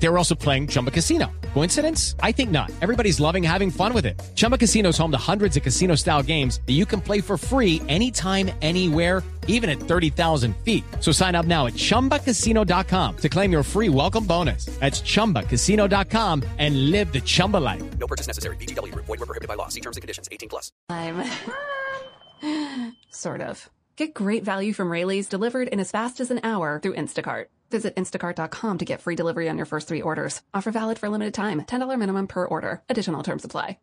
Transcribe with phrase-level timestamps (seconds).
[0.00, 1.30] They were also playing Chumba Casino.
[1.54, 2.14] Coincidence?
[2.20, 2.70] I think not.
[2.80, 4.20] Everybody's loving having fun with it.
[4.36, 7.36] Chumba Casino is home to hundreds of casino style games that you can play for
[7.36, 10.84] free anytime, anywhere, even at 30,000 feet.
[11.00, 14.66] So sign up now at chumbacasino.com to claim your free welcome bonus.
[14.78, 17.82] That's chumbacasino.com and live the Chumba life.
[17.98, 18.56] No purchase necessary.
[18.56, 19.06] VGW Group.
[19.06, 19.68] Void were prohibited by law.
[19.68, 20.28] See terms and conditions.
[20.30, 20.70] 18 plus.
[20.90, 21.24] I'm
[23.10, 23.68] sort of.
[23.96, 27.46] Get great value from Rayleigh's delivered in as fast as an hour through Instacart.
[27.70, 30.40] Visit instacart.com to get free delivery on your first three orders.
[30.54, 31.62] Offer valid for a limited time.
[31.62, 32.82] $10 minimum per order.
[32.88, 33.76] Additional terms apply.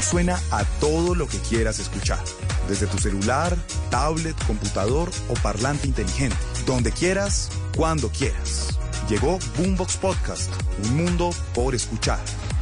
[0.00, 2.24] Suena a todo lo que quieras escuchar.
[2.66, 3.56] Desde tu celular,
[3.90, 6.36] tablet, computador o parlante inteligente.
[6.66, 8.78] Donde quieras, cuando quieras.
[9.08, 10.50] Llegó Boombox Podcast.
[10.84, 12.20] Un mundo por escuchar.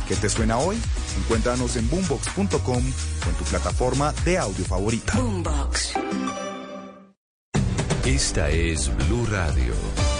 [0.08, 0.76] ¿Qué te suena hoy?
[1.18, 5.16] Encuéntranos en boombox.com o en tu plataforma de audio favorita.
[5.16, 5.94] Boombox.
[8.04, 10.19] Esta es Blue Radio.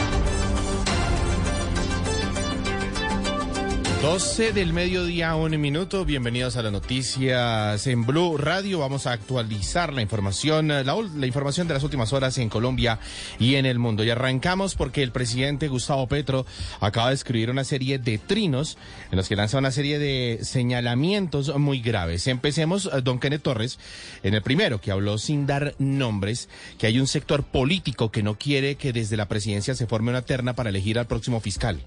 [4.01, 6.05] 12 del mediodía, un minuto.
[6.05, 8.79] Bienvenidos a las noticias en Blue Radio.
[8.79, 12.97] Vamos a actualizar la información, la, la, información de las últimas horas en Colombia
[13.37, 14.03] y en el mundo.
[14.03, 16.47] Y arrancamos porque el presidente Gustavo Petro
[16.79, 18.79] acaba de escribir una serie de trinos
[19.11, 22.25] en los que lanza una serie de señalamientos muy graves.
[22.25, 23.77] Empecemos, don Kenneth Torres,
[24.23, 28.33] en el primero, que habló sin dar nombres, que hay un sector político que no
[28.33, 31.83] quiere que desde la presidencia se forme una terna para elegir al próximo fiscal.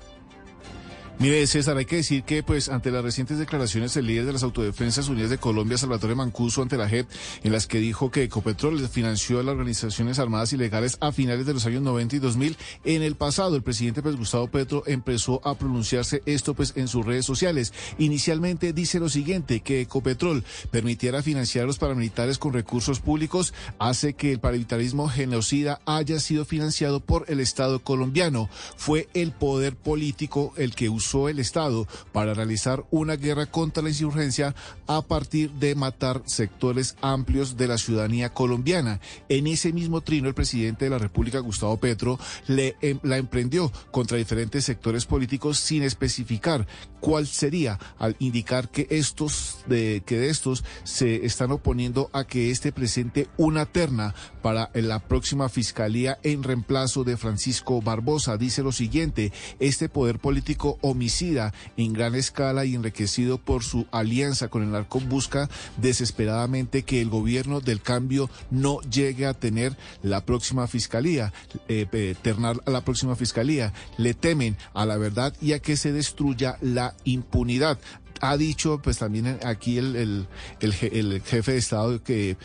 [1.21, 4.43] Mire, César, hay que decir que, pues, ante las recientes declaraciones del líder de las
[4.43, 7.09] Autodefensas Unidas de Colombia, Salvatore Mancuso, ante la JEP,
[7.45, 11.55] en las que dijo que Ecopetrol financió a las organizaciones armadas ilegales a finales de
[11.55, 15.55] los años 90 y 2000, en el pasado, el presidente, pues, Gustavo Petro, empezó a
[15.55, 17.73] pronunciarse esto, pues, en sus redes sociales.
[17.97, 20.43] Inicialmente dice lo siguiente, que Ecopetrol
[20.73, 26.45] permitiera financiar a los paramilitares con recursos públicos, hace que el paramilitarismo genocida haya sido
[26.45, 28.51] financiado por el Estado colombiano.
[28.77, 33.83] Fue el poder político el que usó usó el Estado para realizar una guerra contra
[33.83, 34.55] la insurgencia
[34.87, 39.01] a partir de matar sectores amplios de la ciudadanía colombiana.
[39.29, 43.71] En ese mismo trino, el presidente de la República, Gustavo Petro, le, eh, la emprendió
[43.91, 46.67] contra diferentes sectores políticos sin especificar
[47.01, 52.51] cuál sería, al indicar que estos de, que de estos se están oponiendo a que
[52.51, 58.39] este presente una terna para la próxima fiscalía en reemplazo de Francisco Barbosa.
[58.39, 64.49] Dice lo siguiente, este poder político homicida en gran escala y enriquecido por su alianza
[64.49, 70.25] con el narco busca desesperadamente que el gobierno del cambio no llegue a tener la
[70.25, 71.33] próxima fiscalía,
[71.69, 73.73] eh, ternar a la próxima fiscalía.
[73.99, 77.79] Le temen a la verdad y a que se destruya la impunidad
[78.21, 80.27] ha dicho pues también aquí el, el,
[80.61, 82.37] el, jefe de Estado que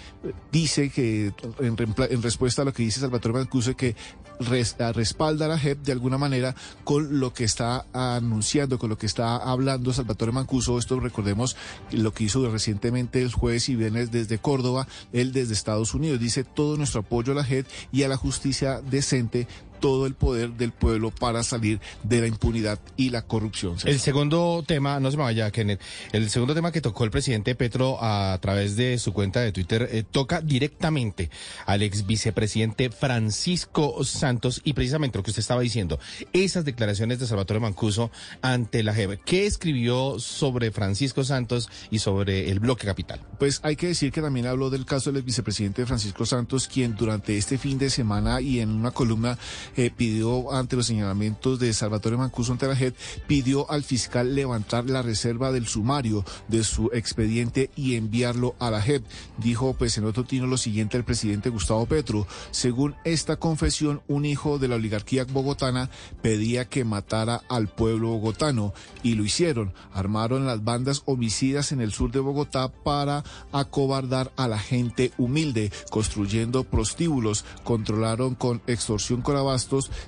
[0.52, 1.75] dice que en,
[2.10, 3.95] en, respuesta a lo que dice Salvatore Mancuso que
[4.40, 9.06] respalda a la JEP de alguna manera con lo que está anunciando, con lo que
[9.06, 10.78] está hablando Salvatore Mancuso.
[10.78, 11.56] Esto recordemos
[11.92, 16.20] lo que hizo recientemente el jueves y viernes desde Córdoba, él desde Estados Unidos.
[16.20, 19.48] Dice todo nuestro apoyo a la JEP y a la justicia decente
[19.80, 23.76] todo el poder del pueblo para salir de la impunidad y la corrupción.
[23.86, 25.81] El segundo tema, no se me vaya, Kenneth,
[26.12, 29.90] el segundo tema que tocó el presidente Petro a través de su cuenta de Twitter
[29.92, 31.30] eh, toca directamente
[31.66, 36.00] al ex vicepresidente Francisco Santos y precisamente lo que usted estaba diciendo,
[36.34, 38.12] esas declaraciones de Salvatore Mancuso
[38.42, 39.22] ante la JEP.
[39.24, 43.22] ¿Qué escribió sobre Francisco Santos y sobre el bloque capital?
[43.38, 47.38] Pues hay que decir que también habló del caso del vicepresidente Francisco Santos, quien durante
[47.38, 49.38] este fin de semana y en una columna
[49.75, 52.95] eh, pidió ante los señalamientos de Salvatore Mancuso JEP,
[53.27, 58.81] pidió al fiscal levantar la reserva del sumario de su expediente y enviarlo a la
[58.81, 59.04] JEP.
[59.38, 62.27] Dijo pues en otro tino lo siguiente el presidente Gustavo Petro.
[62.51, 65.89] Según esta confesión, un hijo de la oligarquía bogotana
[66.21, 68.74] pedía que matara al pueblo bogotano
[69.04, 69.74] y lo hicieron.
[69.94, 75.71] Armaron las bandas homicidas en el sur de Bogotá para acobardar a la gente humilde,
[75.89, 79.36] construyendo prostíbulos, controlaron con extorsión con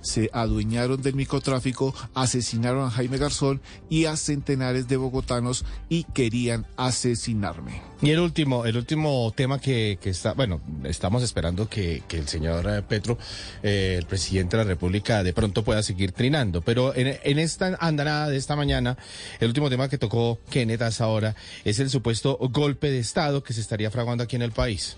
[0.02, 6.66] se adueñaron del microtráfico, asesinaron a Jaime Garzón y a centenares de bogotanos y querían
[6.78, 7.82] asesinarme.
[8.02, 12.28] Y el último, el último tema que, que está, bueno, estamos esperando que, que el
[12.28, 13.18] señor eh, Petro,
[13.62, 16.62] eh, el presidente de la República, de pronto pueda seguir trinando.
[16.62, 18.98] Pero en, en esta andanada de esta mañana,
[19.40, 23.54] el último tema que tocó Kenneth hasta ahora es el supuesto golpe de Estado que
[23.54, 24.98] se estaría fraguando aquí en el país.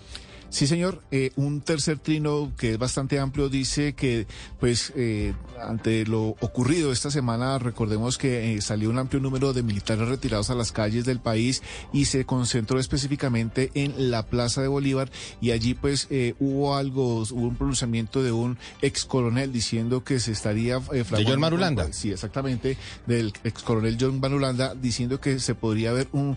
[0.54, 1.02] Sí, señor.
[1.10, 4.28] Eh, un tercer trino que es bastante amplio dice que,
[4.60, 9.64] pues, eh, ante lo ocurrido esta semana, recordemos que eh, salió un amplio número de
[9.64, 11.60] militares retirados a las calles del país
[11.92, 15.10] y se concentró específicamente en la Plaza de Bolívar
[15.40, 20.20] y allí, pues, eh, hubo algo, hubo un pronunciamiento de un ex coronel diciendo que
[20.20, 21.92] se estaría ¿De John Marulanda?
[21.92, 22.76] Sí, exactamente,
[23.08, 26.36] del ex coronel John Marulanda diciendo que se podría haber un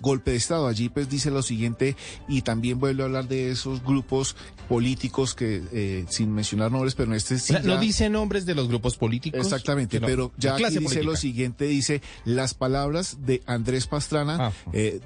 [0.00, 0.66] golpe de Estado.
[0.66, 1.94] Allí, pues, dice lo siguiente
[2.26, 4.36] y también vuelve a hablar de esos grupos
[4.68, 7.54] políticos que, eh, sin mencionar nombres, pero en este sí.
[7.54, 9.40] O sea, no dice nombres de los grupos políticos.
[9.40, 11.04] Exactamente, pero ya aquí dice política.
[11.04, 14.52] lo siguiente, dice las palabras de Andrés Pastrana Ah.
[14.72, 15.00] eh,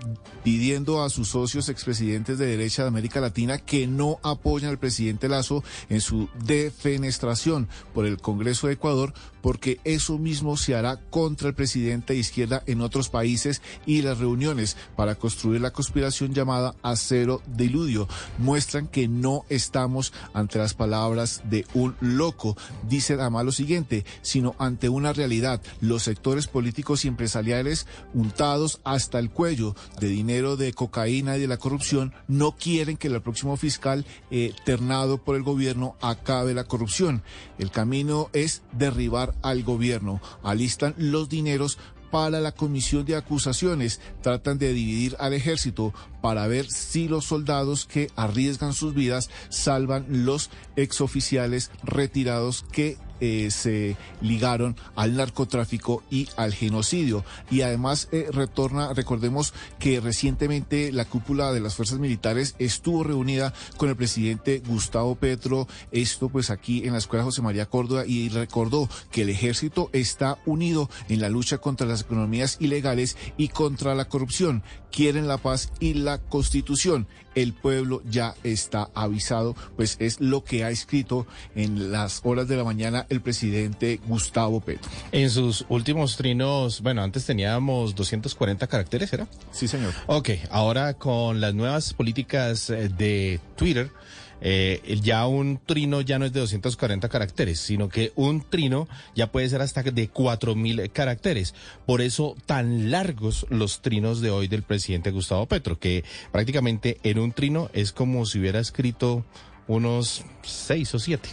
[0.45, 5.29] pidiendo a sus socios expresidentes de derecha de América Latina que no apoyan al presidente
[5.29, 11.49] Lazo en su defenestración por el Congreso de Ecuador, porque eso mismo se hará contra
[11.49, 16.75] el presidente de izquierda en otros países y las reuniones para construir la conspiración llamada
[16.83, 18.09] acero diludio
[18.39, 22.57] muestran que no estamos ante las palabras de un loco.
[22.89, 25.61] Dice además lo siguiente, sino ante una realidad.
[25.81, 31.49] Los sectores políticos y empresariales untados hasta el cuello de dinero de cocaína y de
[31.49, 36.65] la corrupción no quieren que el próximo fiscal eh, ternado por el gobierno acabe la
[36.65, 37.23] corrupción.
[37.59, 40.21] El camino es derribar al gobierno.
[40.43, 41.79] Alistan los dineros
[42.11, 44.01] para la comisión de acusaciones.
[44.23, 50.07] Tratan de dividir al ejército para ver si los soldados que arriesgan sus vidas salvan
[50.09, 57.25] los exoficiales retirados que eh, se ligaron al narcotráfico y al genocidio.
[57.51, 63.53] Y además eh, retorna, recordemos que recientemente la cúpula de las fuerzas militares estuvo reunida
[63.77, 68.29] con el presidente Gustavo Petro, esto pues aquí en la Escuela José María Córdoba, y
[68.29, 73.95] recordó que el ejército está unido en la lucha contra las economías ilegales y contra
[73.95, 74.63] la corrupción.
[74.91, 77.07] Quieren la paz y la constitución.
[77.35, 82.57] El pueblo ya está avisado, pues es lo que ha escrito en las horas de
[82.57, 84.91] la mañana el presidente Gustavo Petro.
[85.13, 89.29] En sus últimos trinos, bueno, antes teníamos 240 caracteres, ¿era?
[89.53, 89.93] Sí, señor.
[90.07, 93.91] Ok, ahora con las nuevas políticas eh, de Twitter,
[94.41, 99.31] eh, ya un trino ya no es de 240 caracteres, sino que un trino ya
[99.33, 101.55] puede ser hasta de 4000 caracteres.
[101.87, 107.19] Por eso tan largos los trinos de hoy del presidente Gustavo Petro, que prácticamente en
[107.19, 109.25] un trino es como si hubiera escrito
[109.67, 111.31] unos seis o siete.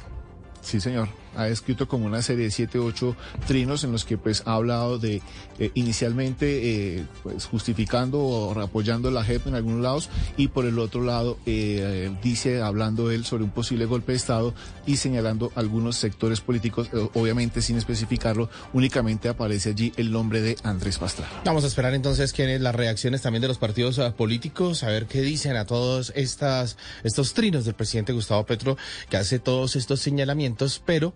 [0.61, 1.24] Sí, señor.
[1.35, 3.15] Ha escrito como una serie de siete, ocho
[3.47, 5.21] trinos en los que pues ha hablado de
[5.59, 10.79] eh, inicialmente eh, pues justificando o apoyando la JEP en algunos lados y por el
[10.79, 14.53] otro lado eh, dice hablando él sobre un posible golpe de Estado
[14.85, 20.57] y señalando algunos sectores políticos, eh, obviamente sin especificarlo, únicamente aparece allí el nombre de
[20.63, 21.31] Andrés Pastrana.
[21.43, 25.21] Vamos a esperar entonces que las reacciones también de los partidos políticos, a ver qué
[25.21, 28.77] dicen a todos estas, estos trinos del presidente Gustavo Petro,
[29.09, 31.13] que hace todos estos señalamientos, pero,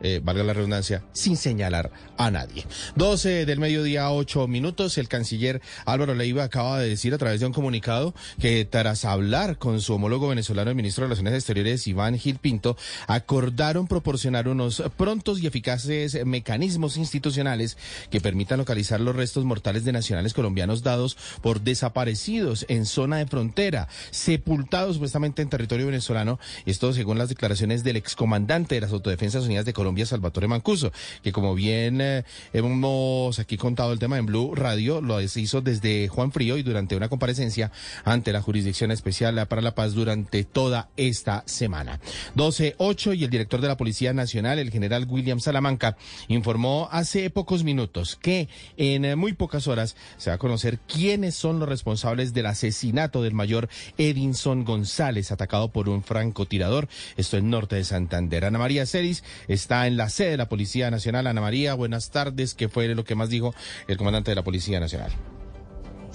[0.00, 2.64] eh, valga la redundancia, sin señalar a nadie.
[2.96, 7.46] 12 del mediodía, 8 minutos, el canciller Álvaro Leiva acaba de decir a través de
[7.46, 12.18] un comunicado que tras hablar con su homólogo venezolano, el ministro de Relaciones Exteriores, Iván
[12.18, 12.76] Gil Pinto,
[13.06, 17.76] acordaron proporcionar unos prontos y eficaces mecanismos institucionales
[18.10, 23.26] que permitan localizar los restos mortales de nacionales colombianos dados por desaparecidos en zona de
[23.26, 26.38] frontera, sepultados supuestamente en territorio venezolano.
[26.64, 30.90] Esto según las declaraciones del excomandante de las Autodefensas Unidas de de Colombia, Salvatore Mancuso,
[31.22, 36.08] que como bien eh, hemos aquí contado el tema en Blue Radio, lo hizo desde
[36.08, 37.70] Juan Frío y durante una comparecencia
[38.04, 42.00] ante la Jurisdicción Especial para la Paz durante toda esta semana.
[42.34, 47.62] 12.8 y el director de la Policía Nacional, el general William Salamanca, informó hace pocos
[47.62, 52.34] minutos que en eh, muy pocas horas se va a conocer quiénes son los responsables
[52.34, 56.88] del asesinato del mayor Edinson González, atacado por un francotirador.
[57.16, 58.44] Esto en norte de Santander.
[58.46, 61.26] Ana María Ceris está en la sede de la Policía Nacional.
[61.26, 62.54] Ana María, buenas tardes.
[62.54, 63.54] ¿Qué fue lo que más dijo
[63.88, 65.12] el comandante de la Policía Nacional?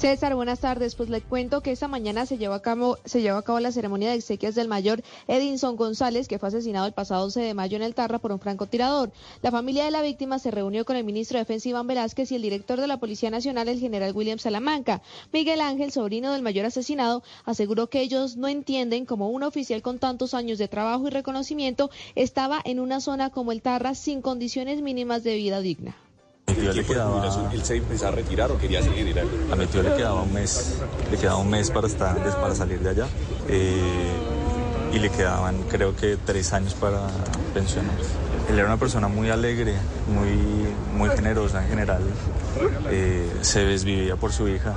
[0.02, 0.96] César, buenas tardes.
[0.96, 3.72] Pues le cuento que esta mañana se llevó a cabo, se llevó a cabo la
[3.72, 7.76] ceremonia de exequias del mayor Edinson González, que fue asesinado el pasado 11 de mayo
[7.76, 9.12] en el Tarra por un francotirador.
[9.44, 12.36] La familia de la víctima se reunió con el ministro de Defensa Iván Velázquez y
[12.36, 15.04] el director de la Policía Nacional, el general William Salamanca.
[15.32, 20.00] Miguel Ángel, sobrino del mayor asesinado, aseguró que ellos no entienden cómo un oficial con
[20.00, 24.82] tantos años de trabajo y reconocimiento estaba en una zona como el Tarra sin condiciones
[24.82, 25.96] mínimas de vida digna.
[26.52, 27.50] A mi tío le quedaba...
[27.54, 29.18] ¿Él se empezó a retirar o quería seguir?
[29.52, 30.80] A mi tío le quedaba un mes,
[31.10, 33.08] le quedaba un mes para, estar, para salir de allá
[33.48, 34.12] eh,
[34.94, 37.08] y le quedaban creo que tres años para
[37.54, 38.10] pensionarse.
[38.50, 39.76] Él era una persona muy alegre,
[40.14, 40.68] muy,
[40.98, 42.02] muy generosa en general,
[42.90, 44.76] eh, se desvivía por su hija.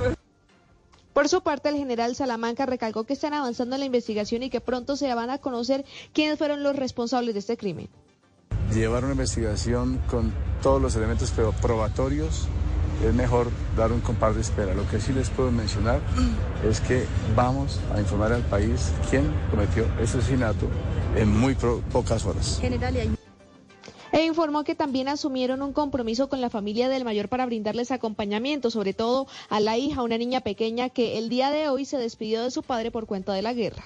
[1.13, 4.61] Por su parte, el general Salamanca recalcó que están avanzando en la investigación y que
[4.61, 7.89] pronto se van a conocer quiénes fueron los responsables de este crimen
[8.73, 11.31] llevar una investigación con todos los elementos
[11.61, 12.47] probatorios,
[13.05, 14.73] es mejor dar un compás de espera.
[14.73, 15.99] Lo que sí les puedo mencionar
[16.67, 17.05] es que
[17.35, 20.67] vamos a informar al país quién cometió ese asesinato
[21.15, 21.55] en muy
[21.91, 22.59] pocas horas.
[22.61, 23.15] General,
[24.15, 28.71] e informó que también asumieron un compromiso con la familia del mayor para brindarles acompañamiento,
[28.71, 32.41] sobre todo a la hija, una niña pequeña que el día de hoy se despidió
[32.41, 33.83] de su padre por cuenta de la guerra.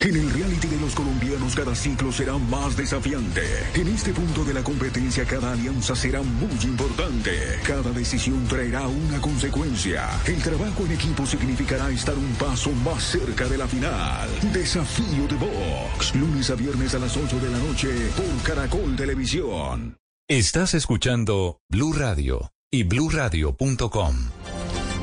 [0.00, 3.42] En el reality de los colombianos cada ciclo será más desafiante.
[3.74, 7.30] En este punto de la competencia cada alianza será muy importante.
[7.66, 10.08] Cada decisión traerá una consecuencia.
[10.26, 14.28] El trabajo en equipo significará estar un paso más cerca de la final.
[14.52, 16.14] Desafío de Box.
[16.14, 19.96] Lunes a viernes a las 8 de la noche por Caracol Televisión.
[20.28, 24.16] Estás escuchando Blue Radio y bluradio.com.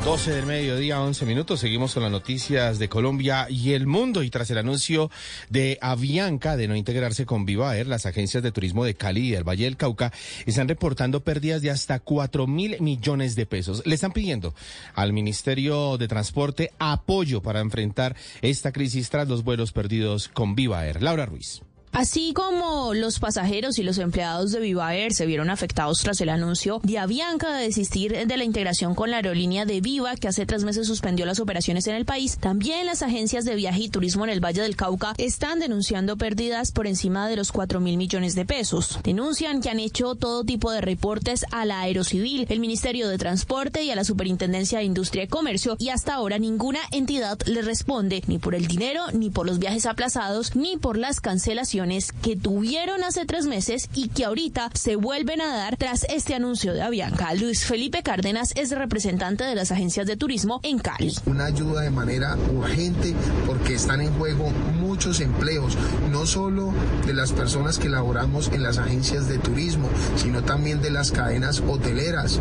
[0.04, 1.62] 12 del mediodía, 11 minutos.
[1.62, 4.22] Seguimos con las noticias de Colombia y el mundo.
[4.22, 5.10] Y tras el anuncio
[5.50, 9.32] de Avianca de no integrarse con Viva Air, las agencias de turismo de Cali y
[9.32, 10.12] del Valle del Cauca
[10.46, 13.82] están reportando pérdidas de hasta 4 mil millones de pesos.
[13.86, 14.54] Le están pidiendo
[14.94, 20.86] al Ministerio de Transporte apoyo para enfrentar esta crisis tras los vuelos perdidos con Viva
[20.86, 21.02] Air.
[21.02, 21.62] Laura Ruiz.
[21.94, 26.30] Así como los pasajeros y los empleados de Viva Air se vieron afectados tras el
[26.30, 30.48] anuncio de Avianca de desistir de la integración con la aerolínea de Viva, que hace
[30.48, 34.24] tres meses suspendió las operaciones en el país, también las agencias de viaje y turismo
[34.24, 38.34] en el Valle del Cauca están denunciando pérdidas por encima de los 4 mil millones
[38.34, 38.98] de pesos.
[39.04, 43.84] Denuncian que han hecho todo tipo de reportes a la Aerocivil, el Ministerio de Transporte
[43.84, 48.24] y a la Superintendencia de Industria y Comercio y hasta ahora ninguna entidad le responde
[48.26, 51.83] ni por el dinero, ni por los viajes aplazados, ni por las cancelaciones
[52.22, 56.74] que tuvieron hace tres meses y que ahorita se vuelven a dar tras este anuncio
[56.74, 57.34] de Avianca.
[57.34, 61.14] Luis Felipe Cárdenas es representante de las agencias de turismo en Cali.
[61.26, 63.14] Una ayuda de manera urgente
[63.46, 64.50] porque están en juego
[64.80, 65.78] muchos empleos,
[66.10, 66.74] no solo
[67.06, 71.62] de las personas que laboramos en las agencias de turismo, sino también de las cadenas
[71.68, 72.40] hoteleras,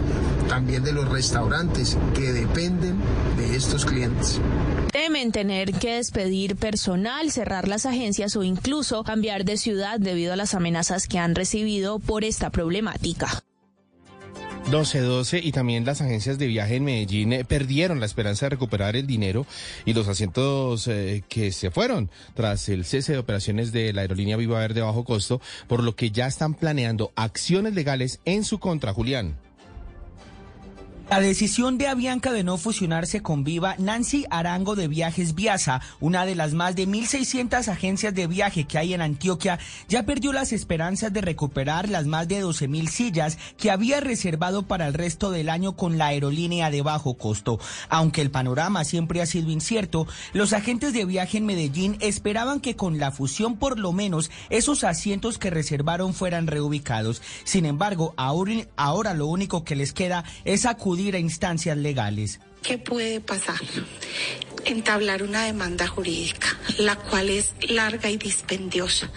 [0.49, 3.01] también de los restaurantes que dependen
[3.37, 4.41] de estos clientes.
[4.93, 10.37] Temen tener que despedir personal, cerrar las agencias o incluso cambiar de ciudad debido a
[10.37, 13.43] las amenazas que han recibido por esta problemática.
[14.71, 18.97] 12-12 y también las agencias de viaje en Medellín eh, perdieron la esperanza de recuperar
[18.97, 19.45] el dinero
[19.85, 24.37] y los asientos eh, que se fueron tras el cese de operaciones de la aerolínea
[24.37, 28.61] Viva Air de bajo costo, por lo que ya están planeando acciones legales en su
[28.61, 29.37] contra, Julián.
[31.13, 36.25] La decisión de Avianca de no fusionarse con Viva, Nancy Arango de Viajes Viasa, una
[36.25, 39.59] de las más de 1.600 agencias de viaje que hay en Antioquia,
[39.91, 44.87] ya perdió las esperanzas de recuperar las más de 12.000 sillas que había reservado para
[44.87, 47.61] el resto del año con la aerolínea de bajo costo.
[47.91, 52.75] Aunque el panorama siempre ha sido incierto, los agentes de viaje en Medellín esperaban que
[52.75, 57.21] con la fusión por lo menos esos asientos que reservaron fueran reubicados.
[57.45, 62.41] Sin embargo, ahora lo único que les queda es acudir a instancias legales.
[62.63, 63.61] ¿Qué puede pasar?
[64.65, 69.11] Entablar una demanda jurídica, la cual es larga y dispendiosa,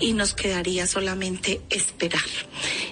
[0.00, 2.20] y nos quedaría solamente esperar.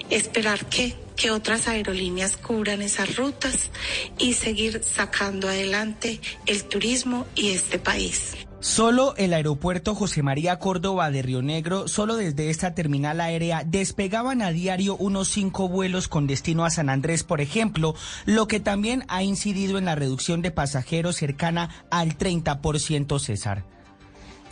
[0.08, 3.70] Esperar que, que otras aerolíneas cubran esas rutas
[4.18, 8.36] y seguir sacando adelante el turismo y este país.
[8.66, 14.42] Solo el aeropuerto José María Córdoba de Río Negro, solo desde esta terminal aérea despegaban
[14.42, 17.94] a diario unos cinco vuelos con destino a San Andrés, por ejemplo,
[18.26, 23.75] lo que también ha incidido en la reducción de pasajeros cercana al 30%, César.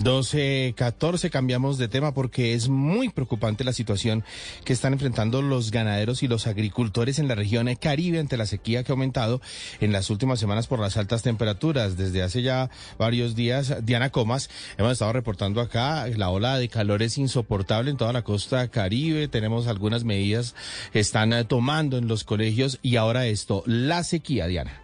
[0.00, 4.24] 12, 14, cambiamos de tema porque es muy preocupante la situación
[4.64, 8.82] que están enfrentando los ganaderos y los agricultores en la región Caribe ante la sequía
[8.82, 9.40] que ha aumentado
[9.80, 11.96] en las últimas semanas por las altas temperaturas.
[11.96, 17.02] Desde hace ya varios días, Diana Comas, hemos estado reportando acá, la ola de calor
[17.02, 20.54] es insoportable en toda la costa Caribe, tenemos algunas medidas
[20.92, 24.83] que están eh, tomando en los colegios y ahora esto, la sequía, Diana.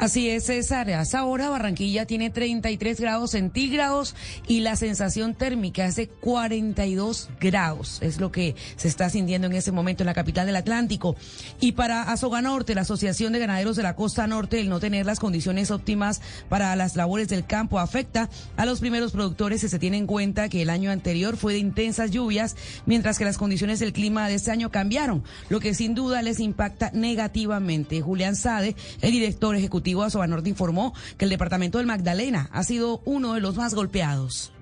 [0.00, 0.88] Así es, César.
[0.88, 4.14] A esa hora Barranquilla tiene 33 grados centígrados
[4.48, 7.98] y la sensación térmica es de 42 grados.
[8.00, 11.16] Es lo que se está sintiendo en ese momento en la capital del Atlántico.
[11.60, 15.04] Y para Azoga Norte, la Asociación de Ganaderos de la Costa Norte, el no tener
[15.04, 19.78] las condiciones óptimas para las labores del campo afecta a los primeros productores y se
[19.78, 23.80] tiene en cuenta que el año anterior fue de intensas lluvias, mientras que las condiciones
[23.80, 28.00] del clima de este año cambiaron, lo que sin duda les impacta negativamente.
[28.00, 33.02] Julián Sade, el director ejecutivo a Sobanorte informó que el departamento del Magdalena ha sido
[33.04, 34.52] uno de los más golpeados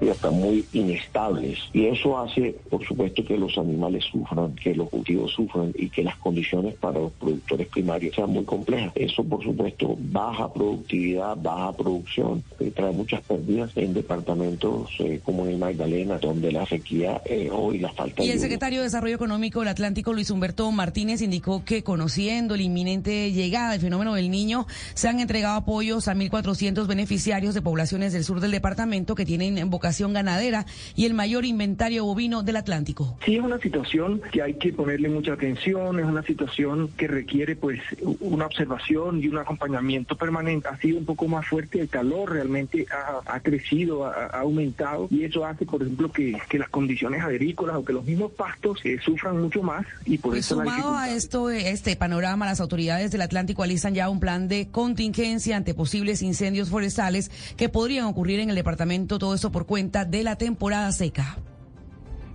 [0.00, 1.58] y están muy inestables.
[1.72, 6.02] Y eso hace, por supuesto, que los animales sufran, que los cultivos sufran y que
[6.02, 8.92] las condiciones para los productores primarios sean muy complejas.
[8.94, 15.44] Eso, por supuesto, baja productividad, baja producción, y trae muchas pérdidas en departamentos eh, como
[15.44, 19.14] en el Magdalena, donde la sequía eh, hoy la falta Y el secretario de Desarrollo
[19.14, 24.30] Económico del Atlántico, Luis Humberto Martínez, indicó que conociendo la inminente llegada del fenómeno del
[24.30, 29.24] niño, se han entregado apoyos a 1.400 beneficiarios de poblaciones del sur del departamento que
[29.24, 33.16] tienen vocación ganadera y el mayor inventario bovino del Atlántico.
[33.24, 37.56] Sí, es una situación que hay que ponerle mucha atención, es una situación que requiere
[37.56, 37.80] pues
[38.20, 40.68] una observación y un acompañamiento permanente.
[40.68, 42.86] Ha sido un poco más fuerte el calor, realmente
[43.26, 47.84] ha, crecido, ha, aumentado y eso hace, por ejemplo, que, que, las condiciones agrícolas o
[47.84, 51.96] que los mismos pastos eh, sufran mucho más y por eso sumado a esto, este
[51.96, 57.30] panorama, las autoridades del Atlántico alistan ya un plan de contingencia ante posibles incendios forestales
[57.56, 61.36] que podrían ocurrir en el departamento, todo esto por cuenta cuenta de la temporada seca.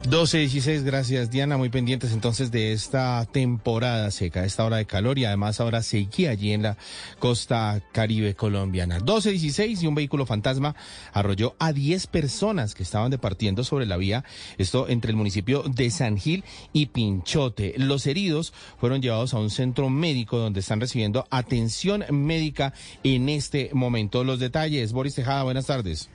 [0.07, 5.17] 12 16, gracias Diana, muy pendientes entonces de esta temporada seca, esta hora de calor
[5.17, 6.77] y además ahora sequía allí en la
[7.17, 8.99] costa caribe colombiana.
[8.99, 10.75] 12 16 y un vehículo fantasma
[11.13, 14.23] arrolló a 10 personas que estaban departiendo sobre la vía,
[14.59, 17.73] esto entre el municipio de San Gil y Pinchote.
[17.77, 23.71] Los heridos fueron llevados a un centro médico donde están recibiendo atención médica en este
[23.73, 24.23] momento.
[24.23, 26.07] Los detalles, Boris Tejada, buenas tardes.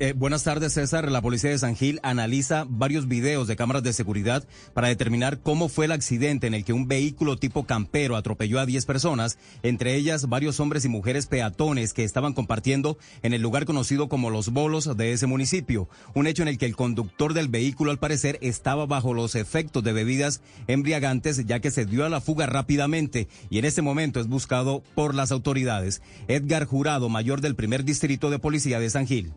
[0.00, 1.10] Eh, buenas tardes, César.
[1.10, 5.68] La policía de San Gil analiza varios videos de cámaras de seguridad para determinar cómo
[5.68, 9.96] fue el accidente en el que un vehículo tipo campero atropelló a 10 personas, entre
[9.96, 14.50] ellas varios hombres y mujeres peatones que estaban compartiendo en el lugar conocido como Los
[14.50, 15.88] Bolos de ese municipio.
[16.14, 19.82] Un hecho en el que el conductor del vehículo, al parecer, estaba bajo los efectos
[19.82, 24.20] de bebidas embriagantes, ya que se dio a la fuga rápidamente y en este momento
[24.20, 26.02] es buscado por las autoridades.
[26.28, 29.32] Edgar Jurado, mayor del primer distrito de policía de San Gil.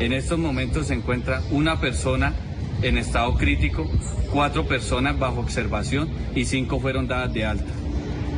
[0.00, 2.32] En estos momentos se encuentra una persona
[2.80, 3.86] en estado crítico,
[4.32, 7.70] cuatro personas bajo observación y cinco fueron dadas de alta.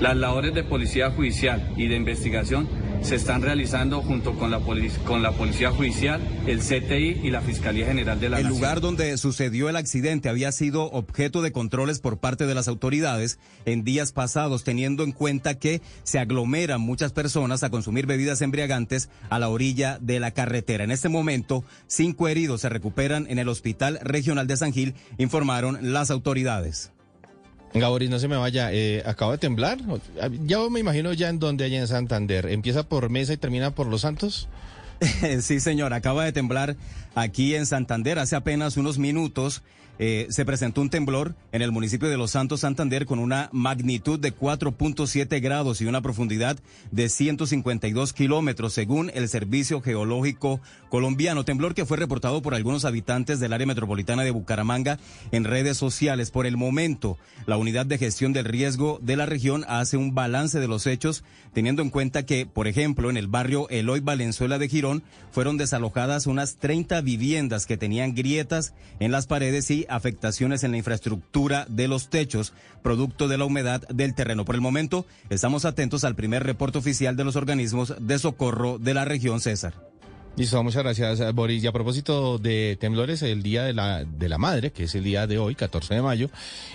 [0.00, 2.68] Las labores de policía judicial y de investigación
[3.02, 4.60] se están realizando junto con la,
[5.04, 8.60] con la Policía Judicial, el CTI y la Fiscalía General de la el Nación.
[8.60, 13.38] Lugar donde sucedió el accidente había sido objeto de controles por parte de las autoridades
[13.64, 19.08] en días pasados, teniendo en cuenta que se aglomeran muchas personas a consumir bebidas embriagantes
[19.30, 20.84] a la orilla de la carretera.
[20.84, 25.92] En este momento, cinco heridos se recuperan en el Hospital Regional de San Gil, informaron
[25.92, 26.92] las autoridades.
[27.74, 28.72] Gaboris, no se me vaya.
[28.72, 29.78] Eh, ¿Acaba de temblar?
[30.44, 32.46] Ya me imagino ya en donde allá en Santander.
[32.46, 34.48] ¿Empieza por Mesa y termina por Los Santos?
[35.40, 35.94] sí, señor.
[35.94, 36.76] Acaba de temblar
[37.14, 39.62] aquí en Santander hace apenas unos minutos.
[39.98, 44.18] Eh, se presentó un temblor en el municipio de Los Santos, Santander, con una magnitud
[44.18, 46.58] de 4.7 grados y una profundidad
[46.90, 50.60] de 152 kilómetros, según el Servicio Geológico
[50.92, 51.46] Colombiano.
[51.46, 54.98] Temblor que fue reportado por algunos habitantes del área metropolitana de Bucaramanga
[55.30, 56.30] en redes sociales.
[56.30, 60.60] Por el momento, la Unidad de Gestión del Riesgo de la región hace un balance
[60.60, 61.24] de los hechos,
[61.54, 66.26] teniendo en cuenta que, por ejemplo, en el barrio Eloy Valenzuela de Girón, fueron desalojadas
[66.26, 71.88] unas 30 viviendas que tenían grietas en las paredes y afectaciones en la infraestructura de
[71.88, 72.52] los techos,
[72.82, 74.44] producto de la humedad del terreno.
[74.44, 78.92] Por el momento, estamos atentos al primer reporte oficial de los organismos de socorro de
[78.92, 79.91] la región César.
[80.34, 81.62] Listo, muchas gracias, eh, Boris.
[81.62, 85.04] Y a propósito de temblores, el Día de la, de la Madre, que es el
[85.04, 86.30] día de hoy, 14 de mayo,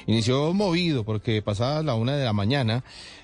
[0.06, 2.84] inició movido porque pasada la una de la mañana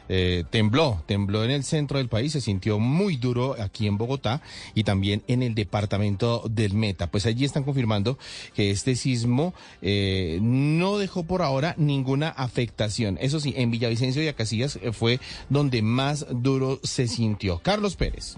[0.10, 4.42] eh, tembló, tembló en el centro del país, se sintió muy duro aquí en Bogotá
[4.74, 7.12] y también en el departamento del Meta.
[7.12, 8.18] Pues allí están confirmando
[8.56, 13.20] que este sismo eh, no dejó por ahora ninguna afectación.
[13.22, 15.20] Eso sí, en Villavicencio y Acasillas eh, fue
[15.50, 17.60] donde más duro se sintió.
[17.60, 18.38] Carlos Pérez.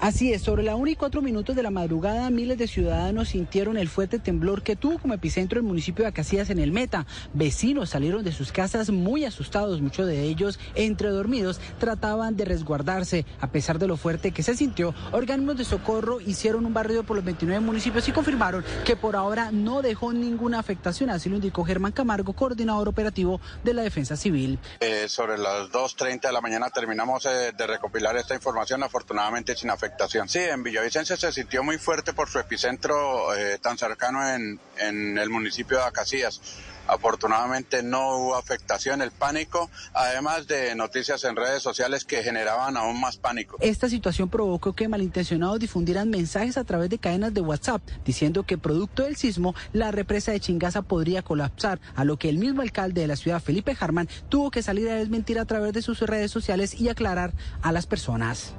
[0.00, 3.76] Así es, sobre la 1 y 4 minutos de la madrugada, miles de ciudadanos sintieron
[3.76, 7.04] el fuerte temblor que tuvo como epicentro el municipio de Acacias en el Meta.
[7.34, 13.26] Vecinos salieron de sus casas muy asustados, muchos de ellos, entre dormidos, trataban de resguardarse.
[13.40, 17.16] A pesar de lo fuerte que se sintió, organismos de socorro hicieron un barrido por
[17.16, 21.10] los 29 municipios y confirmaron que por ahora no dejó ninguna afectación.
[21.10, 24.60] Así lo indicó Germán Camargo, coordinador operativo de la Defensa Civil.
[24.78, 29.70] Eh, sobre las 2.30 de la mañana terminamos eh, de recopilar esta información, afortunadamente sin
[29.70, 29.87] afectación
[30.26, 35.18] Sí, en Villavicencio se sintió muy fuerte por su epicentro eh, tan cercano en, en
[35.18, 36.40] el municipio de Acacias.
[36.88, 42.98] Afortunadamente no hubo afectación, el pánico, además de noticias en redes sociales que generaban aún
[42.98, 43.58] más pánico.
[43.60, 48.56] Esta situación provocó que malintencionados difundieran mensajes a través de cadenas de WhatsApp diciendo que
[48.56, 53.02] producto del sismo la represa de Chingaza podría colapsar, a lo que el mismo alcalde
[53.02, 56.30] de la ciudad, Felipe Harman, tuvo que salir a desmentir a través de sus redes
[56.30, 58.54] sociales y aclarar a las personas.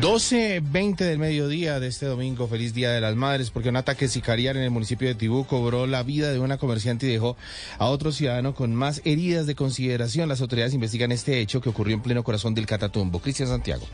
[0.00, 4.56] 12.20 del mediodía de este domingo, feliz Día de las Madres, porque un ataque sicarial
[4.56, 7.36] en el municipio de Tibú cobró la vida de una comerciante y dejó
[7.78, 10.28] a otro ciudadano con más heridas de consideración.
[10.28, 13.18] Las autoridades investigan este hecho que ocurrió en pleno corazón del Catatumbo.
[13.18, 13.86] Cristian Santiago.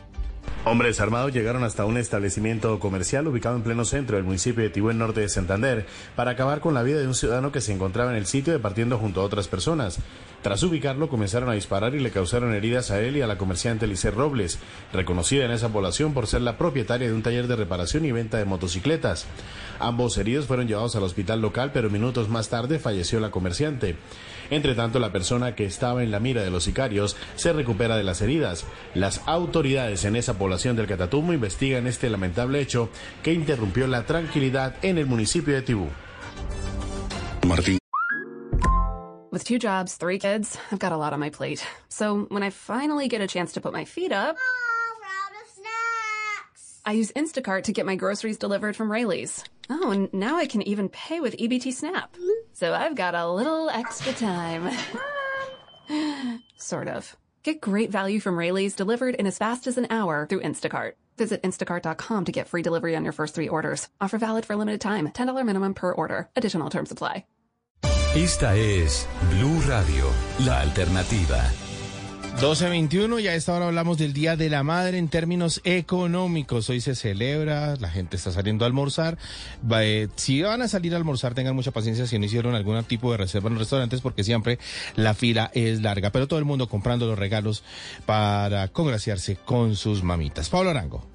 [0.66, 4.88] Hombres armados llegaron hasta un establecimiento comercial ubicado en pleno centro del municipio de Tibú,
[4.88, 8.10] en norte de Santander, para acabar con la vida de un ciudadano que se encontraba
[8.10, 9.98] en el sitio departiendo junto a otras personas.
[10.40, 13.86] Tras ubicarlo, comenzaron a disparar y le causaron heridas a él y a la comerciante
[13.86, 14.58] Lice Robles,
[14.92, 18.38] reconocida en esa población por ser la propietaria de un taller de reparación y venta
[18.38, 19.26] de motocicletas.
[19.80, 23.96] Ambos heridos fueron llevados al hospital local, pero minutos más tarde falleció la comerciante.
[24.50, 28.04] Entre tanto, la persona que estaba en la mira de los sicarios se recupera de
[28.04, 28.64] las heridas.
[28.94, 32.88] Las autoridades en esa población del Catatumbo investigan este lamentable hecho
[33.22, 35.88] que interrumpió la tranquilidad en el municipio de Tibú.
[37.46, 37.78] Martín.
[39.30, 41.66] With two jobs, three kids, I've got a lot on my plate.
[41.88, 44.36] So when I finally get a chance to put my feet up,
[46.86, 49.42] I use Instacart to get my groceries delivered from Rayleigh's.
[49.70, 52.14] Oh, and now I can even pay with EBT Snap.
[52.52, 54.70] So I've got a little extra time.
[56.58, 57.16] sort of.
[57.42, 60.92] Get great value from Rayleigh's delivered in as fast as an hour through Instacart.
[61.16, 63.88] Visit instacart.com to get free delivery on your first three orders.
[64.00, 65.08] Offer valid for a limited time.
[65.08, 66.28] $10 minimum per order.
[66.36, 67.24] Additional terms apply.
[68.16, 70.08] Esta es Blue Radio,
[70.46, 71.63] la alternativa.
[72.40, 76.68] 12.21 y a esta hora hablamos del Día de la Madre en términos económicos.
[76.68, 79.16] Hoy se celebra, la gente está saliendo a almorzar.
[79.80, 83.12] Eh, si van a salir a almorzar, tengan mucha paciencia si no hicieron algún tipo
[83.12, 84.58] de reserva en los restaurantes porque siempre
[84.96, 86.10] la fila es larga.
[86.10, 87.62] Pero todo el mundo comprando los regalos
[88.04, 90.50] para congraciarse con sus mamitas.
[90.50, 91.13] Pablo Arango.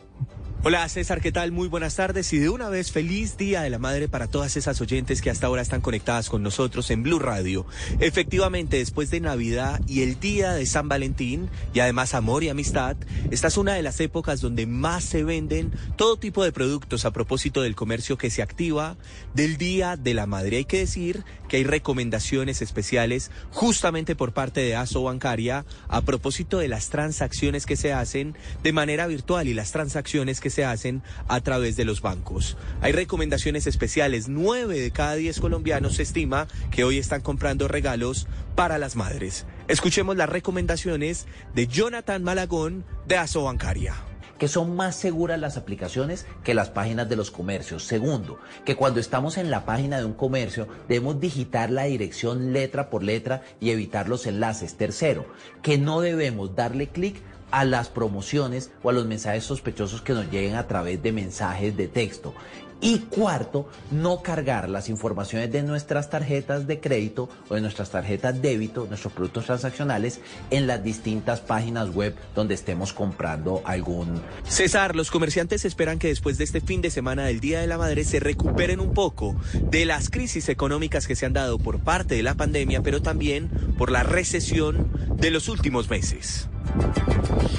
[0.61, 1.53] Hola César, ¿qué tal?
[1.53, 4.81] Muy buenas tardes y de una vez feliz Día de la Madre para todas esas
[4.81, 7.65] oyentes que hasta ahora están conectadas con nosotros en Blue Radio.
[8.01, 12.97] Efectivamente, después de Navidad y el Día de San Valentín y además amor y amistad,
[13.31, 17.11] esta es una de las épocas donde más se venden todo tipo de productos a
[17.11, 18.97] propósito del comercio que se activa
[19.33, 20.57] del Día de la Madre.
[20.57, 26.57] Hay que decir que hay recomendaciones especiales justamente por parte de ASO Bancaria a propósito
[26.57, 31.03] de las transacciones que se hacen de manera virtual y las transacciones que se hacen
[31.27, 32.57] a través de los bancos.
[32.81, 34.27] Hay recomendaciones especiales.
[34.27, 39.45] Nueve de cada diez colombianos se estima que hoy están comprando regalos para las madres.
[39.67, 43.95] Escuchemos las recomendaciones de Jonathan Malagón de ASO Bancaria
[44.39, 47.83] que son más seguras las aplicaciones que las páginas de los comercios.
[47.83, 52.89] Segundo, que cuando estamos en la página de un comercio debemos digitar la dirección letra
[52.89, 54.77] por letra y evitar los enlaces.
[54.77, 55.27] Tercero,
[55.61, 60.29] que no debemos darle clic a las promociones o a los mensajes sospechosos que nos
[60.31, 62.33] lleguen a través de mensajes de texto.
[62.81, 68.41] Y cuarto, no cargar las informaciones de nuestras tarjetas de crédito o de nuestras tarjetas
[68.41, 74.21] débito, nuestros productos transaccionales, en las distintas páginas web donde estemos comprando algún...
[74.43, 77.77] César, los comerciantes esperan que después de este fin de semana del Día de la
[77.77, 82.15] Madre se recuperen un poco de las crisis económicas que se han dado por parte
[82.15, 86.47] de la pandemia, pero también por la recesión de los últimos meses.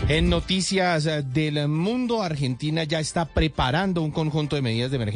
[0.09, 5.10] En noticias del mundo, Argentina ya está preparando un conjunto de medidas de emergencia,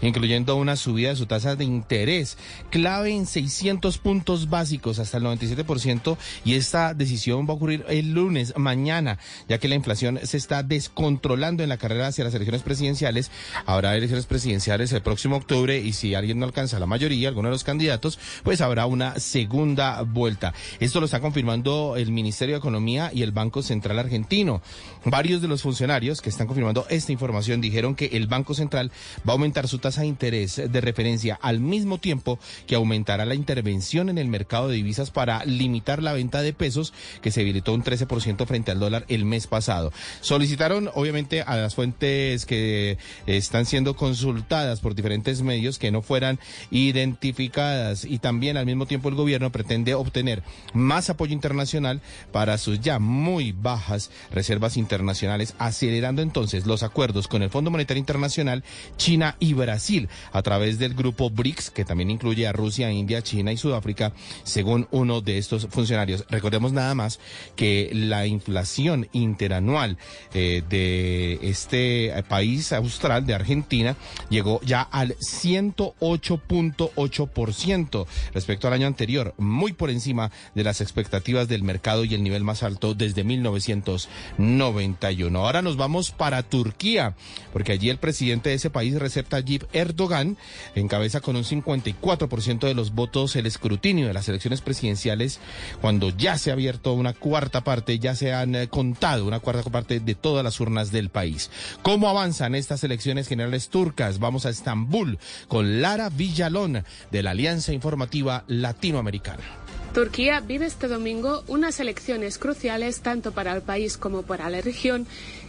[0.00, 2.38] incluyendo una subida de su tasa de interés,
[2.70, 8.12] clave en 600 puntos básicos hasta el 97%, y esta decisión va a ocurrir el
[8.12, 12.62] lunes, mañana, ya que la inflación se está descontrolando en la carrera hacia las elecciones
[12.62, 13.30] presidenciales.
[13.66, 17.54] Habrá elecciones presidenciales el próximo octubre y si alguien no alcanza la mayoría, alguno de
[17.54, 20.54] los candidatos, pues habrá una segunda vuelta.
[20.80, 24.62] Esto lo está confirmando el Ministerio de Economía y el Banco Central argentino.
[25.04, 28.90] Varios de los funcionarios que están confirmando esta información dijeron que el Banco Central
[29.26, 33.34] va a aumentar su tasa de interés de referencia al mismo tiempo que aumentará la
[33.34, 36.92] intervención en el mercado de divisas para limitar la venta de pesos
[37.22, 39.92] que se debilitó un 13% frente al dólar el mes pasado.
[40.20, 46.38] Solicitaron obviamente a las fuentes que están siendo consultadas por diferentes medios que no fueran
[46.70, 50.42] identificadas y también al mismo tiempo el gobierno pretende obtener
[50.72, 52.00] más apoyo internacional
[52.32, 58.00] para sus ya muy bajas reservas internacionales, acelerando entonces los acuerdos con el Fondo Monetario
[58.00, 58.64] Internacional,
[58.98, 63.50] China y Brasil a través del grupo BRICS, que también incluye a Rusia, India, China
[63.52, 66.26] y Sudáfrica, según uno de estos funcionarios.
[66.28, 67.18] Recordemos nada más
[67.56, 69.96] que la inflación interanual
[70.34, 73.96] eh, de este país austral, de Argentina,
[74.28, 81.62] llegó ya al 108.8% respecto al año anterior, muy por encima de las expectativas del
[81.62, 84.08] mercado y el nivel más alto desde 1900
[84.38, 85.38] 1991.
[85.38, 87.14] Ahora nos vamos para Turquía,
[87.52, 90.36] porque allí el presidente de ese país, Recep Tayyip Erdogan,
[90.74, 95.40] encabeza con un 54% de los votos el escrutinio de las elecciones presidenciales,
[95.80, 99.70] cuando ya se ha abierto una cuarta parte, ya se han eh, contado una cuarta
[99.70, 101.50] parte de todas las urnas del país.
[101.82, 104.18] ¿Cómo avanzan estas elecciones generales turcas?
[104.18, 109.57] Vamos a Estambul con Lara Villalón de la Alianza Informativa Latinoamericana.
[109.94, 115.06] Turquía vive este domingo unas elecciones cruciales tanto para el país como para la región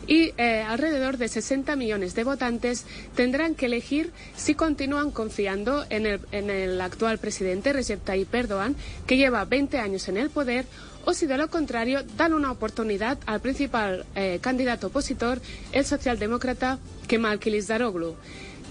[0.07, 6.05] y eh, alrededor de 60 millones de votantes tendrán que elegir si continúan confiando en
[6.07, 8.75] el, en el actual presidente Recep Tayyip Erdogan,
[9.05, 10.65] que lleva 20 años en el poder,
[11.05, 15.41] o si de lo contrario dan una oportunidad al principal eh, candidato opositor,
[15.73, 18.15] el socialdemócrata Kemal Kılıçdaroğlu.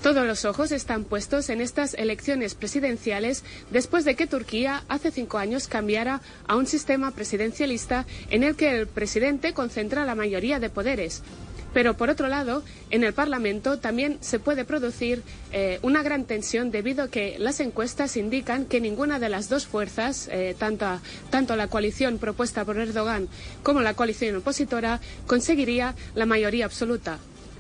[0.03, 5.39] Todos los ojos están puestos en estas elecciones presidenciales después de que Turquía hace cinco
[5.39, 10.71] años cambiara a un sistema presidencialista en el que el presidente concentra la mayoría de
[10.71, 11.23] poderes.
[11.75, 16.71] Pero por otro lado, en el Parlamento también se puede producir eh, una gran tensión
[16.71, 20.87] debido a que las encuestas indican que ninguna de las dos fuerzas, eh, tanto,
[21.31, 23.29] tanto la coalición propuesta por Erdogan
[23.65, 27.19] como la coalición opositora, conseguiría la mayoría absoluta.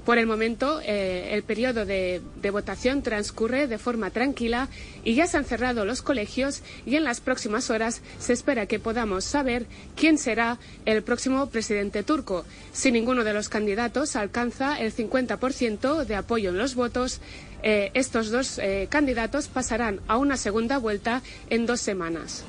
[0.09, 4.71] Por el momento, eh, el periodo de, votación transcurre de forma tranquila
[5.05, 8.79] y ya se han cerrado los colegios y en las próximas horas se espera que
[8.79, 9.67] podamos saber
[9.97, 12.47] quién será el próximo presidente turco.
[12.73, 17.21] Si ninguno de los candidatos alcanza el 50% de apoyo en los votos,
[17.63, 22.45] eh, estos dos eh, candidatos pasarán a una segunda vuelta en dos semanas.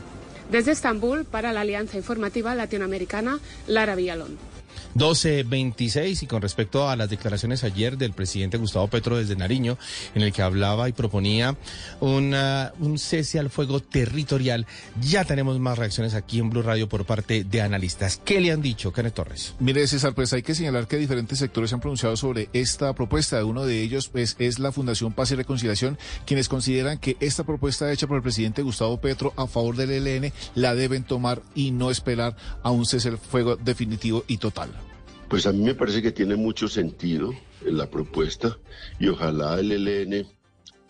[0.49, 4.48] Desde Estambul, para la Alianza Informativa Latinoamericana, Lara Villalón.
[4.95, 9.77] 12.26 y con respecto a las declaraciones ayer del presidente Gustavo Petro desde Nariño,
[10.15, 11.55] en el que hablaba y proponía
[11.99, 14.65] una, un cese al fuego territorial,
[15.01, 18.21] ya tenemos más reacciones aquí en Blue Radio por parte de analistas.
[18.23, 19.55] ¿Qué le han dicho, Kenneth Torres?
[19.59, 23.43] Mire, César, pues hay que señalar que diferentes sectores se han pronunciado sobre esta propuesta.
[23.45, 27.91] Uno de ellos pues, es la Fundación Paz y Reconciliación, quienes consideran que esta propuesta
[27.91, 31.91] hecha por el presidente Gustavo Petro a favor del ELN la deben tomar y no
[31.91, 34.88] esperar a un cese al fuego definitivo y total.
[35.29, 37.31] Pues a mí me parece que tiene mucho sentido
[37.63, 38.57] en la propuesta
[38.99, 40.27] y ojalá el ELN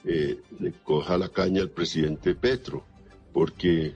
[0.06, 2.86] eh, le coja la caña al presidente Petro,
[3.34, 3.95] porque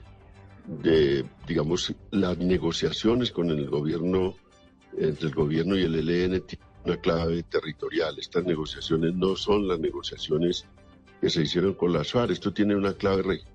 [0.66, 4.34] de, digamos, las negociaciones con el gobierno,
[4.98, 8.18] entre el gobierno y el ELN tienen una clave territorial.
[8.18, 10.66] Estas negociaciones no son las negociaciones
[11.22, 13.53] que se hicieron con la SUAR, esto tiene una clave regional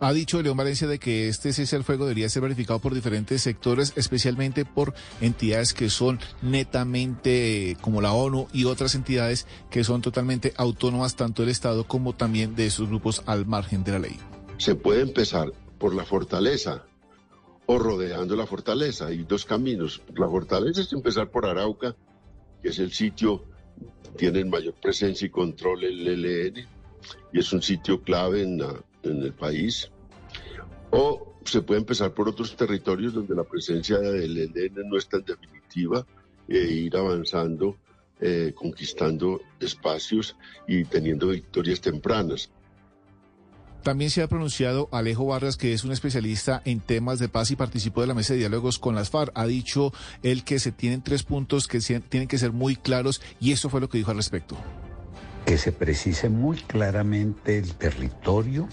[0.00, 3.42] ha dicho León Valencia de que este cese al fuego debería ser verificado por diferentes
[3.42, 10.02] sectores, especialmente por entidades que son netamente como la ONU y otras entidades que son
[10.02, 14.18] totalmente autónomas tanto del Estado como también de esos grupos al margen de la ley.
[14.58, 16.84] Se puede empezar por la fortaleza
[17.66, 19.06] o rodeando la fortaleza.
[19.06, 20.02] Hay dos caminos.
[20.16, 21.96] La fortaleza es empezar por Arauca,
[22.62, 23.44] que es el sitio
[24.16, 26.66] tiene mayor presencia y control el ELN
[27.32, 28.74] y es un sitio clave en la
[29.04, 29.90] en el país,
[30.90, 35.24] o se puede empezar por otros territorios donde la presencia del ELN no es tan
[35.24, 36.06] definitiva
[36.48, 37.76] e ir avanzando,
[38.20, 40.36] eh, conquistando espacios
[40.66, 42.50] y teniendo victorias tempranas.
[43.84, 47.56] También se ha pronunciado Alejo Vargas, que es un especialista en temas de paz y
[47.56, 49.30] participó de la mesa de diálogos con las FARC.
[49.34, 53.52] Ha dicho él que se tienen tres puntos que tienen que ser muy claros y
[53.52, 54.56] eso fue lo que dijo al respecto.
[55.44, 58.70] Que se precise muy claramente el territorio,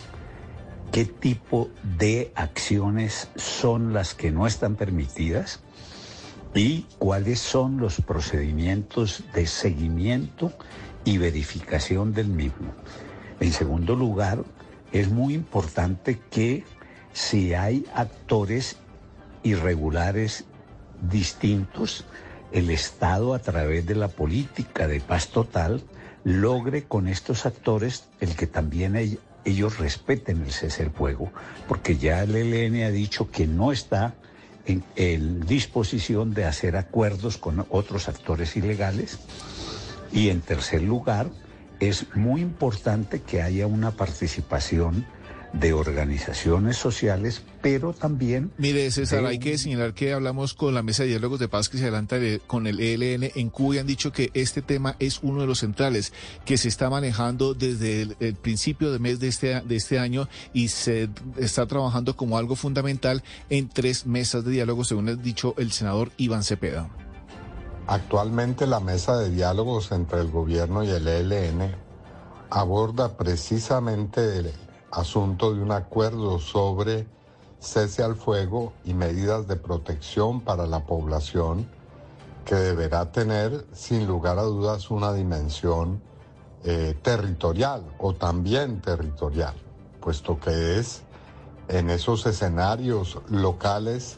[0.92, 5.62] qué tipo de acciones son las que no están permitidas
[6.54, 10.52] y cuáles son los procedimientos de seguimiento
[11.06, 12.74] y verificación del mismo.
[13.40, 14.44] En segundo lugar,
[14.92, 16.66] es muy importante que
[17.14, 18.76] si hay actores
[19.44, 20.44] irregulares
[21.10, 22.06] distintos,
[22.52, 25.82] el Estado a través de la política de paz total
[26.24, 28.96] logre con estos actores el que también
[29.46, 31.32] ellos respeten el cese del fuego,
[31.68, 34.16] porque ya el ELN ha dicho que no está
[34.66, 39.20] en, en disposición de hacer acuerdos con otros actores ilegales.
[40.12, 41.30] Y en tercer lugar,
[41.80, 45.06] es muy importante que haya una participación
[45.54, 48.52] de organizaciones sociales, pero también...
[48.58, 51.78] Mire, César, hay que señalar que hablamos con la Mesa de Diálogos de Paz que
[51.78, 55.42] se adelanta con el ELN en Cuba y han dicho que este tema es uno
[55.42, 56.14] de los centrales
[56.46, 60.70] que se está manejando desde el, principio de mes de este, de este año y
[60.70, 65.72] se está trabajando como algo fundamental en tres mesas de diálogo, según ha dicho el
[65.72, 66.90] senador Iván Cepeda.
[67.88, 71.76] Actualmente la mesa de diálogos entre el gobierno y el ELN
[72.50, 74.54] aborda precisamente el
[74.92, 77.08] asunto de un acuerdo sobre
[77.60, 81.68] cese al fuego y medidas de protección para la población
[82.46, 86.02] que deberá tener sin lugar a dudas una dimensión
[86.64, 89.54] eh, territorial o también territorial,
[90.00, 91.04] puesto que es
[91.68, 94.18] en esos escenarios locales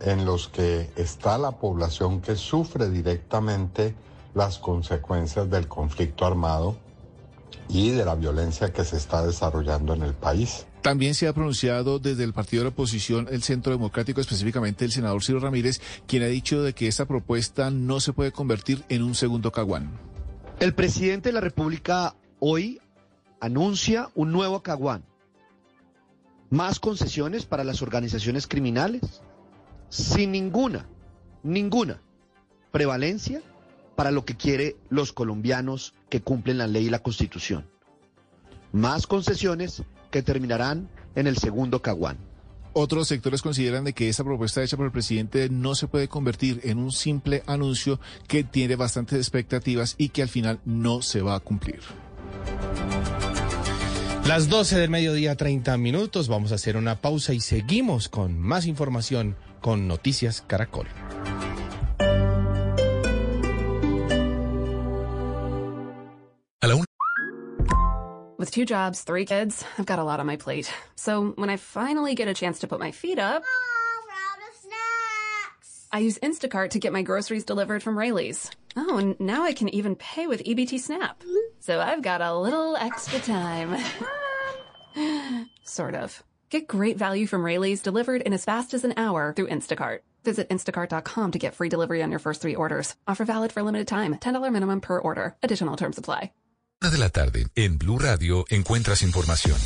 [0.00, 3.94] en los que está la población que sufre directamente
[4.34, 6.76] las consecuencias del conflicto armado
[7.72, 10.66] y de la violencia que se está desarrollando en el país.
[10.82, 14.92] También se ha pronunciado desde el partido de la oposición, el Centro Democrático, específicamente el
[14.92, 19.02] senador Ciro Ramírez, quien ha dicho de que esta propuesta no se puede convertir en
[19.02, 19.90] un segundo caguán.
[20.60, 22.78] El presidente de la República hoy
[23.40, 25.04] anuncia un nuevo caguán.
[26.50, 29.22] Más concesiones para las organizaciones criminales,
[29.88, 30.86] sin ninguna,
[31.42, 32.02] ninguna
[32.70, 33.40] prevalencia
[33.96, 37.64] para lo que quiere los colombianos que cumplen la ley y la constitución.
[38.70, 42.18] Más concesiones que terminarán en el segundo caguán.
[42.74, 46.60] Otros sectores consideran de que esta propuesta hecha por el presidente no se puede convertir
[46.64, 47.98] en un simple anuncio
[48.28, 51.80] que tiene bastantes expectativas y que al final no se va a cumplir.
[54.26, 56.28] Las 12 del mediodía, 30 minutos.
[56.28, 60.88] Vamos a hacer una pausa y seguimos con más información con Noticias Caracol.
[68.52, 70.70] Two jobs, three kids, I've got a lot on my plate.
[70.94, 73.42] So when I finally get a chance to put my feet up,
[75.90, 78.50] I use Instacart to get my groceries delivered from Rayleigh's.
[78.76, 81.22] Oh, and now I can even pay with EBT Snap.
[81.60, 83.82] So I've got a little extra time.
[85.64, 86.22] sort of.
[86.50, 90.00] Get great value from Rayleigh's delivered in as fast as an hour through Instacart.
[90.24, 92.94] Visit instacart.com to get free delivery on your first three orders.
[93.08, 94.14] Offer valid for a limited time.
[94.16, 95.36] $10 minimum per order.
[95.42, 96.32] Additional terms apply.
[96.90, 99.56] De la tarde, en Blue Radio, encuentras información.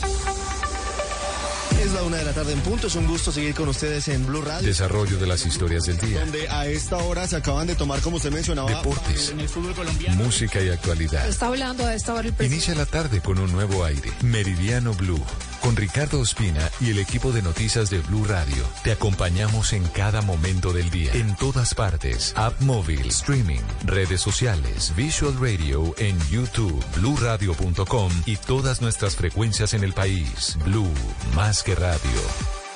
[1.86, 2.88] Es la una de la tarde en punto.
[2.88, 4.66] Es un gusto seguir con ustedes en Blue Radio.
[4.66, 6.18] Desarrollo de las historias del día.
[6.18, 9.72] Donde a esta hora se acaban de tomar, como usted mencionaba, deportes, en el fútbol
[9.72, 10.16] colombiano.
[10.16, 11.28] música y actualidad.
[11.28, 12.56] Está hablando a esta hora el presidente.
[12.56, 14.10] Inicia la tarde con un nuevo aire.
[14.22, 15.22] Meridiano Blue.
[15.60, 18.64] Con Ricardo Ospina y el equipo de noticias de Blue Radio.
[18.82, 21.12] Te acompañamos en cada momento del día.
[21.14, 22.32] En todas partes.
[22.36, 29.84] App móvil, streaming, redes sociales, Visual Radio en YouTube, bluradio.com y todas nuestras frecuencias en
[29.84, 30.58] el país.
[30.64, 30.90] Blue,
[31.34, 32.20] más que radio.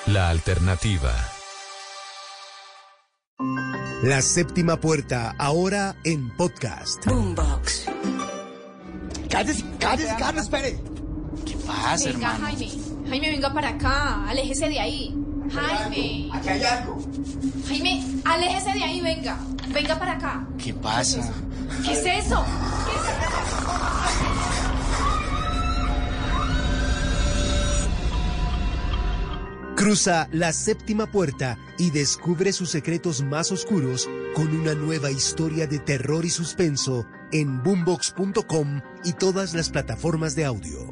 [0.06, 1.12] La alternativa.
[4.02, 7.04] La séptima puerta, ahora en podcast.
[7.06, 7.86] Boombox.
[9.30, 10.78] Cállese, cállese, Carlos, espere.
[11.46, 12.46] ¿Qué pasa, venga, hermano?
[12.46, 12.70] Jaime.
[13.08, 14.28] Jaime, venga para acá.
[14.28, 15.14] Aléjese de ahí.
[15.52, 16.30] Jaime.
[16.32, 16.98] Aquí hay algo.
[17.68, 19.38] Jaime, aléjese de ahí, venga.
[19.68, 20.46] Venga para acá.
[20.58, 21.32] ¿Qué pasa?
[21.84, 22.04] ¿Qué es eso?
[22.04, 22.44] ¿Qué es eso?
[29.80, 35.78] Cruza la séptima puerta y descubre sus secretos más oscuros con una nueva historia de
[35.78, 40.86] terror y suspenso en boombox.com y todas las plataformas de audio.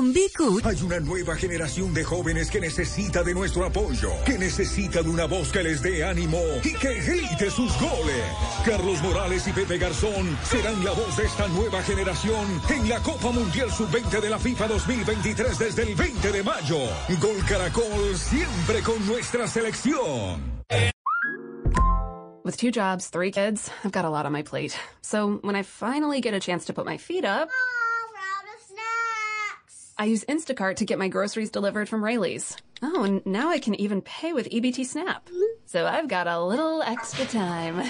[0.00, 5.02] Con Bicut hay una nueva generación de jóvenes que necesita de nuestro apoyo, que necesita
[5.02, 8.24] de una voz que les dé ánimo y que grite sus goles.
[8.64, 13.30] Carlos Morales y Pepe Garzón serán la voz de esta nueva generación en la Copa
[13.30, 16.78] Mundial Sub-20 de la FIFA 2023 desde el 20 de mayo.
[17.20, 20.62] Gol Caracol siempre con nuestra selección.
[22.42, 24.74] With two jobs, three kids, I've got a lot on my plate.
[25.02, 27.50] So when I finally get a chance to put my feet up.
[30.00, 32.56] I use Instacart to get my groceries delivered from Rayleigh's.
[32.80, 35.28] Oh, and now I can even pay with EBT Snap.
[35.66, 37.84] So I've got a little extra time.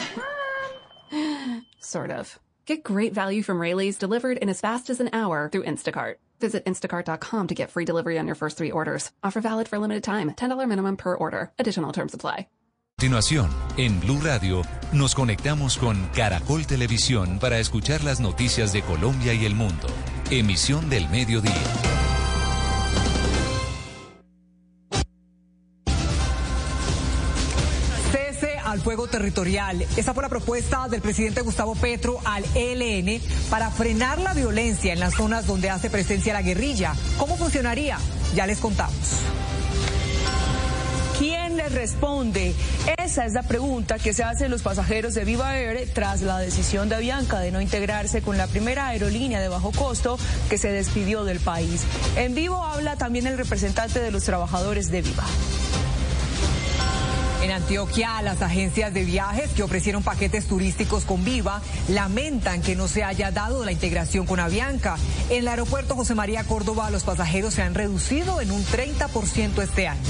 [1.78, 2.36] sort of.
[2.66, 6.16] Get great value from Rayleigh's delivered in as fast as an hour through Instacart.
[6.40, 9.12] Visit instacart.com to get free delivery on your first three orders.
[9.22, 10.32] Offer valid for limited time.
[10.32, 11.52] $10 minimum per order.
[11.60, 12.48] Additional terms apply.
[13.00, 13.48] continuación,
[13.78, 14.60] en Blue Radio,
[14.92, 19.86] nos conectamos con Caracol Televisión para escuchar las noticias de Colombia y el mundo.
[20.30, 21.89] Emisión del mediodía.
[28.80, 29.86] Fuego territorial.
[29.96, 35.00] Esa fue la propuesta del presidente Gustavo Petro al ELN para frenar la violencia en
[35.00, 36.94] las zonas donde hace presencia la guerrilla.
[37.18, 37.98] ¿Cómo funcionaría?
[38.34, 38.94] Ya les contamos.
[41.18, 42.54] ¿Quién les responde?
[42.96, 46.88] Esa es la pregunta que se hacen los pasajeros de Viva Air tras la decisión
[46.88, 50.18] de Avianca de no integrarse con la primera aerolínea de bajo costo
[50.48, 51.82] que se despidió del país.
[52.16, 55.24] En vivo habla también el representante de los trabajadores de Viva.
[57.42, 62.86] En Antioquia, las agencias de viajes que ofrecieron paquetes turísticos con Viva lamentan que no
[62.86, 64.98] se haya dado la integración con Avianca.
[65.30, 69.88] En el aeropuerto José María Córdoba, los pasajeros se han reducido en un 30% este
[69.88, 70.00] año.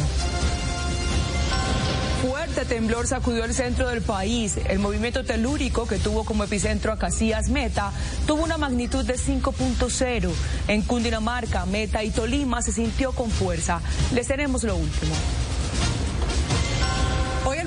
[2.20, 4.58] Fuerte temblor sacudió el centro del país.
[4.68, 7.92] El movimiento telúrico que tuvo como epicentro a Casillas Meta
[8.26, 10.30] tuvo una magnitud de 5.0.
[10.66, 13.80] En Cundinamarca, Meta y Tolima se sintió con fuerza.
[14.12, 15.14] Les tenemos lo último.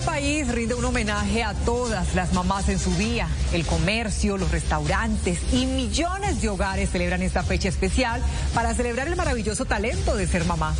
[0.06, 3.28] País rinde un homenaje a todas las mamás en su día.
[3.54, 8.22] El comercio, los restaurantes y millones de hogares celebran esta fecha especial
[8.54, 10.76] para celebrar el maravilloso talento de ser mamá.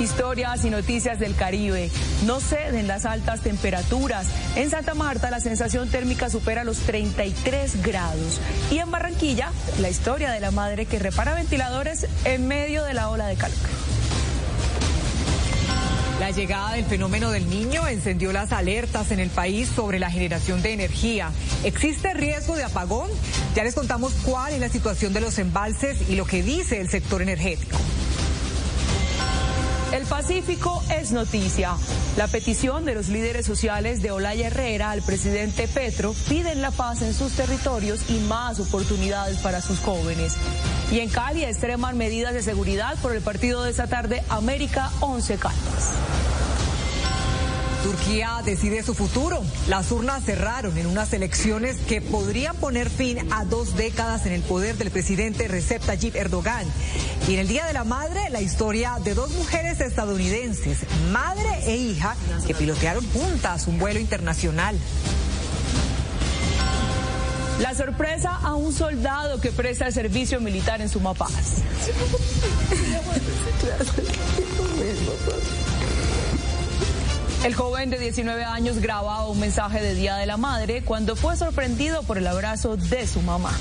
[0.00, 1.90] Historias y noticias del Caribe.
[2.26, 4.26] No ceden las altas temperaturas.
[4.56, 8.40] En Santa Marta la sensación térmica supera los 33 grados.
[8.70, 13.10] Y en Barranquilla, la historia de la madre que repara ventiladores en medio de la
[13.10, 13.99] ola de calor.
[16.20, 20.60] La llegada del fenómeno del niño encendió las alertas en el país sobre la generación
[20.60, 21.32] de energía.
[21.64, 23.08] ¿Existe riesgo de apagón?
[23.54, 26.90] Ya les contamos cuál es la situación de los embalses y lo que dice el
[26.90, 27.78] sector energético.
[29.92, 31.74] El Pacífico es noticia.
[32.16, 37.02] La petición de los líderes sociales de Olaya Herrera al presidente Petro piden la paz
[37.02, 40.36] en sus territorios y más oportunidades para sus jóvenes.
[40.92, 45.38] Y en Cali extreman medidas de seguridad por el partido de esta tarde América 11
[45.38, 45.90] Caldas.
[47.82, 49.42] Turquía decide su futuro.
[49.68, 54.42] Las urnas cerraron en unas elecciones que podrían poner fin a dos décadas en el
[54.42, 56.66] poder del presidente Recep Tayyip Erdogan.
[57.26, 60.78] Y en el Día de la Madre, la historia de dos mujeres estadounidenses,
[61.10, 62.16] madre e hija,
[62.46, 64.78] que pilotearon juntas un vuelo internacional.
[67.60, 71.30] La sorpresa a un soldado que presta el servicio militar en Sumapaz.
[77.44, 81.36] El joven de 19 años grababa un mensaje de Día de la Madre cuando fue
[81.36, 83.52] sorprendido por el abrazo de su mamá.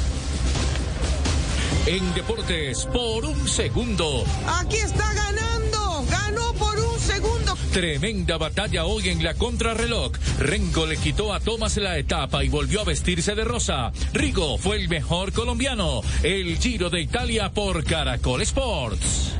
[1.86, 4.26] En deportes, por un segundo.
[4.60, 6.06] Aquí está ganando.
[6.12, 7.56] Ganó por un segundo.
[7.72, 10.12] Tremenda batalla hoy en la contrarreloj.
[10.40, 13.94] Rengo le quitó a Thomas la etapa y volvió a vestirse de rosa.
[14.12, 16.02] Rigo fue el mejor colombiano.
[16.22, 19.39] El Giro de Italia por Caracol Sports.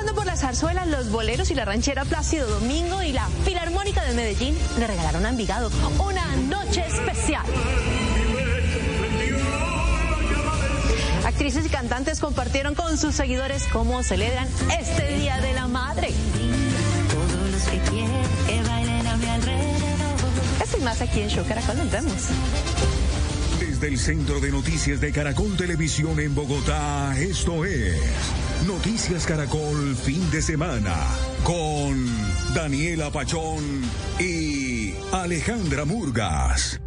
[0.00, 4.14] Pasando por las zarzuelas, los boleros y la ranchera Plácido Domingo y la Filarmónica de
[4.14, 7.44] Medellín le regalaron a Envigado una noche especial.
[11.26, 14.48] Actrices y cantantes compartieron con sus seguidores cómo celebran
[14.80, 16.14] este Día de la Madre.
[17.10, 20.16] Todos los que quieren que bailen a mi alrededor.
[20.64, 22.14] Esto y más aquí en Show Caracol, nos vemos.
[23.80, 27.96] Desde el Centro de Noticias de Caracol Televisión en Bogotá, esto es
[28.66, 30.94] Noticias Caracol Fin de Semana
[31.44, 32.06] con
[32.54, 33.64] Daniela Pachón
[34.18, 36.78] y Alejandra Murgas.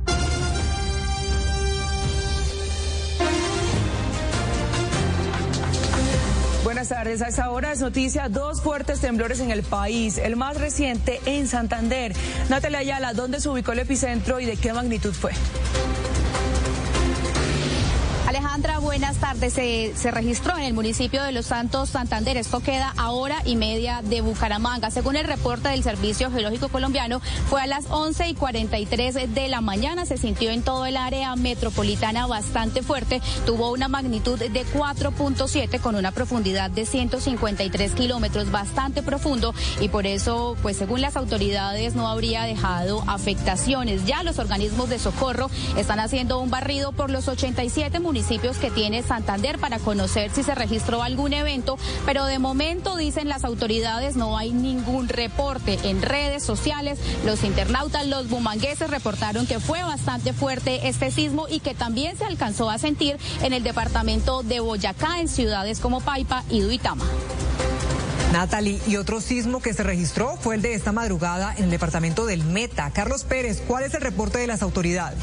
[6.63, 7.23] Buenas tardes.
[7.23, 10.19] A esta hora es noticia dos fuertes temblores en el país.
[10.19, 12.13] El más reciente en Santander.
[12.49, 15.31] Natalia Ayala, ¿dónde se ubicó el epicentro y de qué magnitud fue?
[18.53, 18.72] Alejandra.
[18.83, 19.53] Buenas tardes.
[19.53, 22.35] Se, se, registró en el municipio de Los Santos, Santander.
[22.35, 24.91] Esto queda a hora y media de Bucaramanga.
[24.91, 29.61] Según el reporte del Servicio Geológico Colombiano, fue a las 11 y 43 de la
[29.61, 30.05] mañana.
[30.05, 33.21] Se sintió en todo el área metropolitana bastante fuerte.
[33.45, 39.55] Tuvo una magnitud de 4.7 con una profundidad de 153 kilómetros, bastante profundo.
[39.79, 44.05] Y por eso, pues según las autoridades, no habría dejado afectaciones.
[44.05, 49.03] Ya los organismos de socorro están haciendo un barrido por los 87 municipios que tiene
[49.03, 54.37] Santander para conocer si se registró algún evento, pero de momento, dicen las autoridades, no
[54.37, 56.99] hay ningún reporte en redes sociales.
[57.25, 62.25] Los internautas, los bumangueses reportaron que fue bastante fuerte este sismo y que también se
[62.25, 67.05] alcanzó a sentir en el departamento de Boyacá, en ciudades como Paipa y Duitama.
[68.33, 72.25] Natalie, y otro sismo que se registró fue el de esta madrugada en el departamento
[72.25, 72.89] del Meta.
[72.91, 75.19] Carlos Pérez, ¿cuál es el reporte de las autoridades?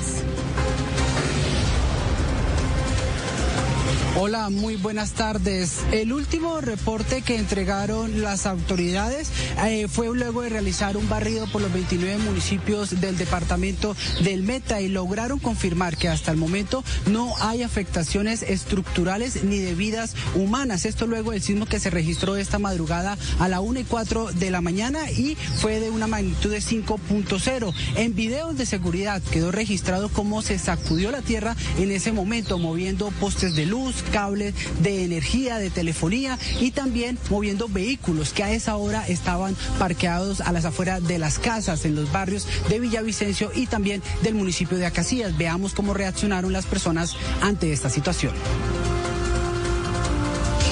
[4.17, 5.85] Hola, muy buenas tardes.
[5.93, 9.31] El último reporte que entregaron las autoridades
[9.65, 14.81] eh, fue luego de realizar un barrido por los 29 municipios del departamento del Meta
[14.81, 20.87] y lograron confirmar que hasta el momento no hay afectaciones estructurales ni de vidas humanas.
[20.87, 24.51] Esto luego del sismo que se registró esta madrugada a la 1 y 4 de
[24.51, 27.73] la mañana y fue de una magnitud de 5.0.
[27.95, 33.13] En videos de seguridad quedó registrado cómo se sacudió la tierra en ese momento, moviendo
[33.13, 38.77] postes de luz, cables de energía, de telefonía y también moviendo vehículos que a esa
[38.77, 43.67] hora estaban parqueados a las afueras de las casas en los barrios de Villavicencio y
[43.67, 45.37] también del municipio de Acacías.
[45.37, 48.33] Veamos cómo reaccionaron las personas ante esta situación.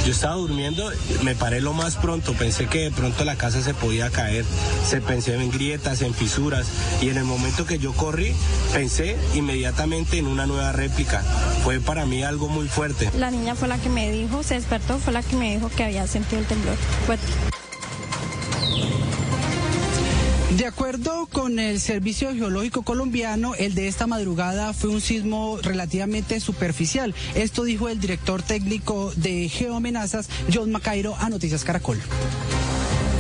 [0.09, 0.91] Yo estaba durmiendo,
[1.23, 4.47] me paré lo más pronto, pensé que de pronto la casa se podía caer,
[4.83, 6.67] se pensé en grietas, en fisuras
[7.03, 8.33] y en el momento que yo corrí,
[8.73, 11.21] pensé inmediatamente en una nueva réplica.
[11.63, 13.11] Fue para mí algo muy fuerte.
[13.19, 15.85] La niña fue la que me dijo, se despertó, fue la que me dijo que
[15.85, 17.27] había sentido el temblor fuerte.
[20.59, 26.41] De acuerdo con el Servicio Geológico Colombiano, el de esta madrugada fue un sismo relativamente
[26.41, 27.15] superficial.
[27.37, 32.01] Esto dijo el director técnico de Geoamenazas, John Macairo, a Noticias Caracol.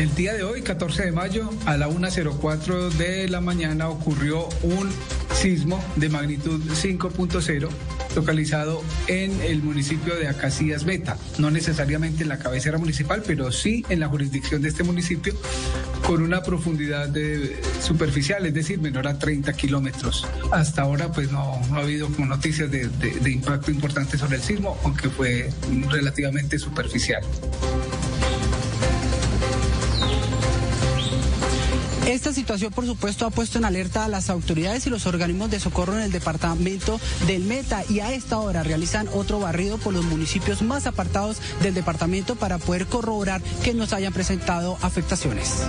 [0.01, 4.91] El día de hoy, 14 de mayo, a la 1.04 de la mañana ocurrió un
[5.33, 7.69] sismo de magnitud 5.0
[8.19, 13.85] localizado en el municipio de Acacías Meta, no necesariamente en la cabecera municipal, pero sí
[13.89, 15.35] en la jurisdicción de este municipio,
[16.05, 17.15] con una profundidad
[17.81, 20.27] superficial, es decir, menor a 30 kilómetros.
[20.51, 24.39] Hasta ahora, pues no, no, ha habido como noticias de, de, de impacto importante sobre
[24.39, 25.49] el sismo, aunque fue
[25.89, 27.23] relativamente superficial.
[32.09, 35.61] Esta situación, por supuesto, ha puesto en alerta a las autoridades y los organismos de
[35.61, 40.07] socorro en el departamento del Meta y a esta hora realizan otro barrido por los
[40.07, 45.65] municipios más apartados del departamento para poder corroborar que nos hayan presentado afectaciones.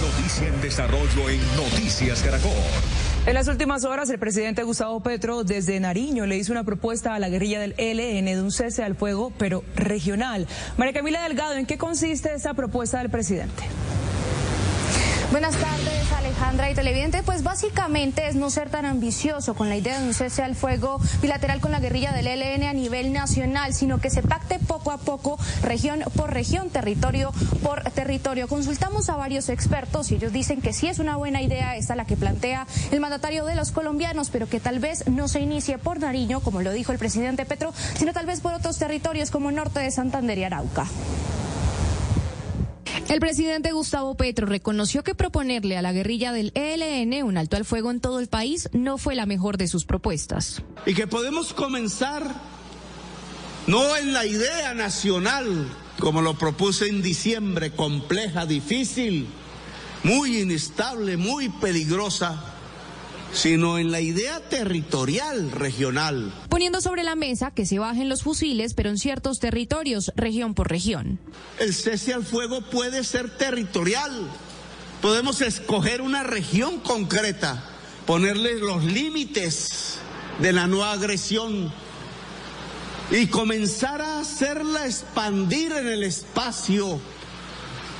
[0.00, 2.52] Noticia en desarrollo en Noticias Caracol.
[3.26, 7.18] En las últimas horas, el presidente Gustavo Petro desde Nariño le hizo una propuesta a
[7.18, 10.46] la guerrilla del ELN de un cese al fuego, pero regional.
[10.76, 13.64] María Camila Delgado, ¿en qué consiste esa propuesta del presidente?
[15.32, 17.22] Buenas tardes, Alejandra y televidente.
[17.22, 21.00] Pues básicamente es no ser tan ambicioso con la idea de un cese al fuego
[21.22, 24.98] bilateral con la guerrilla del ELN a nivel nacional, sino que se pacte poco a
[24.98, 28.46] poco, región por región, territorio por territorio.
[28.46, 32.04] Consultamos a varios expertos y ellos dicen que sí es una buena idea esta la
[32.04, 35.98] que plantea el mandatario de los colombianos, pero que tal vez no se inicie por
[35.98, 39.56] Nariño, como lo dijo el presidente Petro, sino tal vez por otros territorios como el
[39.56, 40.84] norte de Santander y Arauca.
[43.12, 47.66] El presidente Gustavo Petro reconoció que proponerle a la guerrilla del ELN un alto al
[47.66, 50.62] fuego en todo el país no fue la mejor de sus propuestas.
[50.86, 52.24] Y que podemos comenzar
[53.66, 59.26] no en la idea nacional, como lo propuse en diciembre, compleja, difícil,
[60.04, 62.51] muy inestable, muy peligrosa
[63.32, 66.32] sino en la idea territorial regional.
[66.48, 70.68] Poniendo sobre la mesa que se bajen los fusiles, pero en ciertos territorios, región por
[70.68, 71.18] región.
[71.58, 74.28] El cese al fuego puede ser territorial.
[75.00, 77.64] Podemos escoger una región concreta,
[78.06, 79.98] ponerle los límites
[80.40, 81.72] de la no agresión
[83.10, 87.00] y comenzar a hacerla expandir en el espacio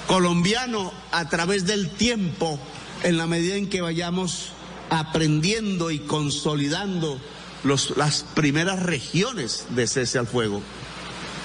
[0.06, 2.58] colombiano a través del tiempo
[3.02, 4.52] en la medida en que vayamos
[4.92, 7.18] aprendiendo y consolidando
[7.64, 10.60] los, las primeras regiones de cese al fuego.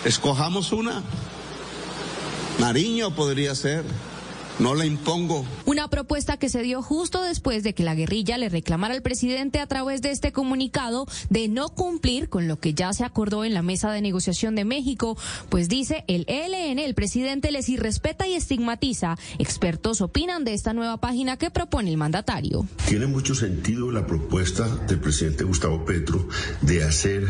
[0.03, 1.01] Escojamos una.
[2.59, 3.85] Nariño podría ser,
[4.59, 5.45] no la impongo.
[5.65, 9.59] Una propuesta que se dio justo después de que la guerrilla le reclamara al presidente
[9.59, 13.53] a través de este comunicado de no cumplir con lo que ya se acordó en
[13.53, 15.17] la mesa de negociación de México,
[15.49, 19.17] pues dice el ELN, el presidente les irrespeta y estigmatiza.
[19.37, 22.67] Expertos opinan de esta nueva página que propone el mandatario.
[22.87, 26.27] Tiene mucho sentido la propuesta del presidente Gustavo Petro
[26.61, 27.27] de hacer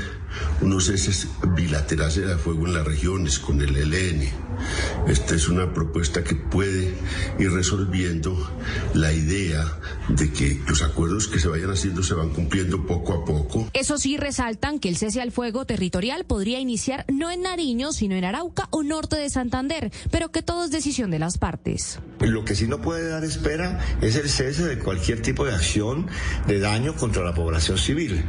[0.62, 4.30] unos ceses bilaterales de fuego en las regiones con el ELN.
[5.08, 6.94] Esta es una propuesta que puede
[7.40, 8.36] ir resolviendo
[8.94, 9.80] la idea
[10.10, 13.70] de que los acuerdos que se vayan haciendo se van cumpliendo poco a poco.
[13.74, 18.16] Eso sí, resaltan que el cese al fuego territorial podría iniciar no en Nariño, sino
[18.16, 22.00] en Arauca o norte de Santander, pero que todo es decisión de las partes.
[22.20, 26.08] Lo que sí no puede dar espera es el cese de cualquier tipo de acción
[26.48, 28.26] de daño contra la población civil,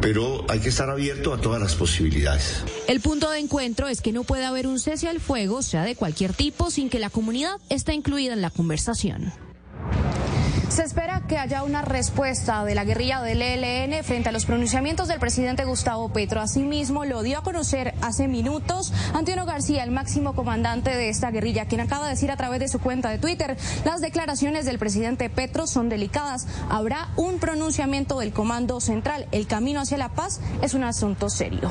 [0.00, 2.64] pero hay que estar abierto a todas las posibilidades.
[2.86, 5.96] El punto de encuentro es que no puede haber un cese al fuego, sea de
[5.96, 9.32] cualquier tipo, sin que la comunidad esté incluida en la conversación.
[10.72, 15.06] Se espera que haya una respuesta de la guerrilla del ELN frente a los pronunciamientos
[15.06, 16.40] del presidente Gustavo Petro.
[16.40, 21.66] Asimismo, lo dio a conocer hace minutos Antonio García, el máximo comandante de esta guerrilla,
[21.66, 25.28] quien acaba de decir a través de su cuenta de Twitter, las declaraciones del presidente
[25.28, 26.46] Petro son delicadas.
[26.70, 29.28] Habrá un pronunciamiento del Comando Central.
[29.30, 31.70] El camino hacia la paz es un asunto serio.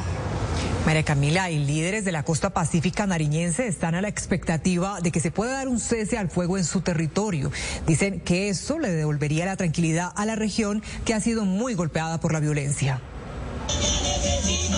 [0.85, 5.19] María Camila y líderes de la costa pacífica nariñense están a la expectativa de que
[5.19, 7.51] se pueda dar un cese al fuego en su territorio.
[7.85, 12.19] Dicen que eso le devolvería la tranquilidad a la región que ha sido muy golpeada
[12.19, 13.01] por la violencia.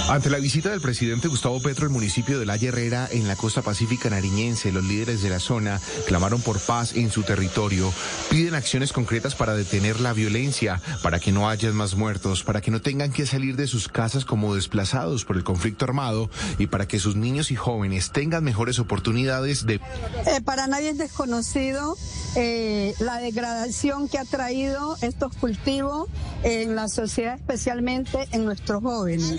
[0.10, 3.62] Ante la visita del presidente Gustavo Petro al municipio de La Herrera en la costa
[3.62, 7.92] pacífica nariñense, los líderes de la zona clamaron por paz en su territorio,
[8.30, 12.70] piden acciones concretas para detener la violencia, para que no haya más muertos, para que
[12.70, 16.30] no tengan que salir de sus casas como desplazados por el conflicto armado
[16.60, 19.76] y para que sus niños y jóvenes tengan mejores oportunidades de...
[19.76, 21.98] Eh, para nadie es desconocido
[22.36, 26.08] eh, la degradación que ha traído estos cultivos
[26.44, 29.33] en la sociedad, especialmente en nuestros jóvenes.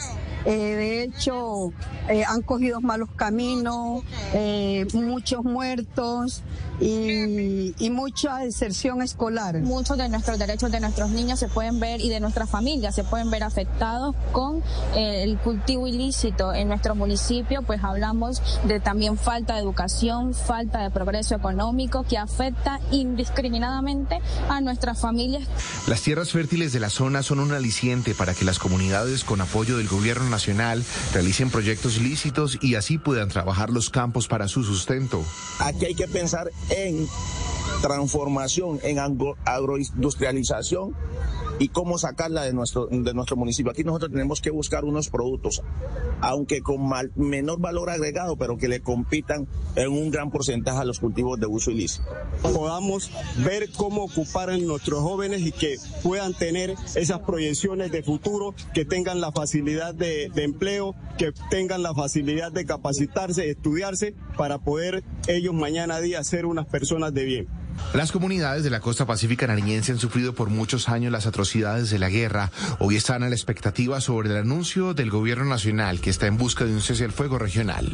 [0.44, 1.72] Eh, de hecho,
[2.08, 4.02] eh, han cogido malos caminos,
[4.34, 6.42] eh, muchos muertos
[6.80, 9.58] y, y, mucha deserción escolar.
[9.60, 13.04] Muchos de nuestros derechos de nuestros niños se pueden ver y de nuestras familias se
[13.04, 14.62] pueden ver afectados con
[14.94, 20.90] el cultivo ilícito en nuestro municipio, pues hablamos de también falta de educación, falta de
[20.90, 25.44] progreso económico que afecta indiscriminadamente a nuestras familias.
[25.86, 29.78] Las tierras fértiles de la zona son un aliciente para que las comunidades con apoyo
[29.78, 35.24] del gobierno nacional realicen proyectos lícitos y así puedan trabajar los campos para su sustento.
[35.58, 37.08] Aquí hay que pensar en
[37.82, 38.98] transformación, en
[39.44, 40.94] agroindustrialización
[41.58, 43.70] y cómo sacarla de nuestro, de nuestro municipio.
[43.70, 45.62] Aquí nosotros tenemos que buscar unos productos,
[46.20, 49.46] aunque con menor valor agregado, pero que le compitan
[49.76, 52.04] en un gran porcentaje a los cultivos de uso ilícito.
[52.42, 53.10] Podamos
[53.44, 58.84] ver cómo ocupar a nuestros jóvenes y que puedan tener esas proyecciones de futuro, que
[58.84, 65.04] tengan la facilidad de, de empleo, que tengan la facilidad de capacitarse, estudiarse, para poder
[65.28, 67.63] ellos mañana día ser unas personas de bien.
[67.92, 71.98] Las comunidades de la costa pacífica nariñense han sufrido por muchos años las atrocidades de
[71.98, 72.50] la guerra.
[72.78, 76.64] Hoy están a la expectativa sobre el anuncio del gobierno nacional que está en busca
[76.64, 77.92] de un cese al fuego regional.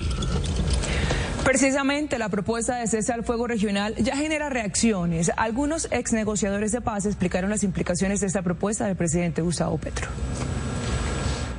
[1.44, 5.32] Precisamente la propuesta de cese al fuego regional ya genera reacciones.
[5.36, 10.08] Algunos ex negociadores de paz explicaron las implicaciones de esta propuesta del presidente Gustavo Petro.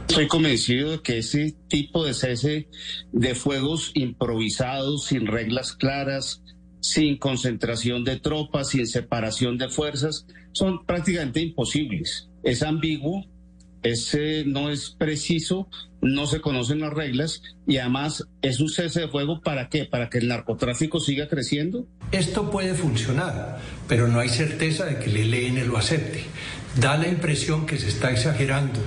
[0.07, 2.67] Estoy convencido de que ese tipo de cese
[3.11, 6.41] de fuegos improvisados, sin reglas claras,
[6.81, 12.29] sin concentración de tropas, sin separación de fuerzas, son prácticamente imposibles.
[12.43, 13.23] Es ambiguo,
[13.83, 15.69] ese no es preciso,
[16.01, 19.85] no se conocen las reglas y además es un cese de fuego para qué?
[19.85, 21.87] Para que el narcotráfico siga creciendo.
[22.11, 26.23] Esto puede funcionar, pero no hay certeza de que el ELN lo acepte.
[26.79, 28.79] Da la impresión que se está exagerando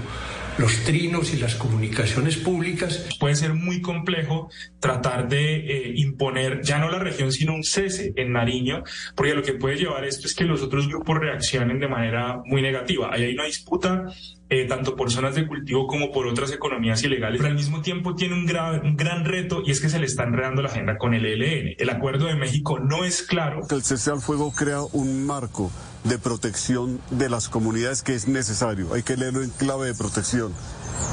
[0.58, 3.08] los trinos y las comunicaciones públicas.
[3.18, 4.48] Puede ser muy complejo
[4.80, 8.84] tratar de eh, imponer ya no la región, sino un cese en Nariño,
[9.14, 12.62] porque lo que puede llevar esto es que los otros grupos reaccionen de manera muy
[12.62, 13.10] negativa.
[13.12, 14.06] Ahí hay una disputa
[14.50, 18.14] eh, tanto por zonas de cultivo como por otras economías ilegales, pero al mismo tiempo
[18.14, 18.44] tiene un,
[18.84, 21.74] un gran reto y es que se le está enredando la agenda con el ELN.
[21.78, 23.62] El acuerdo de México no es claro.
[23.70, 25.70] El cese al fuego crea un marco
[26.04, 28.92] de protección de las comunidades que es necesario.
[28.94, 30.52] Hay que leerlo en clave de protección.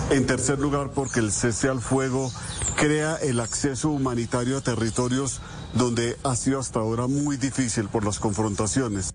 [0.10, 2.32] En tercer lugar, porque el cese al fuego
[2.76, 5.42] crea el acceso humanitario a territorios
[5.74, 9.12] donde ha sido hasta ahora muy difícil por las confrontaciones.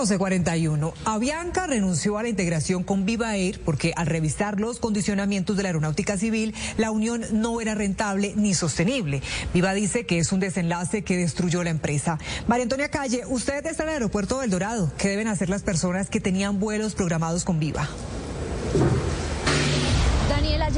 [0.00, 0.94] 1241.
[1.04, 5.68] Avianca renunció a la integración con Viva Air porque al revisar los condicionamientos de la
[5.68, 9.20] aeronáutica civil, la unión no era rentable ni sostenible.
[9.52, 12.18] Viva dice que es un desenlace que destruyó la empresa.
[12.46, 14.90] María Antonia Calle, usted está en el aeropuerto del Dorado.
[14.96, 17.88] ¿Qué deben hacer las personas que tenían vuelos programados con Viva?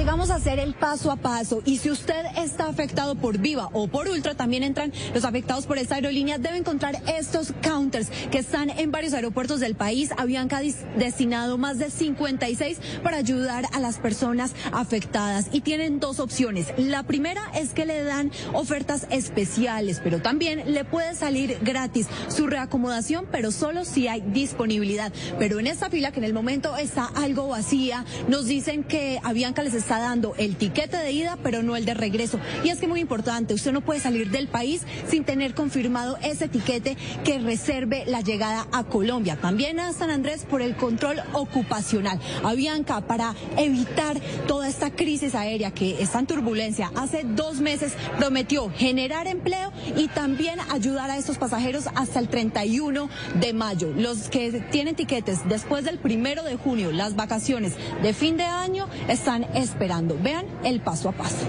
[0.02, 3.86] Llegamos a hacer el paso a paso y si usted está afectado por Viva o
[3.86, 8.70] por Ultra, también entran los afectados por esta aerolínea, debe encontrar estos counters que están
[8.70, 10.10] en varios aeropuertos del país.
[10.16, 10.60] Avianca
[10.98, 16.74] destinado más de 56 para ayudar a las personas afectadas y tienen dos opciones.
[16.76, 22.48] La primera es que le dan ofertas especiales, pero también le puede salir gratis su
[22.48, 25.12] reacomodación, pero solo si hay disponibilidad.
[25.38, 29.62] Pero en esta fila que en el momento está algo vacía, nos dicen que Avianca
[29.62, 32.38] les está dando el tiquete de ida, pero no el de regreso.
[32.64, 36.48] Y es que muy importante, usted no puede salir del país sin tener confirmado ese
[36.48, 39.36] tiquete que reserve la llegada a Colombia.
[39.36, 42.20] También a San Andrés por el control ocupacional.
[42.42, 48.70] Avianca, para evitar toda esta crisis aérea que está en turbulencia, hace dos meses prometió
[48.70, 53.08] generar empleo y también ayudar a estos pasajeros hasta el 31
[53.40, 53.92] de mayo.
[53.96, 58.88] Los que tienen tiquetes después del primero de junio, las vacaciones de fin de año,
[59.08, 59.81] están esperando.
[60.22, 61.44] Vean el paso a paso.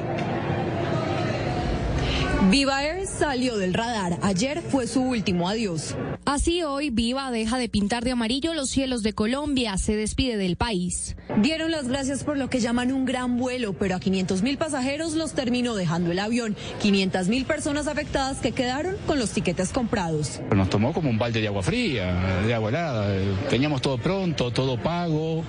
[2.49, 4.19] Viva Air salió del radar.
[4.21, 5.95] Ayer fue su último adiós.
[6.25, 10.55] Así hoy Viva deja de pintar de amarillo los cielos de Colombia, se despide del
[10.57, 11.15] país.
[11.37, 15.13] Dieron las gracias por lo que llaman un gran vuelo, pero a 500 mil pasajeros
[15.13, 16.55] los terminó dejando el avión.
[16.81, 20.41] 500 mil personas afectadas que quedaron con los tiquetes comprados.
[20.53, 23.07] Nos tomó como un balde de agua fría, de agua helada.
[23.49, 25.43] Teníamos todo pronto, todo pago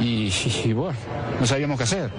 [0.00, 0.30] y,
[0.64, 0.98] y bueno,
[1.40, 2.10] no sabíamos qué hacer.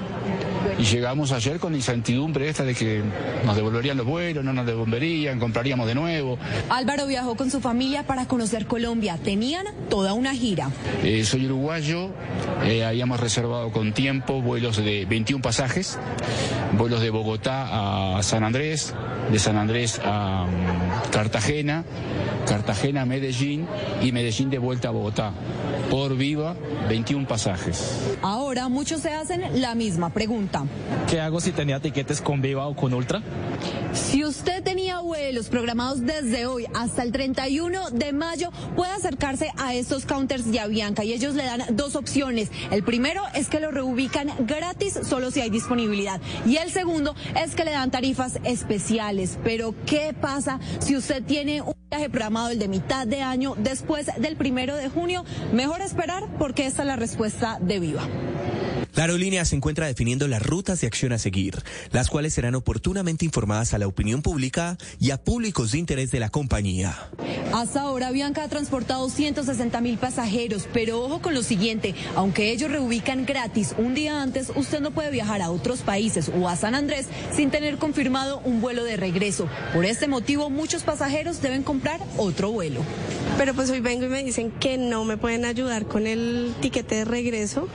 [0.77, 3.01] Y llegamos ayer con la incertidumbre esta de que
[3.45, 6.37] nos devolverían los vuelos, no nos devolverían, compraríamos de nuevo.
[6.69, 9.17] Álvaro viajó con su familia para conocer Colombia.
[9.17, 10.69] Tenían toda una gira.
[11.03, 12.09] Eh, soy uruguayo,
[12.63, 15.97] eh, habíamos reservado con tiempo vuelos de 21 pasajes,
[16.77, 18.93] vuelos de Bogotá a San Andrés,
[19.31, 21.83] de San Andrés a um, Cartagena,
[22.49, 23.67] Cartagena a Medellín
[24.01, 25.33] y Medellín de vuelta a Bogotá.
[25.91, 26.55] Por viva,
[26.89, 28.17] 21 pasajes.
[28.23, 30.65] Ahora muchos se hacen la misma pregunta.
[31.07, 33.21] ¿Qué hago si tenía tiquetes con Viva o con Ultra?
[33.93, 39.75] Si usted tenía vuelos programados desde hoy hasta el 31 de mayo, puede acercarse a
[39.75, 42.51] estos counters de Avianca y ellos le dan dos opciones.
[42.71, 47.53] El primero es que lo reubican gratis solo si hay disponibilidad y el segundo es
[47.53, 49.37] que le dan tarifas especiales.
[49.43, 54.09] Pero ¿qué pasa si usted tiene un viaje programado el de mitad de año después
[54.17, 55.25] del primero de junio?
[55.51, 58.07] Mejor esperar porque esta es la respuesta de Viva.
[58.95, 61.61] La aerolínea se encuentra definiendo las rutas de acción a seguir,
[61.91, 66.19] las cuales serán oportunamente informadas a la opinión pública y a públicos de interés de
[66.19, 67.09] la compañía.
[67.53, 72.71] Hasta ahora Bianca ha transportado 160 mil pasajeros, pero ojo con lo siguiente, aunque ellos
[72.71, 76.75] reubican gratis un día antes, usted no puede viajar a otros países o a San
[76.75, 79.49] Andrés sin tener confirmado un vuelo de regreso.
[79.73, 82.81] Por este motivo, muchos pasajeros deben comprar otro vuelo.
[83.37, 86.95] Pero pues hoy vengo y me dicen que no me pueden ayudar con el tiquete
[86.95, 87.69] de regreso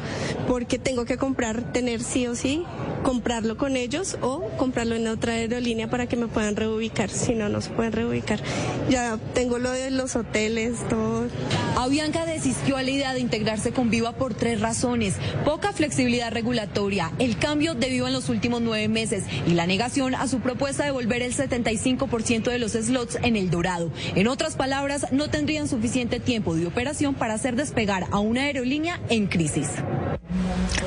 [0.46, 2.64] porque tengo que comprar, tener sí o sí,
[3.02, 7.10] comprarlo con ellos o comprarlo en otra aerolínea para que me puedan reubicar.
[7.10, 8.40] Si no, no se pueden reubicar.
[8.88, 11.28] Ya tengo lo de los hoteles, todo.
[11.76, 15.16] Avianca desistió a la idea de integrarse con Viva por tres razones.
[15.44, 20.14] Poca flexibilidad regulatoria, el cambio de Viva en los últimos nueve meses y la negación
[20.14, 23.90] a su propuesta de volver el 75% de los slots en el Dorado.
[24.14, 29.00] En otras palabras, no tendrían suficiente tiempo de operación para hacer despegar a una aerolínea
[29.08, 29.68] en crisis.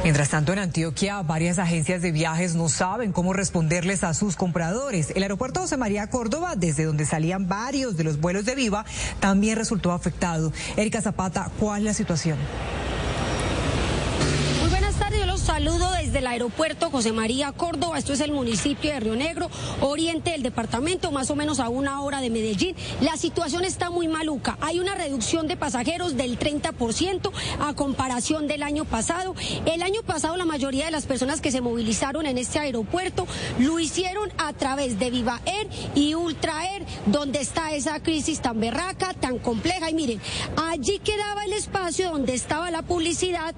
[0.08, 5.12] Mientras tanto, en Antioquia, varias agencias de viajes no saben cómo responderles a sus compradores.
[5.14, 8.86] El aeropuerto José María Córdoba, desde donde salían varios de los vuelos de Viva,
[9.20, 10.54] también resultó afectado.
[10.78, 12.38] Erika Zapata, ¿cuál es la situación?
[15.48, 17.98] Saludo desde el aeropuerto José María Córdoba.
[17.98, 22.02] Esto es el municipio de Río Negro, oriente del departamento, más o menos a una
[22.02, 22.76] hora de Medellín.
[23.00, 24.58] La situación está muy maluca.
[24.60, 27.32] Hay una reducción de pasajeros del 30%
[27.62, 29.36] a comparación del año pasado.
[29.66, 33.26] El año pasado la mayoría de las personas que se movilizaron en este aeropuerto
[33.58, 38.60] lo hicieron a través de Viva Air y Ultra Air, donde está esa crisis tan
[38.60, 39.90] berraca, tan compleja.
[39.90, 40.20] Y miren,
[40.58, 43.56] allí quedaba el espacio donde estaba la publicidad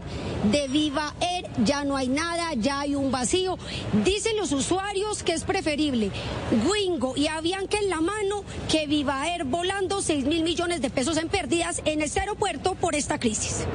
[0.52, 1.50] de Viva Air.
[1.66, 3.58] Ya no hay nada, ya hay un vacío.
[4.04, 6.12] Dicen los usuarios que es preferible
[6.70, 11.18] Wingo y Avianca en la mano que Viva Air volando 6 mil millones de pesos
[11.18, 13.66] en pérdidas en este aeropuerto por esta crisis.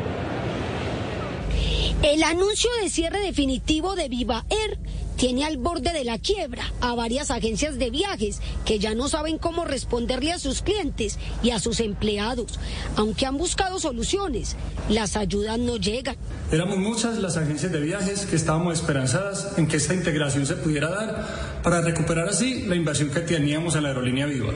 [2.03, 4.79] El anuncio de cierre definitivo de Viva Air
[5.17, 9.39] tiene al borde de la quiebra a varias agencias de viajes que ya no saben
[9.39, 12.59] cómo responderle a sus clientes y a sus empleados.
[12.97, 14.57] Aunque han buscado soluciones,
[14.89, 16.17] las ayudas no llegan.
[16.51, 20.91] Éramos muchas las agencias de viajes que estábamos esperanzadas en que esta integración se pudiera
[20.91, 24.53] dar para recuperar así la inversión que teníamos en la aerolínea Viva.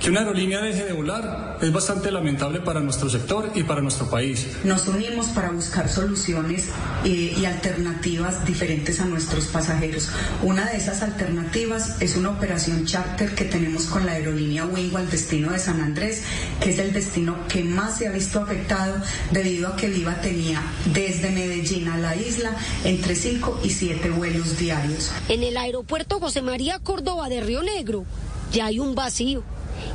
[0.00, 4.08] Que una aerolínea deje de volar es bastante lamentable para nuestro sector y para nuestro
[4.10, 4.46] país.
[4.64, 6.68] Nos unimos para buscar soluciones
[7.04, 10.10] eh, y alternativas diferentes a nuestros pasajeros.
[10.42, 15.10] Una de esas alternativas es una operación charter que tenemos con la aerolínea Wingo al
[15.10, 16.22] destino de San Andrés,
[16.60, 18.96] que es el destino que más se ha visto afectado
[19.30, 24.58] debido a que Viva tenía desde Medellín a la isla entre 5 y 7 vuelos
[24.58, 25.10] diarios.
[25.28, 28.04] En el aeropuerto José María Córdoba de Río Negro
[28.52, 29.42] ya hay un vacío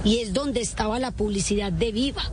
[0.04, 2.24] y es donde estaba la publicidad de Viva.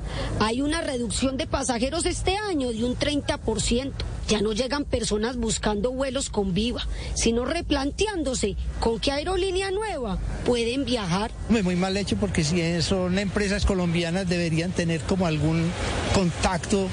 [0.41, 3.93] Hay una reducción de pasajeros este año de un 30%.
[4.29, 10.85] Ya no llegan personas buscando vuelos con Viva, sino replanteándose con qué aerolínea nueva pueden
[10.85, 11.31] viajar.
[11.49, 15.71] Muy mal hecho porque si son empresas colombianas deberían tener como algún
[16.15, 16.89] contacto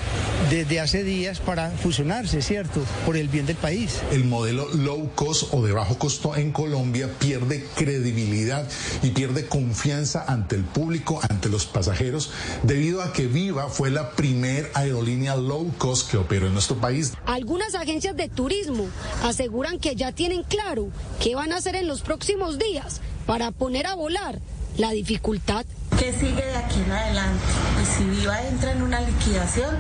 [0.50, 2.82] desde hace días para fusionarse, ¿cierto?
[3.06, 4.00] Por el bien del país.
[4.12, 8.68] El modelo low cost o de bajo costo en Colombia pierde credibilidad
[9.02, 12.32] y pierde confianza ante el público, ante los pasajeros,
[12.64, 17.14] debido a que Viva fue la primera aerolínea low cost que operó en nuestro país.
[17.26, 18.88] Algunas agencias de turismo
[19.24, 20.90] aseguran que ya tienen claro
[21.22, 24.40] qué van a hacer en los próximos días para poner a volar
[24.78, 25.66] la dificultad.
[25.98, 27.44] ¿Qué sigue de aquí en adelante?
[27.82, 29.76] Y si Viva entra en una liquidación,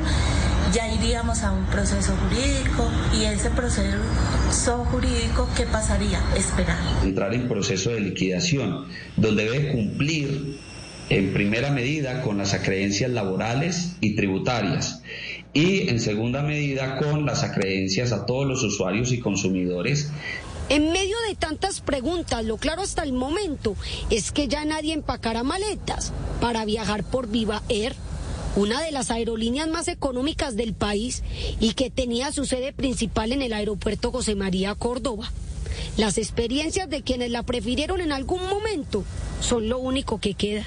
[0.73, 6.19] ya iríamos a un proceso jurídico y ese proceso jurídico, ¿qué pasaría?
[6.35, 6.79] Esperar.
[7.03, 8.87] Entrar en proceso de liquidación,
[9.17, 10.59] donde debe cumplir
[11.09, 15.03] en primera medida con las acreencias laborales y tributarias
[15.55, 20.11] y en segunda medida con las acreencias a todos los usuarios y consumidores
[20.67, 23.75] en medio de tantas preguntas, lo claro hasta el momento
[24.09, 27.95] es que ya nadie empacará maletas para viajar por Viva Air,
[28.55, 31.21] una de las aerolíneas más económicas del país
[31.59, 35.31] y que tenía su sede principal en el aeropuerto José María Córdoba.
[35.97, 39.03] Las experiencias de quienes la prefirieron en algún momento
[39.41, 40.65] son lo único que queda.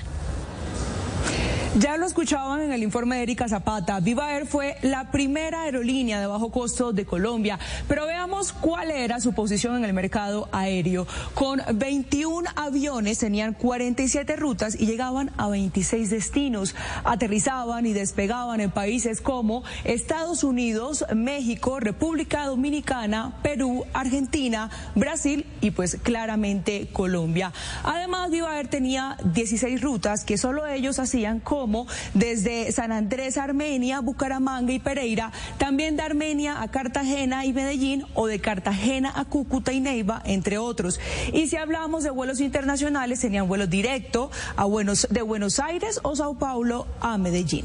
[1.80, 4.00] Ya lo escuchaban en el informe de Erika Zapata.
[4.00, 7.60] Viva Air fue la primera aerolínea de bajo costo de Colombia.
[7.86, 11.06] Pero veamos cuál era su posición en el mercado aéreo.
[11.34, 16.74] Con 21 aviones tenían 47 rutas y llegaban a 26 destinos.
[17.04, 25.70] Aterrizaban y despegaban en países como Estados Unidos, México, República Dominicana, Perú, Argentina, Brasil y
[25.70, 27.52] pues claramente Colombia.
[27.84, 31.67] Además, Viva Air tenía 16 rutas que solo ellos hacían como
[32.14, 38.26] desde San Andrés, Armenia, Bucaramanga y Pereira, también de Armenia a Cartagena y Medellín o
[38.26, 41.00] de Cartagena a Cúcuta y Neiva, entre otros.
[41.32, 46.16] Y si hablamos de vuelos internacionales, tenían vuelos directos a Buenos, de Buenos Aires o
[46.16, 47.64] Sao Paulo a Medellín.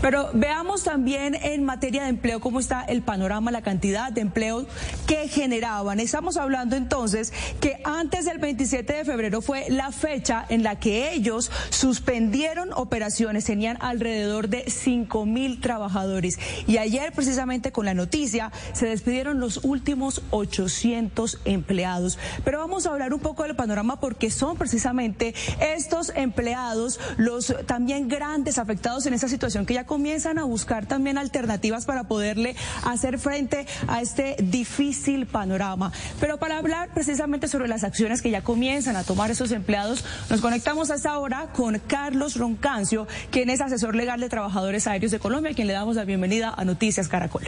[0.00, 4.66] Pero veamos también en materia de empleo cómo está el panorama, la cantidad de empleo
[5.06, 6.00] que generaban.
[6.00, 11.12] Estamos hablando entonces que antes del 27 de febrero fue la fecha en la que
[11.12, 16.38] ellos suspendieron operaciones, tenían alrededor de 5 mil trabajadores.
[16.66, 22.18] Y ayer precisamente con la noticia se despidieron los últimos 800 empleados.
[22.44, 28.08] Pero vamos a hablar un poco del panorama porque son precisamente estos empleados los también
[28.08, 33.18] grandes afectados en esa situación que ya comienzan a buscar también alternativas para poderle hacer
[33.18, 35.92] frente a este difícil panorama.
[36.20, 40.40] Pero para hablar precisamente sobre las acciones que ya comienzan a tomar esos empleados, nos
[40.40, 45.52] conectamos hasta ahora con Carlos Roncancio, quien es asesor legal de trabajadores aéreos de Colombia,
[45.52, 47.42] a quien le damos la bienvenida a Noticias Caracol.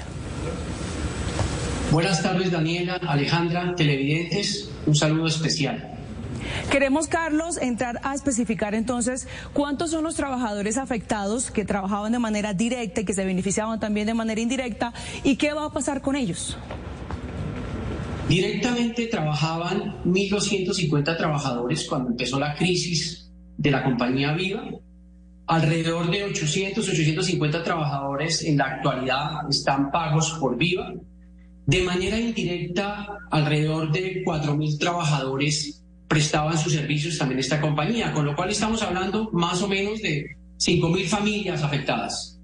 [1.90, 6.01] Buenas tardes, Daniela, Alejandra, televidentes, un saludo especial.
[6.70, 12.54] Queremos, Carlos, entrar a especificar entonces cuántos son los trabajadores afectados que trabajaban de manera
[12.54, 16.16] directa y que se beneficiaban también de manera indirecta y qué va a pasar con
[16.16, 16.56] ellos.
[18.28, 24.70] Directamente trabajaban 1.250 trabajadores cuando empezó la crisis de la compañía Viva.
[25.46, 30.94] Alrededor de 800, 850 trabajadores en la actualidad están pagos por Viva.
[31.66, 35.81] De manera indirecta, alrededor de 4.000 trabajadores
[36.12, 40.36] prestaban sus servicios también esta compañía, con lo cual estamos hablando más o menos de
[40.58, 42.38] 5.000 familias afectadas.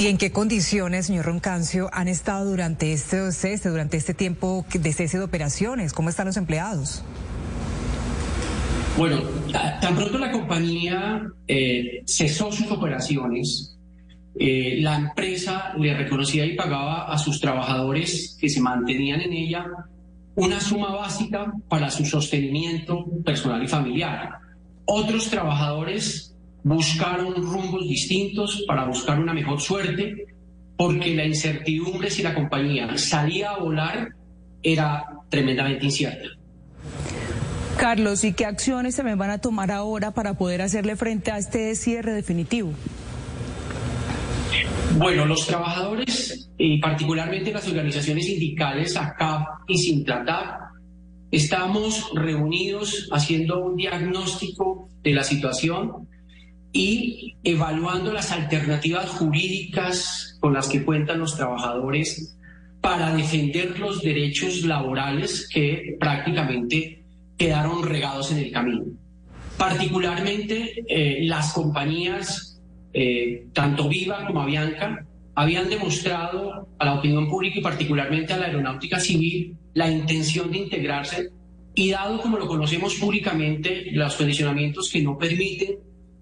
[0.00, 4.92] ¿Y en qué condiciones, señor Roncancio, han estado durante este cese, durante este tiempo de
[4.92, 5.92] cese de operaciones?
[5.92, 7.04] ¿Cómo están los empleados?
[8.98, 9.22] Bueno,
[9.80, 13.78] tan pronto la compañía eh, cesó sus operaciones,
[14.40, 19.66] eh, la empresa le reconocía y pagaba a sus trabajadores que se mantenían en ella
[20.36, 24.30] una suma básica para su sostenimiento personal y familiar.
[24.84, 30.26] Otros trabajadores buscaron rumbos distintos para buscar una mejor suerte,
[30.76, 34.08] porque la incertidumbre si la compañía salía a volar
[34.62, 36.28] era tremendamente incierta.
[37.76, 41.38] Carlos, ¿y qué acciones se me van a tomar ahora para poder hacerle frente a
[41.38, 42.72] este cierre definitivo?
[44.96, 50.60] Bueno, los trabajadores y particularmente las organizaciones sindicales ACAP y Sintratap
[51.32, 56.08] estamos reunidos haciendo un diagnóstico de la situación
[56.72, 62.36] y evaluando las alternativas jurídicas con las que cuentan los trabajadores
[62.80, 67.02] para defender los derechos laborales que prácticamente
[67.36, 68.84] quedaron regados en el camino.
[69.58, 72.53] Particularmente eh, las compañías,
[72.94, 78.46] eh, tanto Viva como Avianca, habían demostrado a la opinión pública y particularmente a la
[78.46, 81.30] aeronáutica civil la intención de integrarse
[81.74, 85.78] y dado como lo conocemos públicamente los condicionamientos que no permiten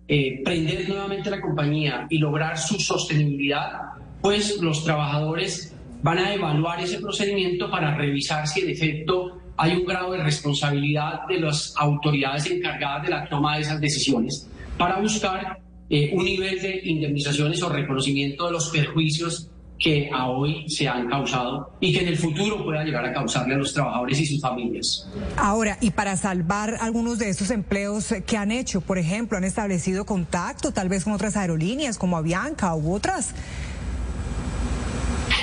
[0.08, 3.72] eh, prender nuevamente la compañía y lograr su sostenibilidad,
[4.20, 9.84] pues los trabajadores van a evaluar ese procedimiento para revisar si en efecto hay un
[9.84, 15.61] grado de responsabilidad de las autoridades encargadas de la toma de esas decisiones para buscar
[15.94, 21.06] eh, un nivel de indemnizaciones o reconocimiento de los perjuicios que a hoy se han
[21.06, 24.40] causado y que en el futuro pueda llegar a causarle a los trabajadores y sus
[24.40, 25.06] familias.
[25.36, 30.06] Ahora, y para salvar algunos de esos empleos que han hecho, por ejemplo, han establecido
[30.06, 33.34] contacto tal vez con otras aerolíneas como Avianca u otras.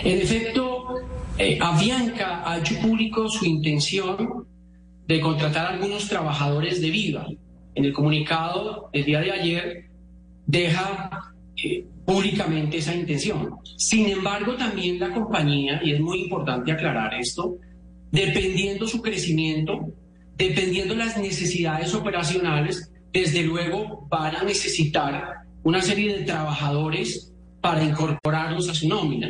[0.03, 0.95] En efecto,
[1.37, 4.47] eh, Avianca ha hecho público su intención
[5.05, 7.27] de contratar a algunos trabajadores de Viva.
[7.75, 9.88] En el comunicado del día de ayer
[10.49, 11.31] deja
[11.63, 13.55] eh, públicamente esa intención.
[13.77, 17.57] Sin embargo, también la compañía, y es muy importante aclarar esto,
[18.11, 19.93] dependiendo su crecimiento,
[20.35, 27.31] dependiendo las necesidades operacionales, desde luego van a necesitar una serie de trabajadores
[27.61, 29.29] para incorporarlos a su nómina.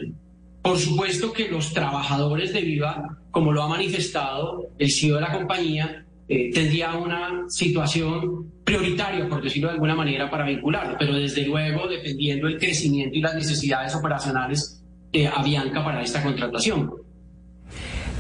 [0.62, 5.34] Por supuesto que los trabajadores de Viva, como lo ha manifestado el CEO de la
[5.34, 11.44] compañía, eh, tendría una situación prioritaria, por decirlo de alguna manera, para vincularlo, pero desde
[11.48, 16.92] luego dependiendo del crecimiento y las necesidades operacionales de Avianca para esta contratación.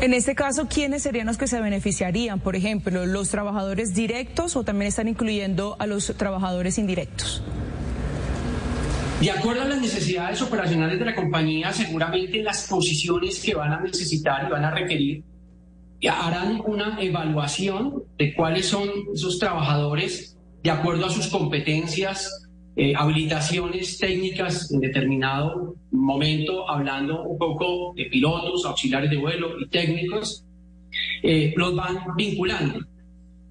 [0.02, 2.40] En este caso, ¿quiénes serían los que se beneficiarían?
[2.40, 7.44] Por ejemplo, ¿los trabajadores directos o también están incluyendo a los trabajadores indirectos?
[9.22, 13.82] De acuerdo a las necesidades operacionales de la compañía, seguramente las posiciones que van a
[13.82, 15.29] necesitar y van a requerir
[16.08, 23.98] harán una evaluación de cuáles son esos trabajadores de acuerdo a sus competencias, eh, habilitaciones
[23.98, 30.46] técnicas en determinado momento, hablando un poco de pilotos, auxiliares de vuelo y técnicos,
[31.24, 32.80] eh, los van vinculando.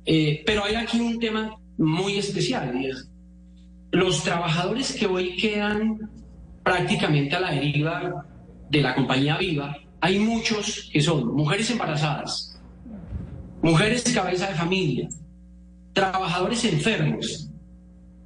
[0.05, 2.89] Eh, pero hay aquí un tema muy especial, y
[3.93, 5.99] los trabajadores que hoy quedan
[6.63, 8.27] prácticamente a la deriva
[8.71, 12.61] de la compañía viva, hay muchos que son mujeres embarazadas,
[13.63, 15.09] mujeres cabeza de familia,
[15.93, 17.51] trabajadores enfermos,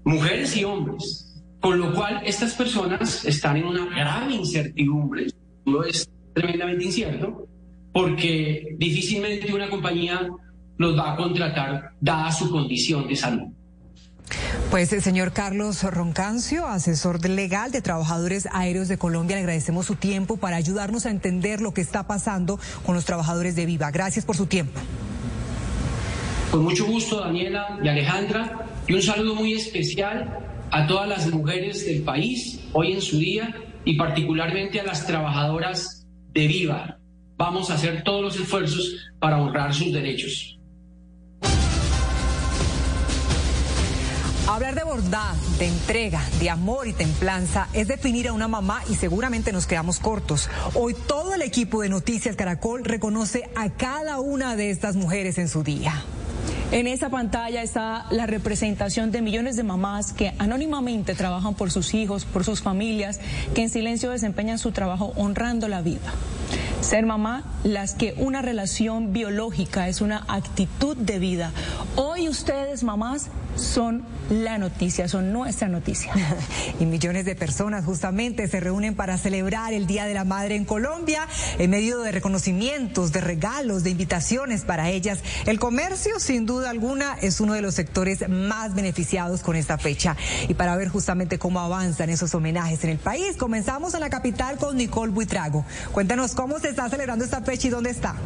[0.04, 5.26] mujeres y hombres, con lo cual estas personas están en una grave incertidumbre,
[5.64, 7.46] no es tremendamente incierto,
[7.92, 10.28] porque difícilmente una compañía
[10.76, 13.52] los va a contratar dada su condición de salud.
[14.70, 19.96] Pues el señor Carlos Roncancio, asesor legal de trabajadores aéreos de Colombia, le agradecemos su
[19.96, 23.90] tiempo para ayudarnos a entender lo que está pasando con los trabajadores de Viva.
[23.90, 24.80] Gracias por su tiempo.
[26.50, 30.38] Con mucho gusto, Daniela y Alejandra, y un saludo muy especial
[30.70, 33.54] a todas las mujeres del país hoy en su día
[33.84, 36.98] y particularmente a las trabajadoras de Viva.
[37.36, 40.58] Vamos a hacer todos los esfuerzos para honrar sus derechos.
[44.52, 48.96] Hablar de bondad, de entrega, de amor y templanza es definir a una mamá y
[48.96, 50.50] seguramente nos quedamos cortos.
[50.74, 55.48] Hoy todo el equipo de Noticias Caracol reconoce a cada una de estas mujeres en
[55.48, 56.04] su día.
[56.70, 61.94] En esa pantalla está la representación de millones de mamás que anónimamente trabajan por sus
[61.94, 63.20] hijos, por sus familias,
[63.54, 66.12] que en silencio desempeñan su trabajo honrando la vida.
[66.82, 71.52] Ser mamá, las que una relación biológica es una actitud de vida.
[71.94, 76.12] Hoy ustedes, mamás, son la noticia, son nuestra noticia.
[76.80, 80.64] y millones de personas justamente se reúnen para celebrar el Día de la Madre en
[80.64, 81.26] Colombia
[81.58, 85.20] en medio de reconocimientos, de regalos, de invitaciones para ellas.
[85.46, 90.16] El comercio, sin duda alguna, es uno de los sectores más beneficiados con esta fecha.
[90.48, 94.56] Y para ver justamente cómo avanzan esos homenajes en el país, comenzamos en la capital
[94.56, 95.64] con Nicole Buitrago.
[95.92, 98.16] Cuéntanos cómo se está celebrando esta fecha y dónde está.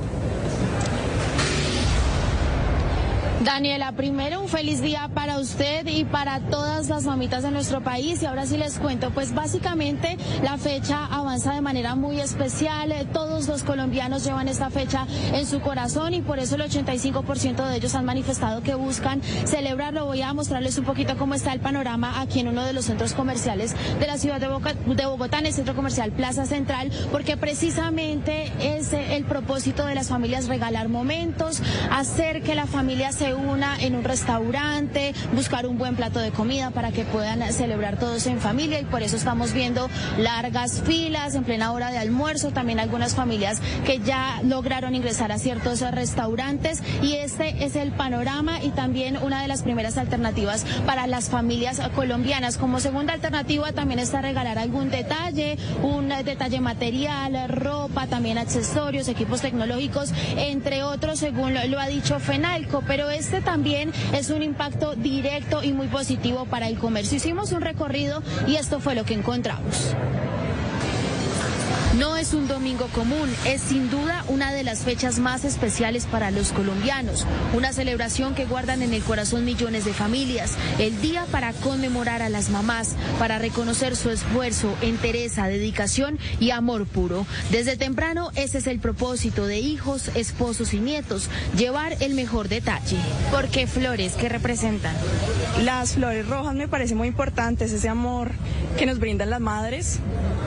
[3.47, 8.21] Daniela, primero un feliz día para usted y para todas las mamitas de nuestro país.
[8.21, 12.93] Y ahora sí les cuento, pues básicamente la fecha avanza de manera muy especial.
[13.13, 17.77] Todos los colombianos llevan esta fecha en su corazón y por eso el 85% de
[17.77, 20.07] ellos han manifestado que buscan celebrarlo.
[20.07, 23.13] Voy a mostrarles un poquito cómo está el panorama aquí en uno de los centros
[23.13, 24.49] comerciales de la ciudad de,
[25.07, 30.49] Bogotá, en el centro comercial Plaza Central, porque precisamente es el propósito de las familias
[30.49, 36.19] regalar momentos, hacer que la familia se una en un restaurante, buscar un buen plato
[36.19, 38.81] de comida para que puedan celebrar todos en familia.
[38.81, 43.61] Y por eso estamos viendo largas filas en plena hora de almuerzo, también algunas familias
[43.85, 46.83] que ya lograron ingresar a ciertos restaurantes.
[47.03, 51.81] Y este es el panorama y también una de las primeras alternativas para las familias
[51.95, 52.59] colombianas.
[52.59, 59.41] Como segunda alternativa también está regalar algún detalle, un detalle material, ropa, también accesorios, equipos
[59.41, 65.65] tecnológicos, entre otros, según lo ha dicho FENALCO, pero este también es un impacto directo
[65.65, 67.17] y muy positivo para el comercio.
[67.17, 69.97] Hicimos un recorrido y esto fue lo que encontramos.
[71.99, 76.31] No es un domingo común, es sin duda una de las fechas más especiales para
[76.31, 81.55] los colombianos, una celebración que guardan en el corazón millones de familias, el día para
[81.55, 87.27] conmemorar a las mamás, para reconocer su esfuerzo, entereza, dedicación y amor puro.
[87.51, 92.99] Desde temprano ese es el propósito de hijos, esposos y nietos, llevar el mejor detalle.
[93.31, 94.13] ¿Por qué flores?
[94.15, 94.95] ¿Qué representan?
[95.65, 98.33] Las flores rojas me parecen muy importantes, ese amor
[98.77, 100.01] que nos brindan las madres,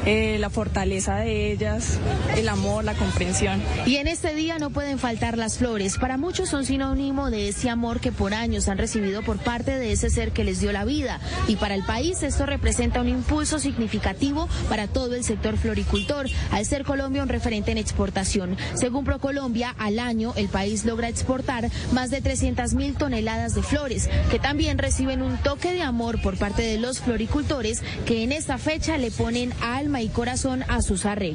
[0.05, 1.99] eh, la fortaleza de ellas,
[2.35, 3.61] el amor, la comprensión.
[3.85, 5.97] Y en este día no pueden faltar las flores.
[5.97, 9.91] Para muchos son sinónimo de ese amor que por años han recibido por parte de
[9.91, 11.19] ese ser que les dio la vida.
[11.47, 16.65] Y para el país esto representa un impulso significativo para todo el sector floricultor, al
[16.65, 18.57] ser Colombia un referente en exportación.
[18.73, 24.09] Según ProColombia, al año el país logra exportar más de 300 mil toneladas de flores,
[24.31, 28.57] que también reciben un toque de amor por parte de los floricultores que en esta
[28.57, 31.28] fecha le ponen alma y corazón a sus arreglos.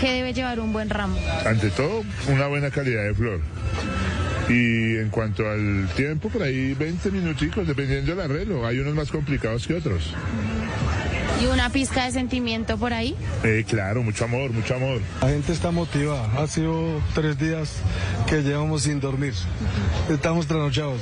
[0.00, 1.18] ¿Qué debe llevar un buen ramo?
[1.44, 3.40] Ante todo, una buena calidad de flor.
[4.48, 8.66] Y en cuanto al tiempo, por ahí 20 minuticos, dependiendo del arreglo.
[8.66, 10.14] Hay unos más complicados que otros.
[11.40, 13.14] ¿Y una pizca de sentimiento por ahí?
[13.44, 15.00] Eh, claro, mucho amor, mucho amor.
[15.22, 16.28] La gente está motivada.
[16.42, 17.76] Ha sido tres días
[18.26, 19.34] que llevamos sin dormir.
[20.10, 21.00] Estamos trasnochados.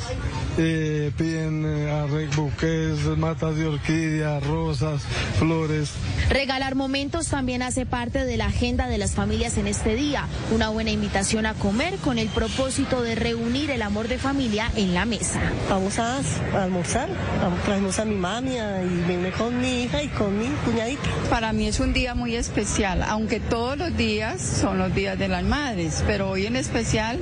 [0.58, 5.02] Eh, piden eh, buques, matas de orquídeas, rosas,
[5.38, 5.92] flores.
[6.28, 10.26] Regalar momentos también hace parte de la agenda de las familias en este día.
[10.50, 14.92] Una buena invitación a comer con el propósito de reunir el amor de familia en
[14.92, 15.40] la mesa.
[15.70, 16.20] Vamos a,
[16.54, 17.08] almorzar,
[17.66, 21.02] vamos, a mi mami y venme con mi hija y con mi cuñadita.
[21.30, 25.28] Para mí es un día muy especial, aunque todos los días son los días de
[25.28, 27.18] las madres, pero hoy en especial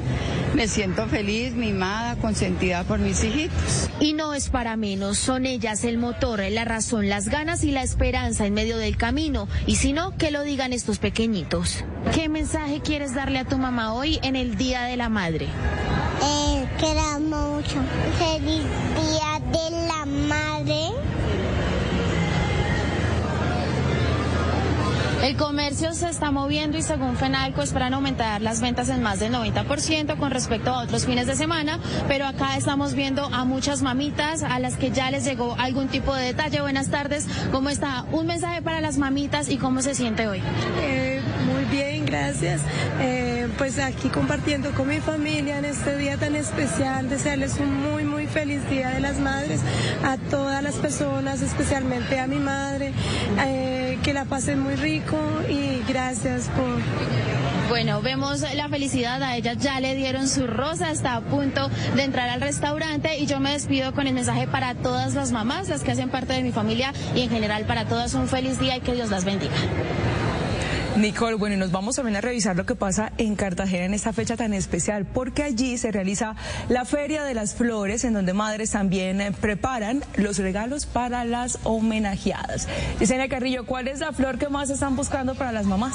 [0.54, 3.90] me siento feliz, mimada, consentida por mis hijitos.
[4.00, 7.82] Y no es para menos, son ellas el motor, la razón, las ganas y la
[7.82, 9.48] esperanza en medio del camino.
[9.66, 11.84] Y si no, que lo digan estos pequeñitos.
[12.14, 15.46] ¿Qué mensaje quieres darle a tu mamá hoy en el Día de la Madre?
[15.46, 17.80] Eh, que la amo mucho.
[18.18, 18.62] Feliz
[18.94, 21.13] Día de la Madre.
[25.24, 29.32] El comercio se está moviendo y según FENALCO esperan aumentar las ventas en más del
[29.32, 34.42] 90% con respecto a otros fines de semana, pero acá estamos viendo a muchas mamitas
[34.42, 36.60] a las que ya les llegó algún tipo de detalle.
[36.60, 38.04] Buenas tardes, ¿cómo está?
[38.12, 40.42] Un mensaje para las mamitas y cómo se siente hoy.
[40.82, 42.60] Eh, muy bien, gracias.
[43.00, 48.04] Eh, pues aquí compartiendo con mi familia en este día tan especial, desearles un muy,
[48.04, 49.60] muy feliz Día de las Madres
[50.04, 52.92] a todas las personas, especialmente a mi madre,
[53.44, 56.78] eh, que la pasen muy rico y gracias por...
[57.68, 62.02] Bueno, vemos la felicidad a ella, ya le dieron su rosa, está a punto de
[62.02, 65.82] entrar al restaurante y yo me despido con el mensaje para todas las mamás, las
[65.82, 68.80] que hacen parte de mi familia y en general para todas un feliz día y
[68.80, 69.54] que Dios las bendiga.
[70.96, 74.12] Nicole, bueno, y nos vamos también a revisar lo que pasa en Cartagena en esta
[74.12, 76.36] fecha tan especial, porque allí se realiza
[76.68, 81.58] la Feria de las Flores, en donde madres también eh, preparan los regalos para las
[81.64, 82.68] homenajeadas.
[83.00, 85.94] Yesenia Carrillo, ¿cuál es la flor que más están buscando para las mamás?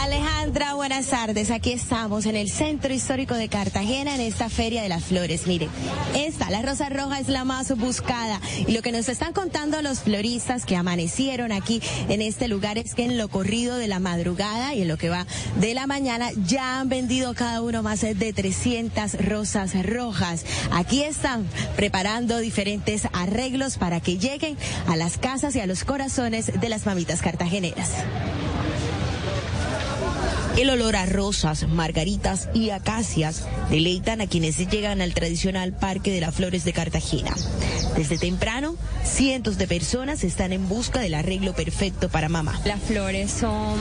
[0.00, 1.50] Alejandra, buenas tardes.
[1.50, 5.46] Aquí estamos en el Centro Histórico de Cartagena en esta Feria de las Flores.
[5.46, 5.68] Mire,
[6.14, 8.40] esta, la rosa roja, es la más buscada.
[8.66, 12.94] Y lo que nos están contando los floristas que amanecieron aquí en este lugar es
[12.94, 15.26] que en lo corrido de la madrugada y en lo que va
[15.60, 20.44] de la mañana ya han vendido cada uno más de 300 rosas rojas.
[20.70, 21.46] Aquí están
[21.76, 24.56] preparando diferentes arreglos para que lleguen
[24.86, 27.90] a las casas y a los corazones de las mamitas cartageneras.
[30.56, 36.22] El olor a rosas, margaritas y acacias deleitan a quienes llegan al tradicional Parque de
[36.22, 37.34] las Flores de Cartagena.
[37.94, 38.74] Desde temprano,
[39.04, 42.58] cientos de personas están en busca del arreglo perfecto para mamá.
[42.64, 43.76] Las flores son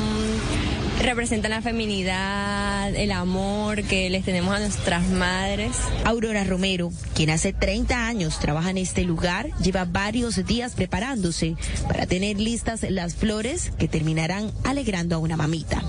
[1.01, 5.77] representan la feminidad, el amor que les tenemos a nuestras madres.
[6.03, 11.55] Aurora Romero, quien hace 30 años trabaja en este lugar, lleva varios días preparándose
[11.87, 15.83] para tener listas las flores que terminarán alegrando a una mamita.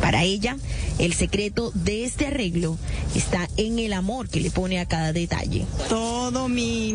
[0.00, 0.56] Para ella,
[0.98, 2.78] el secreto de este arreglo
[3.14, 5.66] está en el amor que le pone a cada detalle.
[5.88, 6.92] Todo mi,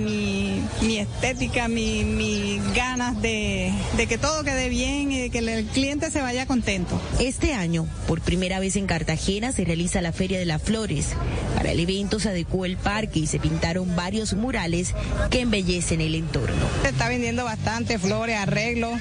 [0.81, 5.65] mi, estética, mis mi ganas de, de, que todo quede bien y de que el
[5.65, 6.99] cliente se vaya contento.
[7.19, 11.09] Este año, por primera vez en Cartagena, se realiza la Feria de las Flores.
[11.55, 14.93] Para el evento se adecuó el parque y se pintaron varios murales
[15.29, 16.55] que embellecen el entorno.
[16.81, 18.99] Se está vendiendo bastante flores, arreglos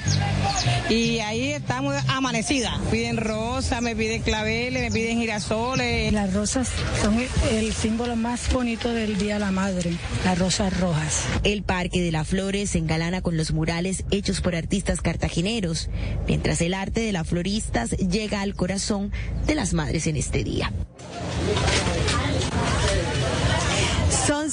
[0.89, 2.79] y ahí estamos amanecida.
[2.91, 6.11] Piden rosa, me piden claveles, me piden girasoles.
[6.13, 6.69] Las rosas
[7.01, 7.17] son
[7.51, 9.93] el símbolo más bonito del Día de la Madre,
[10.25, 11.23] las rosas rojas.
[11.43, 15.89] El Parque de las Flores se engalana con los murales hechos por artistas cartageneros,
[16.27, 19.11] mientras el arte de las floristas llega al corazón
[19.45, 20.71] de las madres en este día.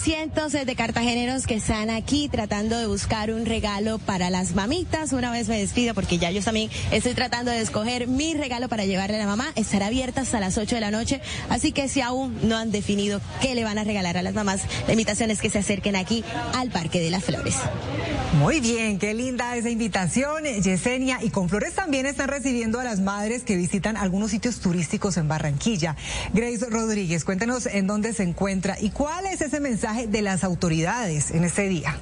[0.03, 5.13] Cientos de cartageneros que están aquí tratando de buscar un regalo para las mamitas.
[5.13, 8.87] Una vez me despido porque ya yo también estoy tratando de escoger mi regalo para
[8.87, 9.53] llevarle a la mamá.
[9.57, 11.21] Estará abierta hasta las 8 de la noche,
[11.51, 14.63] así que si aún no han definido qué le van a regalar a las mamás,
[14.87, 16.25] la invitación es que se acerquen aquí
[16.55, 17.57] al Parque de las Flores.
[18.39, 21.19] Muy bien, qué linda esa invitación, Yesenia.
[21.23, 25.29] Y con flores también están recibiendo a las madres que visitan algunos sitios turísticos en
[25.29, 25.97] Barranquilla.
[26.33, 31.33] Grace Rodríguez, cuéntenos en dónde se encuentra y cuál es ese mensaje de las autoridades
[31.33, 31.99] en este día.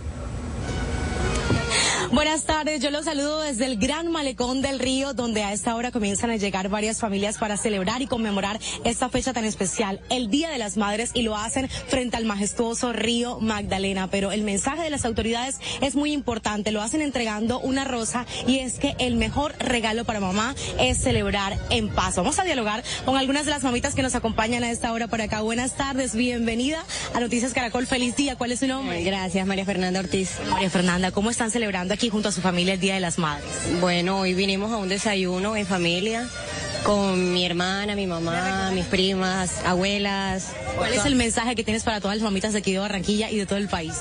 [2.11, 5.91] Buenas tardes, yo los saludo desde el Gran Malecón del Río, donde a esta hora
[5.91, 10.49] comienzan a llegar varias familias para celebrar y conmemorar esta fecha tan especial, el Día
[10.49, 14.09] de las Madres, y lo hacen frente al majestuoso río Magdalena.
[14.09, 18.61] Pero el mensaje de las autoridades es muy importante, lo hacen entregando una rosa y
[18.61, 22.17] es que el mejor regalo para mamá es celebrar en paz.
[22.17, 25.21] Vamos a dialogar con algunas de las mamitas que nos acompañan a esta hora por
[25.21, 25.43] acá.
[25.43, 26.83] Buenas tardes, bienvenida
[27.13, 28.37] a Noticias Caracol, feliz día.
[28.37, 29.03] ¿Cuál es su nombre?
[29.03, 30.39] Gracias, María Fernanda Ortiz.
[30.49, 33.51] María Fernanda, ¿cómo están celebrando aquí junto a su familia el Día de las Madres?
[33.81, 36.29] Bueno, hoy vinimos a un desayuno en familia
[36.85, 40.53] con mi hermana, mi mamá, mis primas, abuelas.
[40.77, 43.37] ¿Cuál es el mensaje que tienes para todas las mamitas de aquí de Barranquilla y
[43.37, 43.95] de todo el país?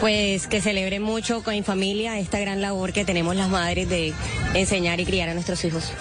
[0.00, 4.14] Pues que celebre mucho con mi familia esta gran labor que tenemos las madres de
[4.54, 5.92] enseñar y criar a nuestros hijos.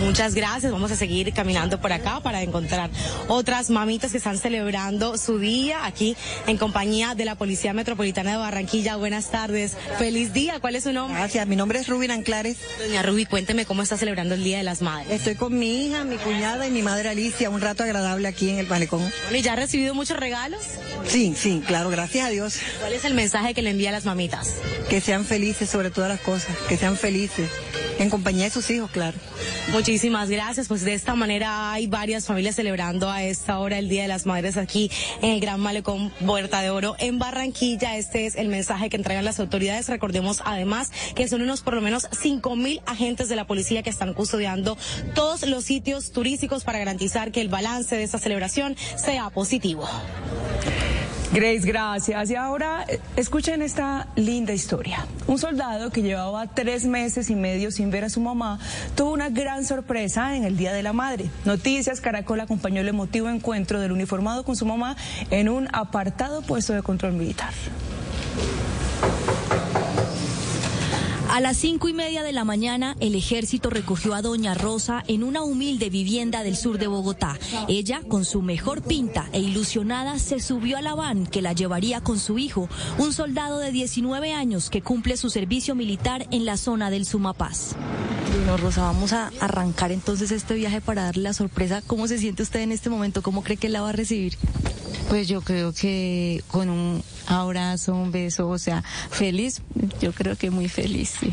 [0.00, 0.72] Muchas gracias.
[0.72, 2.88] Vamos a seguir caminando por acá para encontrar
[3.28, 6.16] otras mamitas que están celebrando su día aquí
[6.46, 8.96] en compañía de la Policía Metropolitana de Barranquilla.
[8.96, 9.76] Buenas tardes.
[9.98, 10.60] Feliz día.
[10.60, 11.18] ¿Cuál es su nombre?
[11.18, 11.46] Gracias.
[11.46, 12.58] Mi nombre es Rubin Anclares.
[12.78, 15.10] Doña Ruby, cuénteme cómo está celebrando el Día de las Madres.
[15.10, 17.50] Estoy con mi hija, mi cuñada y mi madre Alicia.
[17.50, 19.02] Un rato agradable aquí en el malecón.
[19.32, 20.62] ¿y ya ha recibido muchos regalos?
[21.06, 21.90] Sí, sí, claro.
[21.90, 22.58] Gracias a Dios.
[22.80, 23.22] ¿Cuál es el mensaje?
[23.22, 24.56] mensaje que le envía a las mamitas?
[24.90, 27.48] Que sean felices sobre todas las cosas, que sean felices,
[27.98, 29.16] en compañía de sus hijos, claro.
[29.70, 30.68] Muchísimas gracias.
[30.68, 34.26] Pues de esta manera hay varias familias celebrando a esta hora el Día de las
[34.26, 34.90] Madres aquí
[35.22, 37.96] en el Gran Malecón Puerta de Oro en Barranquilla.
[37.96, 39.88] Este es el mensaje que entregan las autoridades.
[39.88, 43.90] Recordemos además que son unos por lo menos cinco mil agentes de la policía que
[43.90, 44.76] están custodiando
[45.14, 49.88] todos los sitios turísticos para garantizar que el balance de esta celebración sea positivo.
[51.32, 52.30] Grace, gracias.
[52.30, 55.06] Y ahora eh, escuchen esta linda historia.
[55.26, 58.58] Un soldado que llevaba tres meses y medio sin ver a su mamá
[58.94, 61.30] tuvo una gran sorpresa en el Día de la Madre.
[61.46, 64.94] Noticias Caracol acompañó el emotivo encuentro del uniformado con su mamá
[65.30, 67.52] en un apartado puesto de control militar.
[71.32, 75.24] A las cinco y media de la mañana, el ejército recogió a Doña Rosa en
[75.24, 77.38] una humilde vivienda del sur de Bogotá.
[77.68, 82.02] Ella, con su mejor pinta e ilusionada, se subió a la van que la llevaría
[82.02, 82.68] con su hijo,
[82.98, 87.76] un soldado de 19 años que cumple su servicio militar en la zona del Sumapaz.
[88.30, 91.80] Doña Rosa, vamos a arrancar entonces este viaje para darle la sorpresa.
[91.86, 93.22] ¿Cómo se siente usted en este momento?
[93.22, 94.36] ¿Cómo cree que la va a recibir?
[95.08, 99.62] Pues yo creo que con un abrazo, un beso, o sea, feliz,
[100.00, 101.14] yo creo que muy feliz.
[101.20, 101.32] Sí.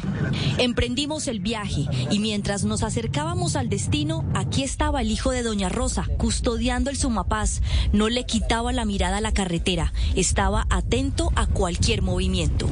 [0.57, 5.69] Emprendimos el viaje y mientras nos acercábamos al destino, aquí estaba el hijo de Doña
[5.69, 7.61] Rosa, custodiando el Sumapaz.
[7.93, 12.67] No le quitaba la mirada a la carretera, estaba atento a cualquier movimiento.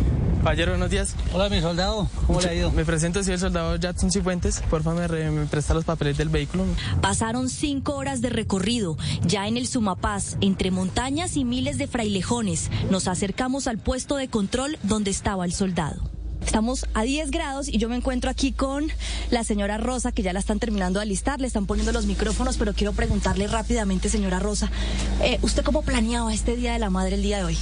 [0.48, 1.14] Caballero, buenos días.
[1.34, 2.07] Hola, mi soldado.
[2.26, 2.72] ¿Cómo le ha ido?
[2.72, 4.61] Me presento, soy el soldado Jackson Cifuentes.
[4.69, 6.64] Porfa, me, me presta los papeles del vehículo.
[7.02, 8.98] Pasaron cinco horas de recorrido.
[9.26, 14.27] Ya en el Sumapaz, entre montañas y miles de frailejones, nos acercamos al puesto de
[14.27, 16.16] control donde estaba el soldado.
[16.45, 18.88] Estamos a 10 grados y yo me encuentro aquí con
[19.31, 22.57] la señora Rosa, que ya la están terminando de alistar, le están poniendo los micrófonos,
[22.57, 24.72] pero quiero preguntarle rápidamente, señora Rosa,
[25.22, 27.57] eh, ¿usted cómo planeaba este Día de la Madre el día de hoy?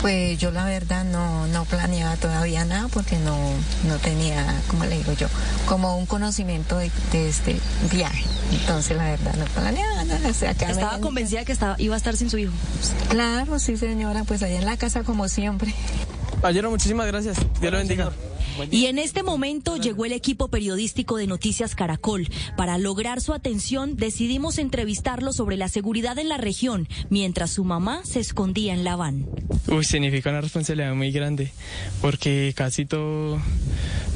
[0.00, 3.38] Pues yo la verdad no, no planeaba todavía nada porque no,
[3.86, 5.28] no tenía, como le digo yo,
[5.66, 7.60] como un conocimiento de, de este
[7.92, 8.24] viaje.
[8.50, 10.28] Entonces la verdad no planeaba nada.
[10.28, 12.52] O sea, que ¿Estaba convencida que estaba, iba a estar sin su hijo?
[13.10, 15.72] Claro, sí señora, pues allá en la casa como siempre.
[16.42, 17.36] Ayer muchísimas gracias.
[17.60, 18.12] Dios lo bendiga.
[18.70, 22.28] Y en este momento llegó el equipo periodístico de Noticias Caracol.
[22.56, 28.02] Para lograr su atención decidimos entrevistarlo sobre la seguridad en la región, mientras su mamá
[28.04, 29.26] se escondía en la van.
[29.68, 31.52] Uy, significa una responsabilidad muy grande,
[32.00, 33.40] porque casi todo,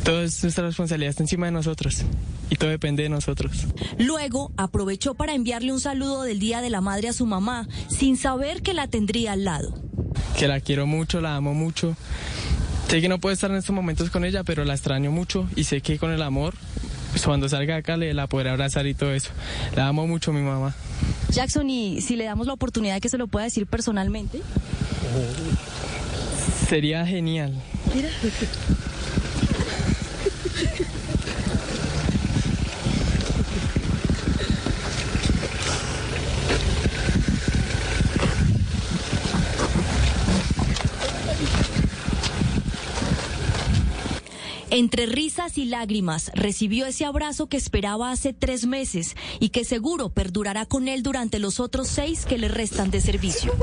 [0.07, 2.03] es nuestra responsabilidad está encima de nosotros
[2.51, 3.67] y todo depende de nosotros.
[3.99, 8.17] Luego aprovechó para enviarle un saludo del Día de la Madre a su mamá, sin
[8.17, 9.86] saber que la tendría al lado.
[10.39, 11.97] Que la quiero mucho, la amo mucho.
[12.89, 15.65] Sé que no puedo estar en estos momentos con ella, pero la extraño mucho y
[15.65, 16.55] sé que con el amor,
[17.11, 19.31] pues cuando salga de acá le la podré abrazar y todo eso.
[19.75, 20.75] La amo mucho mi mamá.
[21.31, 24.41] Jackson, y si le damos la oportunidad de que se lo pueda decir personalmente.
[26.69, 27.55] Sería genial.
[27.95, 28.09] Mira.
[44.77, 50.11] Entre risas y lágrimas recibió ese abrazo que esperaba hace tres meses y que seguro
[50.11, 53.55] perdurará con él durante los otros seis que le restan de servicio.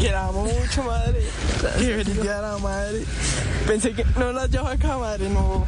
[0.00, 1.20] Que la amo mucho, madre.
[1.78, 3.04] Que la madre.
[3.66, 5.28] Pensé que no la llevo acá, madre.
[5.28, 5.66] No.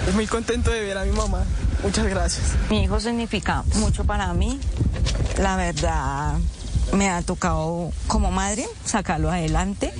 [0.00, 1.42] Estoy muy contento de ver a mi mamá.
[1.82, 2.48] Muchas gracias.
[2.68, 4.60] Mi hijo significa mucho para mí.
[5.38, 6.34] La verdad,
[6.92, 9.92] me ha tocado como madre sacarlo adelante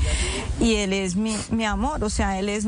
[0.60, 2.66] y él es mi, mi amor, o sea, él es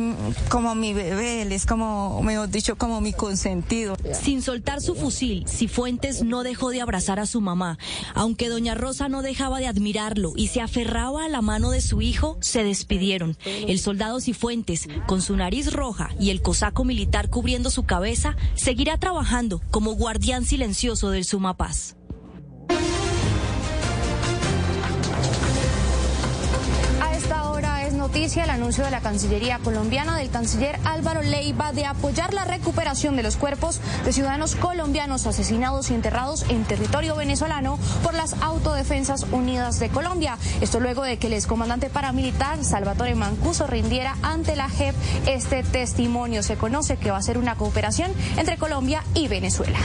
[0.49, 3.97] como mi bebé, él es como, mejor dicho, como mi consentido.
[4.13, 7.79] Sin soltar su fusil, Cifuentes no dejó de abrazar a su mamá.
[8.15, 12.01] Aunque doña Rosa no dejaba de admirarlo y se aferraba a la mano de su
[12.01, 13.37] hijo, se despidieron.
[13.45, 18.97] El soldado Cifuentes, con su nariz roja y el cosaco militar cubriendo su cabeza, seguirá
[18.97, 21.97] trabajando como guardián silencioso del Sumapaz.
[28.13, 33.17] Noticia el anuncio de la Cancillería colombiana del canciller Álvaro Leiva de apoyar la recuperación
[33.17, 39.25] de los cuerpos de ciudadanos colombianos asesinados y enterrados en territorio venezolano por las Autodefensas
[39.33, 40.37] Unidas de Colombia.
[40.61, 44.95] Esto luego de que el excomandante paramilitar Salvatore Mancuso rindiera ante la JEP
[45.27, 46.43] este testimonio.
[46.43, 49.79] Se conoce que va a ser una cooperación entre Colombia y Venezuela.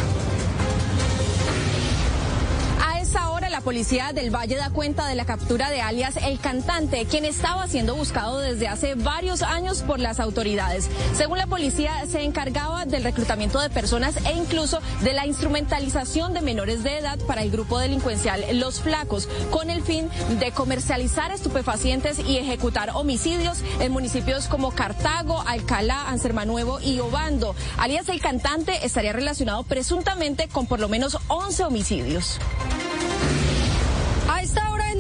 [3.68, 7.96] Policía del Valle da cuenta de la captura de alias El Cantante, quien estaba siendo
[7.96, 10.90] buscado desde hace varios años por las autoridades.
[11.18, 16.40] Según la policía, se encargaba del reclutamiento de personas e incluso de la instrumentalización de
[16.40, 22.20] menores de edad para el grupo delincuencial Los Flacos, con el fin de comercializar estupefacientes
[22.20, 27.54] y ejecutar homicidios en municipios como Cartago, Alcalá, Ansermanuevo y Obando.
[27.78, 32.40] Alias El Cantante estaría relacionado presuntamente con por lo menos 11 homicidios.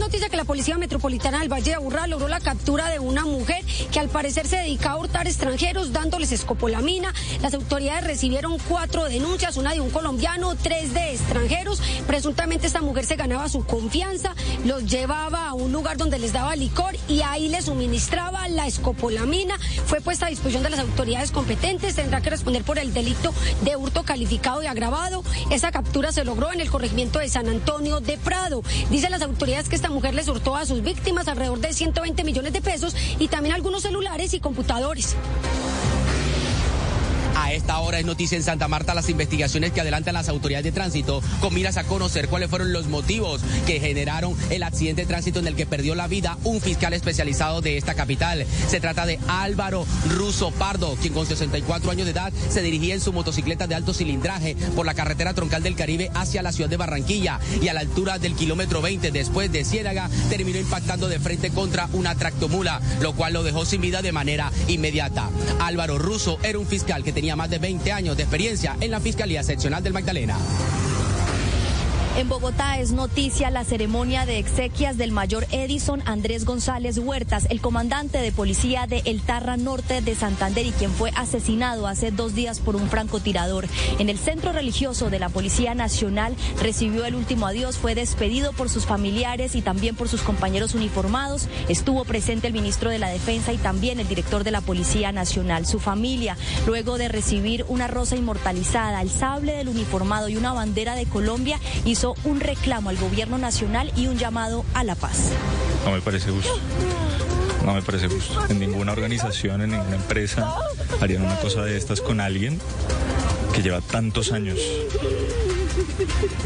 [0.07, 3.61] Noticia que la Policía Metropolitana del Valle de Aburrá logró la captura de una mujer
[3.91, 7.13] que al parecer se dedicaba a hurtar extranjeros dándoles escopolamina.
[7.41, 11.81] Las autoridades recibieron cuatro denuncias, una de un colombiano, tres de extranjeros.
[12.07, 16.55] Presuntamente esta mujer se ganaba su confianza, los llevaba a un lugar donde les daba
[16.55, 19.57] licor y ahí les suministraba la escopolamina.
[19.87, 23.33] Fue puesta a disposición de las autoridades competentes, tendrá que responder por el delito
[23.65, 25.25] de hurto calificado y agravado.
[25.51, 28.63] Esa captura se logró en el corregimiento de San Antonio de Prado.
[28.89, 32.53] Dicen las autoridades que esta mujer les hurtó a sus víctimas alrededor de 120 millones
[32.53, 35.15] de pesos y también algunos celulares y computadores.
[37.39, 40.71] A esta hora es noticia en Santa Marta las investigaciones que adelantan las autoridades de
[40.71, 45.39] tránsito con miras a conocer cuáles fueron los motivos que generaron el accidente de tránsito
[45.39, 48.47] en el que perdió la vida un fiscal especializado de esta capital.
[48.67, 53.01] Se trata de Álvaro Russo Pardo, quien con 64 años de edad se dirigía en
[53.01, 56.77] su motocicleta de alto cilindraje por la carretera troncal del Caribe hacia la ciudad de
[56.77, 61.51] Barranquilla y a la altura del kilómetro 20 después de Ciénaga terminó impactando de frente
[61.51, 65.29] contra una tractomula, lo cual lo dejó sin vida de manera inmediata.
[65.59, 68.99] Álvaro Russo era un fiscal que tenía más de 20 años de experiencia en la
[68.99, 70.37] Fiscalía Seccional del Magdalena.
[72.17, 77.61] En Bogotá es noticia la ceremonia de exequias del mayor Edison Andrés González Huertas, el
[77.61, 82.33] comandante de policía de El Tarra Norte de Santander y quien fue asesinado hace dos
[82.33, 83.67] días por un francotirador.
[83.99, 88.71] En el centro religioso de la Policía Nacional recibió el último adiós, fue despedido por
[88.71, 91.47] sus familiares y también por sus compañeros uniformados.
[91.69, 95.67] Estuvo presente el ministro de la Defensa y también el director de la Policía Nacional.
[95.67, 96.35] Su familia,
[96.65, 101.59] luego de recibir una rosa inmortalizada, el sable del uniformado y una bandera de Colombia,
[101.85, 105.31] hizo un reclamo al gobierno nacional y un llamado a la paz.
[105.85, 106.53] No me parece justo.
[107.65, 108.45] No me parece justo.
[108.49, 110.53] En ninguna organización, en ninguna empresa
[111.01, 112.59] harían una cosa de estas con alguien
[113.53, 114.59] que lleva tantos años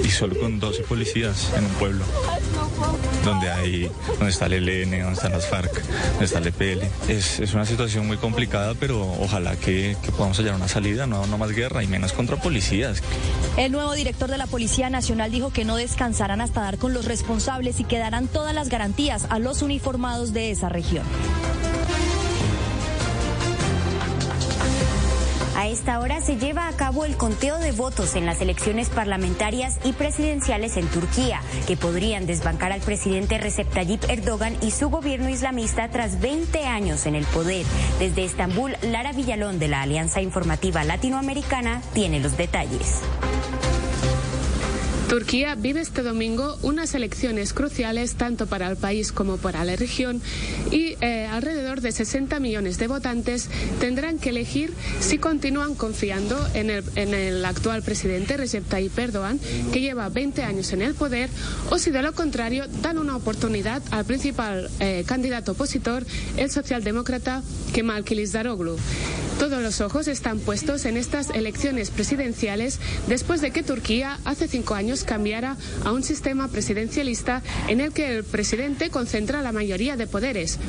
[0.04, 2.06] y solo con 12 policías en un pueblo
[3.24, 6.84] donde hay, donde está el ELN, donde están las FARC, donde está el EPL.
[7.10, 11.28] Es, es una situación muy complicada, pero ojalá que, que podamos hallar una salida, no,
[11.28, 13.02] no más guerra y menos contra policías.
[13.58, 17.06] El nuevo director de la Policía Nacional dijo que no descansarán hasta dar con los
[17.06, 21.06] responsables y que darán todas las garantías a los uniformados de esa región.
[25.62, 29.78] A esta hora se lleva a cabo el conteo de votos en las elecciones parlamentarias
[29.84, 35.30] y presidenciales en Turquía, que podrían desbancar al presidente Recep Tayyip Erdogan y su gobierno
[35.30, 37.64] islamista tras 20 años en el poder.
[38.00, 43.02] Desde Estambul, Lara Villalón de la Alianza Informativa Latinoamericana tiene los detalles.
[45.12, 50.22] Turquía vive este domingo unas elecciones cruciales tanto para el país como para la región
[50.72, 53.50] y eh, alrededor de 60 millones de votantes
[53.82, 59.38] tendrán que elegir si continúan confiando en el, en el actual presidente Recep Tayyip Erdogan,
[59.74, 61.30] que lleva 20 años en el poder,
[61.70, 66.06] o si de lo contrario dan una oportunidad al principal eh, candidato opositor,
[66.38, 67.44] el socialdemócrata
[67.74, 68.78] Kemal Kılıçdaroğlu.
[69.42, 74.76] Todos los ojos están puestos en estas elecciones presidenciales después de que Turquía hace cinco
[74.76, 80.08] años cambiara a un sistema presidencialista en el que el presidente concentra la mayoría de
[80.08, 80.60] poderes.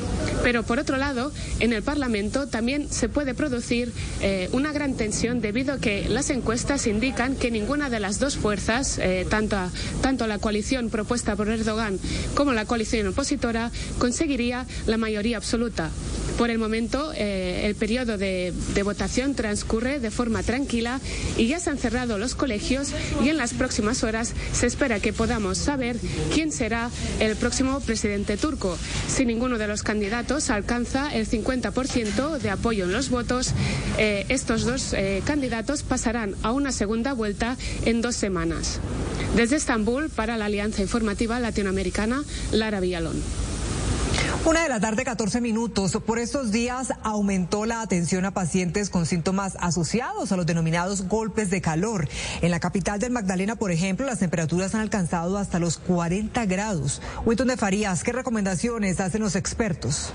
[0.43, 3.91] Pero por otro lado, en el Parlamento también se puede producir
[4.21, 8.37] eh, una gran tensión debido a que las encuestas indican que ninguna de las dos
[8.37, 9.57] fuerzas, eh, tanto,
[10.01, 11.99] tanto la coalición propuesta por Erdogan
[12.35, 15.89] como la coalición opositora, conseguiría la mayoría absoluta.
[16.37, 20.99] Por el momento, eh, el periodo de, de, votación transcurre de forma tranquila
[21.37, 22.91] y ya se han cerrado los colegios
[23.23, 25.97] y en las próximas horas se espera que podamos saber
[26.33, 26.89] quién será
[27.19, 28.77] el próximo presidente turco.
[29.07, 33.53] Si ninguno de los candidatos alcanza el 50% de apoyo en los votos,
[33.97, 38.79] eh, estos dos eh, candidatos pasarán a una segunda vuelta en dos semanas.
[39.35, 43.21] Desde Estambul, para la Alianza Informativa Latinoamericana, Lara Villalón.
[44.45, 45.97] Una de la tarde, 14 minutos.
[46.05, 51.49] Por estos días aumentó la atención a pacientes con síntomas asociados a los denominados golpes
[51.49, 52.09] de calor.
[52.41, 57.01] En la capital del Magdalena, por ejemplo, las temperaturas han alcanzado hasta los 40 grados.
[57.25, 60.11] Winton de Farías, ¿qué recomendaciones hacen los expertos?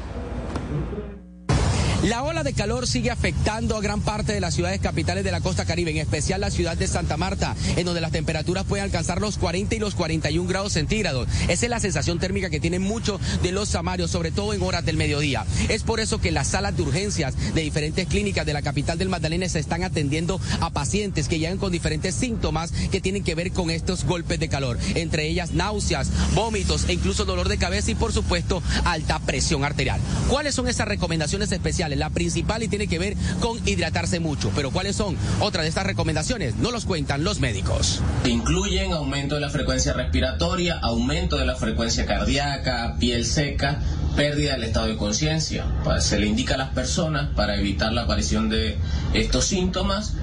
[2.05, 5.41] La ola de calor sigue afectando a gran parte de las ciudades capitales de la
[5.41, 9.21] costa caribe, en especial la ciudad de Santa Marta, en donde las temperaturas pueden alcanzar
[9.21, 11.27] los 40 y los 41 grados centígrados.
[11.49, 14.85] Esa es la sensación térmica que tienen muchos de los samarios, sobre todo en horas
[14.85, 15.45] del mediodía.
[15.69, 19.09] Es por eso que las salas de urgencias de diferentes clínicas de la capital del
[19.09, 23.51] Magdalena se están atendiendo a pacientes que llegan con diferentes síntomas que tienen que ver
[23.51, 27.97] con estos golpes de calor, entre ellas náuseas, vómitos e incluso dolor de cabeza y
[27.97, 30.01] por supuesto alta presión arterial.
[30.29, 31.88] ¿Cuáles son esas recomendaciones especiales?
[31.97, 34.51] La principal y tiene que ver con hidratarse mucho.
[34.55, 36.57] Pero ¿cuáles son otras de estas recomendaciones?
[36.57, 38.01] No los cuentan los médicos.
[38.25, 43.81] Incluyen aumento de la frecuencia respiratoria, aumento de la frecuencia cardíaca, piel seca,
[44.17, 45.65] pérdida del estado de conciencia.
[46.01, 48.77] Se le indica a las personas para evitar la aparición de
[49.15, 50.15] estos síntomas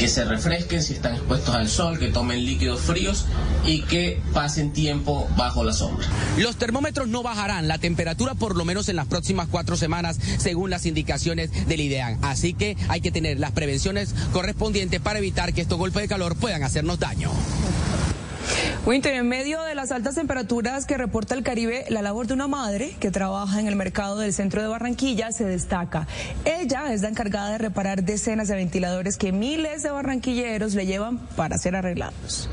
[0.00, 3.26] que se refresquen si están expuestos al sol, que tomen líquidos fríos
[3.66, 6.06] y que pasen tiempo bajo la sombra.
[6.38, 10.70] Los termómetros no bajarán la temperatura por lo menos en las próximas cuatro semanas según
[10.70, 12.18] las indicaciones del IDEAN.
[12.22, 16.34] Así que hay que tener las prevenciones correspondientes para evitar que estos golpes de calor
[16.34, 17.30] puedan hacernos daño.
[18.86, 22.48] Winter, en medio de las altas temperaturas que reporta el Caribe, la labor de una
[22.48, 26.06] madre que trabaja en el mercado del centro de Barranquilla se destaca.
[26.44, 31.18] Ella es la encargada de reparar decenas de ventiladores que miles de barranquilleros le llevan
[31.36, 32.48] para ser arreglados.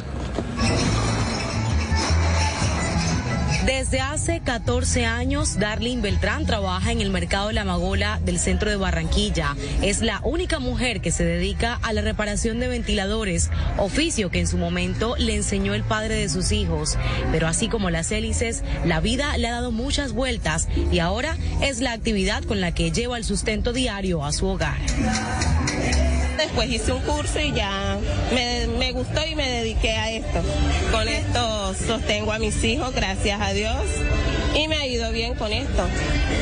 [3.68, 8.70] Desde hace 14 años, Darlene Beltrán trabaja en el mercado de la Magola del centro
[8.70, 9.58] de Barranquilla.
[9.82, 14.48] Es la única mujer que se dedica a la reparación de ventiladores, oficio que en
[14.48, 16.98] su momento le enseñó el padre de sus hijos.
[17.34, 21.82] Pero así como las hélices, la vida le ha dado muchas vueltas y ahora es
[21.82, 24.78] la actividad con la que lleva el sustento diario a su hogar.
[26.38, 27.98] Después hice un curso y ya
[28.34, 30.42] me, me gustó y me dediqué a esto.
[30.92, 33.76] Con esto sostengo a mis hijos, gracias a Dios
[34.56, 35.84] y me ha ido bien con esto.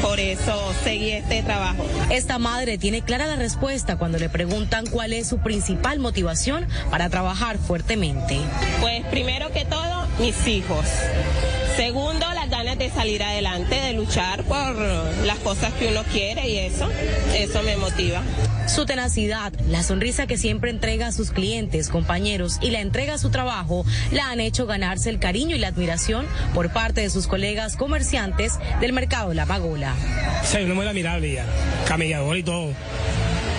[0.01, 1.85] Por eso seguí este trabajo.
[2.09, 7.09] Esta madre tiene clara la respuesta cuando le preguntan cuál es su principal motivación para
[7.09, 8.39] trabajar fuertemente.
[8.81, 10.85] Pues primero que todo, mis hijos.
[11.75, 14.75] Segundo, las ganas de salir adelante, de luchar por
[15.25, 16.89] las cosas que uno quiere y eso,
[17.35, 18.21] eso me motiva.
[18.67, 23.17] Su tenacidad, la sonrisa que siempre entrega a sus clientes, compañeros y la entrega a
[23.17, 27.27] su trabajo la han hecho ganarse el cariño y la admiración por parte de sus
[27.27, 29.93] colegas comerciantes del mercado de La Pagola.
[30.43, 31.45] Sí, una muy admirable ya,
[31.87, 32.73] camellador y todo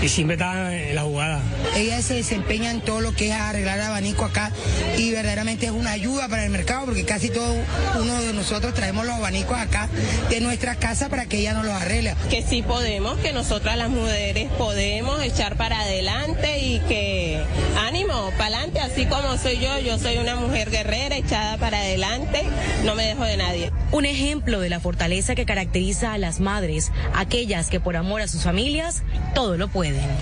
[0.03, 1.41] y siempre está en la jugada.
[1.77, 4.51] Ella se desempeña en todo lo que es arreglar abanico acá
[4.97, 7.55] y verdaderamente es una ayuda para el mercado porque casi todo
[8.01, 9.89] uno de nosotros traemos los abanicos acá
[10.29, 12.15] de nuestra casa para que ella nos los arregle.
[12.31, 17.43] Que sí podemos, que nosotras las mujeres podemos echar para adelante y que
[17.87, 22.43] ánimo, para adelante, así como soy yo, yo soy una mujer guerrera echada para adelante,
[22.85, 23.73] no me dejo de nadie.
[23.93, 28.29] Un ejemplo de la fortaleza que caracteriza a las madres, aquellas que por amor a
[28.29, 29.03] sus familias
[29.35, 30.17] todo lo pueden pueden.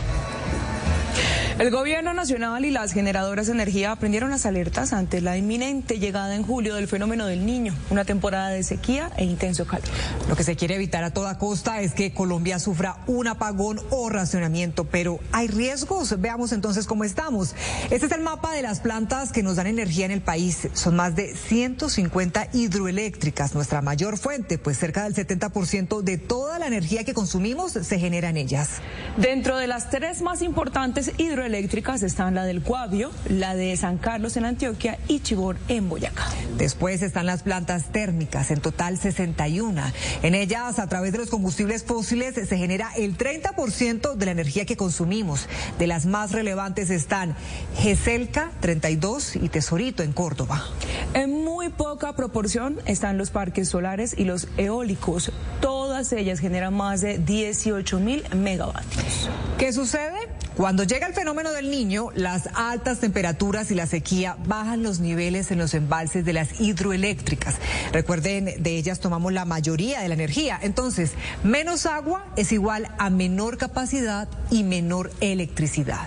[1.56, 6.35] El gobierno nacional y las generadoras de energía aprendieron las alertas ante la inminente llegada
[6.35, 9.86] en julio del fenómeno del niño, una temporada de sequía e intenso calor.
[10.28, 14.10] Lo que se quiere evitar a toda costa es que Colombia sufra un apagón o
[14.10, 16.20] racionamiento, pero ¿hay riesgos?
[16.20, 17.55] Veamos entonces cómo estamos.
[17.89, 20.68] Este es el mapa de las plantas que nos dan energía en el país.
[20.72, 26.66] Son más de 150 hidroeléctricas, nuestra mayor fuente, pues cerca del 70% de toda la
[26.66, 28.81] energía que consumimos se genera en ellas.
[29.16, 33.98] Dentro de las tres más importantes hidroeléctricas, eléctricas están la del Cuavio, la de San
[33.98, 36.24] Carlos en Antioquia y Chibor en Boyacá.
[36.56, 39.82] Después están las plantas térmicas, en total 61.
[40.22, 44.64] En ellas, a través de los combustibles fósiles, se genera el 30% de la energía
[44.64, 45.48] que consumimos.
[45.78, 47.36] De las más relevantes están
[47.76, 50.64] GESELCA 32 y Tesorito en Córdoba.
[51.14, 55.32] En muy poca proporción están los parques solares y los eólicos.
[55.60, 59.28] Todas ellas generan más de 18 mil megavatios.
[59.58, 60.34] ¿Qué sucede?
[60.56, 65.51] Cuando llega el fenómeno del niño, las altas temperaturas y la sequía bajan los niveles
[65.51, 67.56] en los embalses de las hidroeléctricas.
[67.93, 70.59] Recuerden, de ellas tomamos la mayoría de la energía.
[70.62, 71.12] Entonces,
[71.43, 76.06] menos agua es igual a menor capacidad y menor electricidad.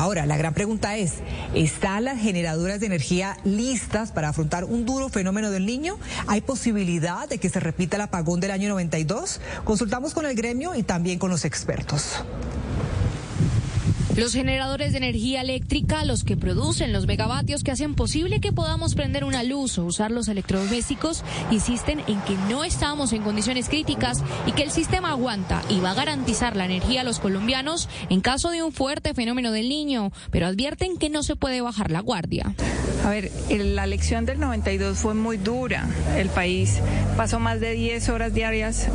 [0.00, 1.16] Ahora, la gran pregunta es,
[1.52, 5.98] ¿están las generadoras de energía listas para afrontar un duro fenómeno del niño?
[6.26, 9.42] ¿Hay posibilidad de que se repita el apagón del año 92?
[9.62, 12.24] Consultamos con el gremio y también con los expertos.
[14.20, 18.94] Los generadores de energía eléctrica, los que producen los megavatios que hacen posible que podamos
[18.94, 24.22] prender una luz o usar los electrodomésticos, insisten en que no estamos en condiciones críticas
[24.46, 28.20] y que el sistema aguanta y va a garantizar la energía a los colombianos en
[28.20, 32.00] caso de un fuerte fenómeno del niño, pero advierten que no se puede bajar la
[32.00, 32.54] guardia.
[33.06, 35.88] A ver, la lección del 92 fue muy dura.
[36.18, 36.80] El país
[37.16, 38.86] pasó más de 10 horas diarias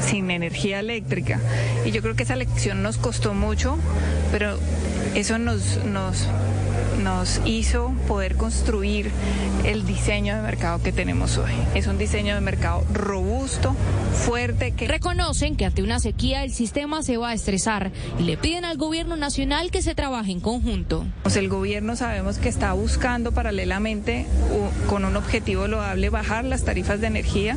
[0.00, 1.40] sin energía eléctrica
[1.84, 3.78] y yo creo que esa lección nos costó mucho
[4.30, 4.58] pero
[5.14, 6.26] eso nos, nos,
[7.02, 9.10] nos hizo poder construir
[9.64, 11.52] el diseño de mercado que tenemos hoy.
[11.74, 13.74] Es un diseño de mercado robusto,
[14.24, 14.72] fuerte.
[14.72, 14.88] Que...
[14.88, 18.76] Reconocen que ante una sequía el sistema se va a estresar y le piden al
[18.76, 21.06] gobierno nacional que se trabaje en conjunto.
[21.22, 24.26] Pues el gobierno sabemos que está buscando paralelamente
[24.88, 27.56] con un objetivo loable bajar las tarifas de energía,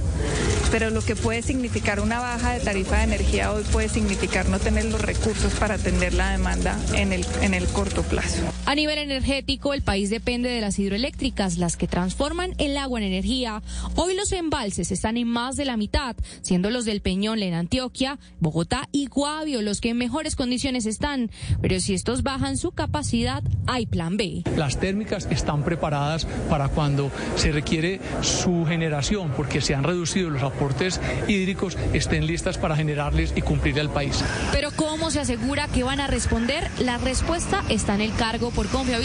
[0.71, 4.59] pero lo que puede significar una baja de tarifa de energía hoy puede significar no
[4.59, 8.41] tener los recursos para atender la demanda en el, en el corto plazo.
[8.65, 13.05] A nivel energético, el país depende de las hidroeléctricas, las que transforman el agua en
[13.05, 13.61] energía.
[13.95, 18.17] Hoy los embalses están en más de la mitad, siendo los del Peñón en Antioquia,
[18.39, 21.29] Bogotá y Guavio los que en mejores condiciones están.
[21.61, 24.43] Pero si estos bajan su capacidad, hay plan B.
[24.57, 30.43] Las térmicas están preparadas para cuando se requiere su generación, porque se han reducido los
[30.43, 34.23] aportes hídricos, estén listas para generarles y cumplir el país.
[34.51, 36.69] Pero ¿cómo se asegura que van a responder?
[36.79, 39.02] La respuesta está en el cargo por confiabilidad,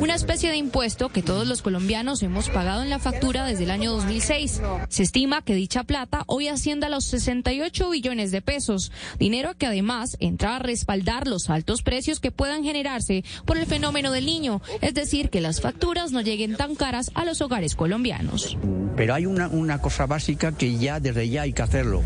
[0.00, 3.72] una especie de impuesto que todos los colombianos hemos pagado en la factura desde el
[3.72, 4.62] año 2006.
[4.88, 9.66] Se estima que dicha plata hoy ascienda a los 68 billones de pesos, dinero que
[9.66, 14.62] además entra a respaldar los altos precios que puedan generarse por el fenómeno del niño,
[14.80, 18.56] es decir, que las facturas no lleguen tan caras a los hogares colombianos.
[18.96, 22.04] Pero hay una, una cosa básica que ya desde ya hay que hacerlo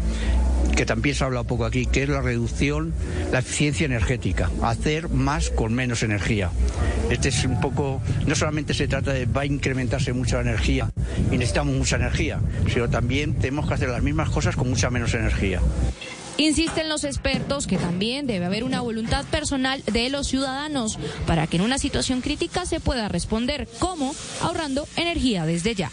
[0.77, 2.95] que también se ha hablado poco aquí, que es la reducción,
[3.33, 6.51] la eficiencia energética, hacer más con menos energía.
[7.11, 10.91] Este es un poco, no solamente se trata de va a incrementarse mucho la energía
[11.31, 12.41] y necesitamos mucha energía,
[12.73, 15.61] sino también tenemos que hacer las mismas cosas con mucha menos energía.
[16.41, 21.57] Insisten los expertos que también debe haber una voluntad personal de los ciudadanos para que
[21.57, 25.91] en una situación crítica se pueda responder, como ahorrando energía desde ya.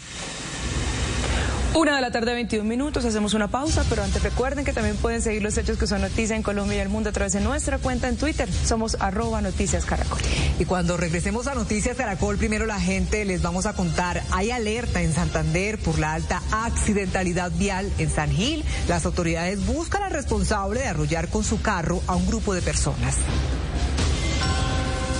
[1.74, 5.20] Una de la tarde, 21 minutos, hacemos una pausa, pero antes recuerden que también pueden
[5.22, 7.78] seguir los hechos que son noticia en Colombia y el mundo a través de nuestra
[7.78, 8.48] cuenta en Twitter.
[8.64, 10.18] Somos arroba noticias caracol.
[10.58, 15.02] Y cuando regresemos a Noticias Caracol, primero la gente les vamos a contar, hay alerta
[15.02, 18.64] en Santander por la alta accidentalidad vial en San Gil.
[18.88, 23.16] Las autoridades buscan al responsable de arrollar con su carro a un grupo de personas.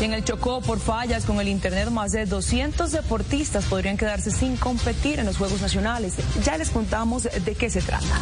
[0.00, 4.30] Y en el Chocó, por fallas con el Internet, más de 200 deportistas podrían quedarse
[4.30, 6.14] sin competir en los Juegos Nacionales.
[6.44, 8.20] Ya les contamos de qué se trata.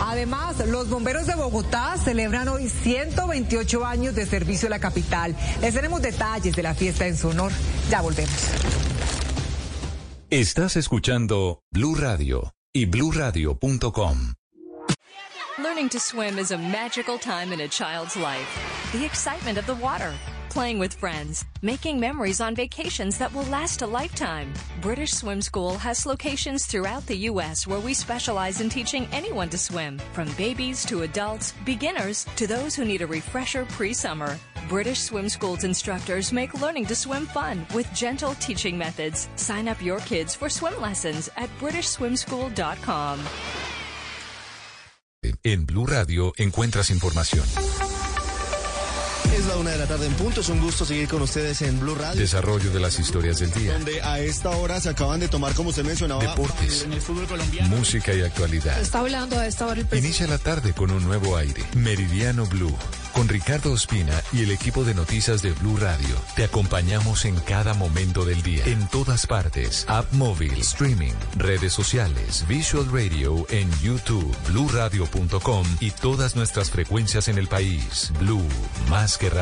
[0.00, 5.34] Además, los bomberos de Bogotá celebran hoy 128 años de servicio a la capital.
[5.60, 7.50] Les tenemos detalles de la fiesta en su honor.
[7.90, 8.48] Ya volvemos.
[10.30, 14.34] Estás escuchando Blue Radio y bluradio.com.
[15.58, 18.71] Learning to swim is a magical time in a child's life.
[18.92, 20.12] The excitement of the water,
[20.50, 24.52] playing with friends, making memories on vacations that will last a lifetime.
[24.82, 27.66] British Swim School has locations throughout the U.S.
[27.66, 32.74] where we specialize in teaching anyone to swim, from babies to adults, beginners to those
[32.74, 34.38] who need a refresher pre-summer.
[34.68, 39.26] British Swim School's instructors make learning to swim fun with gentle teaching methods.
[39.36, 43.20] Sign up your kids for swim lessons at BritishSwimSchool.com.
[45.44, 47.46] En Blue Radio encuentras información.
[49.52, 50.40] La una de la tarde en punto.
[50.40, 52.18] Es un gusto seguir con ustedes en Blue Radio.
[52.18, 53.74] Desarrollo de las historias del día.
[53.74, 56.84] Donde a esta hora se acaban de tomar, como usted mencionaba, Deportes.
[56.84, 57.68] en el fútbol colombiano.
[57.68, 58.80] Música y actualidad.
[58.80, 60.06] Está hablando a esta hora el presidente.
[60.06, 61.62] Inicia la tarde con un nuevo aire.
[61.76, 62.74] Meridiano Blue.
[63.12, 66.16] Con Ricardo Ospina y el equipo de noticias de Blue Radio.
[66.34, 68.64] Te acompañamos en cada momento del día.
[68.64, 69.84] En todas partes.
[69.86, 77.36] App móvil, streaming, redes sociales, Visual Radio en YouTube, bluradio.com y todas nuestras frecuencias en
[77.36, 78.10] el país.
[78.18, 78.48] Blue,
[78.88, 79.41] más que radio.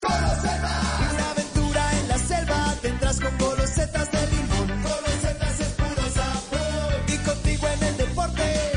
[0.00, 4.82] Una aventura en la selva tendrás con golosetas de limón.
[4.82, 7.02] Golosetas es puro sabor.
[7.08, 8.72] Y contigo en el deporte,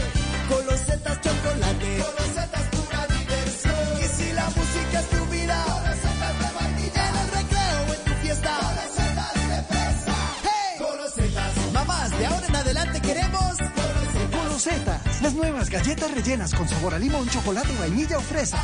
[0.50, 1.98] golosetas chocolate.
[2.00, 4.02] Golosetas pura diversión.
[4.02, 7.10] Y si la música es tu vida, golosetas de vainilla.
[7.10, 10.16] En el recreo o en tu fiesta, golosetas de fresa.
[10.42, 10.80] ¡Hey!
[10.80, 11.74] Golosetas.
[11.74, 14.44] Mamás, de ahora en adelante queremos golosetas.
[14.44, 18.58] Golosetas, las nuevas galletas rellenas con sabor a limón, chocolate, vainilla o fresa.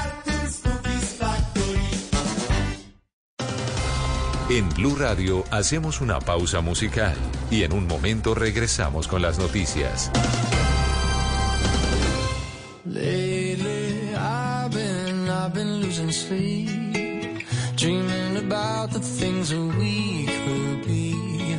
[4.49, 7.17] En Blue Radio hacemos una pausa musical
[7.51, 10.09] y en un momento regresamos con las noticias.
[12.85, 17.45] Lately, I've been, I've been losing sleep,
[17.75, 21.13] dreaming about the things that we could be.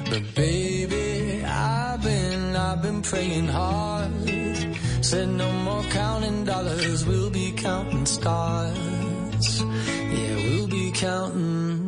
[0.08, 4.10] But baby, I've been, I've been praying hard.
[5.02, 9.60] Said no more counting dollars, we'll be counting stars.
[9.60, 11.87] Yeah, we'll be counting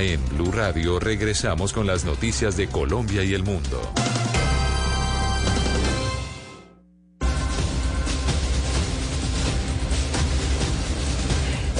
[0.00, 3.80] En Blue Radio regresamos con las noticias de Colombia y el mundo.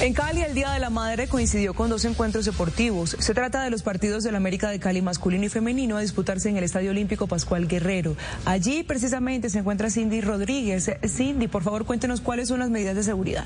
[0.01, 3.15] En Cali, el Día de la Madre coincidió con dos encuentros deportivos.
[3.19, 6.57] Se trata de los partidos del América de Cali masculino y femenino a disputarse en
[6.57, 8.17] el Estadio Olímpico Pascual Guerrero.
[8.43, 10.91] Allí precisamente se encuentra Cindy Rodríguez.
[11.07, 13.45] Cindy, por favor, cuéntenos cuáles son las medidas de seguridad.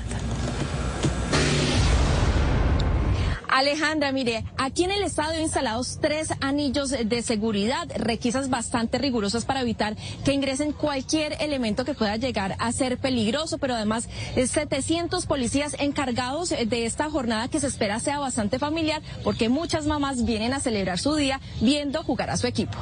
[3.54, 9.60] Alejandra, mire, aquí en el estadio instalados tres anillos de seguridad, requisas bastante rigurosas para
[9.60, 9.94] evitar
[10.24, 15.76] que ingresen cualquier elemento que pueda llegar a ser peligroso, pero además eh, 700 policías
[15.78, 20.58] encargados de esta jornada que se espera sea bastante familiar porque muchas mamás vienen a
[20.58, 22.76] celebrar su día viendo jugar a su equipo.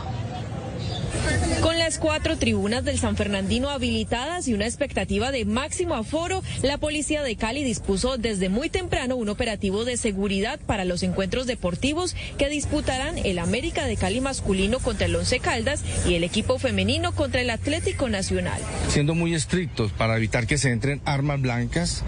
[1.60, 6.78] Con las cuatro tribunas del San Fernandino habilitadas y una expectativa de máximo aforo, la
[6.78, 12.16] policía de Cali dispuso desde muy temprano un operativo de seguridad para los encuentros deportivos
[12.38, 17.12] que disputarán el América de Cali masculino contra el Once Caldas y el equipo femenino
[17.12, 18.60] contra el Atlético Nacional.
[18.88, 22.04] siendo muy estrictos para evitar que se entren armas blancas,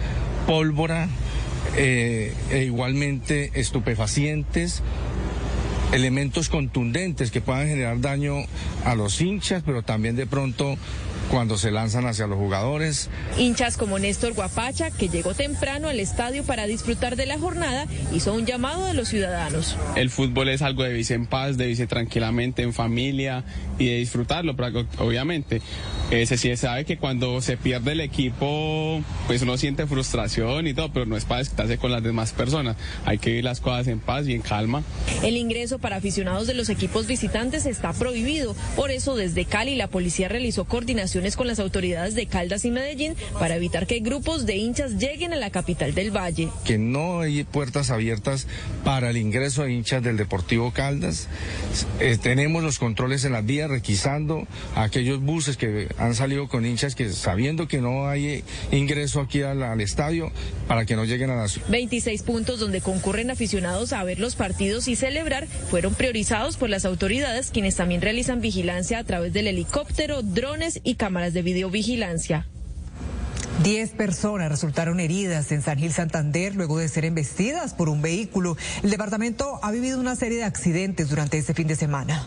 [0.47, 1.09] pólvora
[1.76, 4.82] eh, e igualmente estupefacientes,
[5.93, 8.36] elementos contundentes que puedan generar daño
[8.85, 10.77] a los hinchas, pero también de pronto
[11.31, 13.09] cuando se lanzan hacia los jugadores.
[13.39, 18.35] Hinchas como Néstor Guapacha, que llegó temprano al estadio para disfrutar de la jornada, hizo
[18.35, 19.77] un llamado de los ciudadanos.
[19.97, 23.44] El fútbol es algo de vivir en paz, de vivir tranquilamente en familia
[23.79, 24.55] y de disfrutarlo,
[24.99, 25.61] obviamente.
[26.11, 30.75] Eh, se, se sabe que cuando se pierde el equipo, pues uno siente frustración y
[30.75, 32.77] todo, pero no es para desquitarse con las demás personas.
[33.05, 34.83] Hay que vivir las cosas en paz y en calma.
[35.23, 38.55] El ingreso para aficionados de los equipos visitantes está prohibido.
[38.77, 43.17] Por eso, desde Cali, la policía realizó coordinaciones con las autoridades de Caldas y Medellín
[43.39, 46.49] para evitar que grupos de hinchas lleguen a la capital del Valle.
[46.65, 48.47] Que no hay puertas abiertas
[48.85, 51.29] para el ingreso de hinchas del Deportivo Caldas.
[52.01, 56.66] Eh, tenemos los controles en las vías requisando a aquellos buses que han salido con
[56.66, 60.31] hinchas que sabiendo que no hay ingreso aquí al, al estadio
[60.69, 61.69] para que no lleguen a la ciudad.
[61.69, 66.85] 26 puntos donde concurren aficionados a ver los partidos y celebrar fueron priorizados por las
[66.85, 72.47] autoridades quienes también realizan vigilancia a través del helicóptero, drones y cámaras de videovigilancia.
[73.62, 78.57] Diez personas resultaron heridas en San Gil Santander luego de ser embestidas por un vehículo.
[78.82, 82.27] El departamento ha vivido una serie de accidentes durante este fin de semana.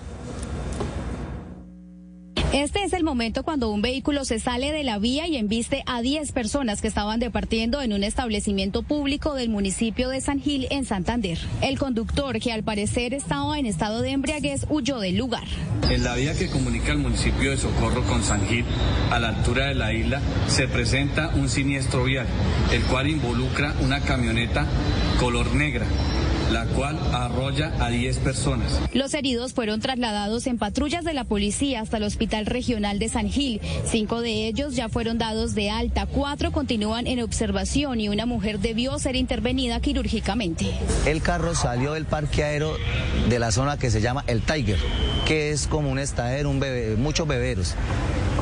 [2.57, 6.01] Este es el momento cuando un vehículo se sale de la vía y embiste a
[6.01, 10.84] 10 personas que estaban departiendo en un establecimiento público del municipio de San Gil en
[10.84, 11.38] Santander.
[11.61, 15.43] El conductor, que al parecer estaba en estado de embriaguez, huyó del lugar.
[15.91, 18.65] En la vía que comunica el municipio de Socorro con San Gil,
[19.11, 22.25] a la altura de la isla, se presenta un siniestro vial,
[22.73, 24.65] el cual involucra una camioneta
[25.19, 25.85] color negra
[26.52, 28.80] la cual arrolla a 10 personas.
[28.94, 33.30] Los heridos fueron trasladados en patrullas de la policía hasta el Hospital Regional de San
[33.30, 33.61] Gil.
[33.86, 38.60] Cinco de ellos ya fueron dados de alta, cuatro continúan en observación y una mujer
[38.60, 40.72] debió ser intervenida quirúrgicamente.
[41.06, 42.76] El carro salió del parqueadero
[43.30, 44.80] de la zona que se llama El Tiger,
[45.26, 47.76] que es como un estadero, un bebé, muchos beberos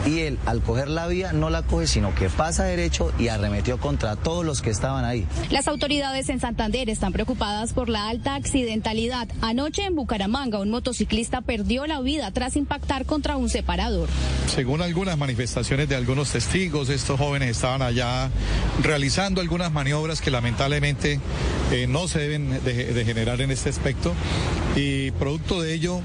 [0.06, 3.80] y él al coger la vía no la coge, sino que pasa derecho y arremetió
[3.80, 5.26] contra todos los que estaban ahí.
[5.50, 9.28] Las autoridades en Santander están preocupadas por la alta accidentalidad.
[9.42, 14.10] Anoche en Bucaramanga un motociclista perdió la vida tras impactar contra un separador.
[14.48, 18.30] Según algunas manifestaciones de algunos testigos, estos jóvenes estaban allá
[18.82, 21.20] realizando algunas maniobras que lamentablemente
[21.72, 24.14] eh, no se deben de, de, generar en este aspecto
[24.76, 26.02] y producto de ello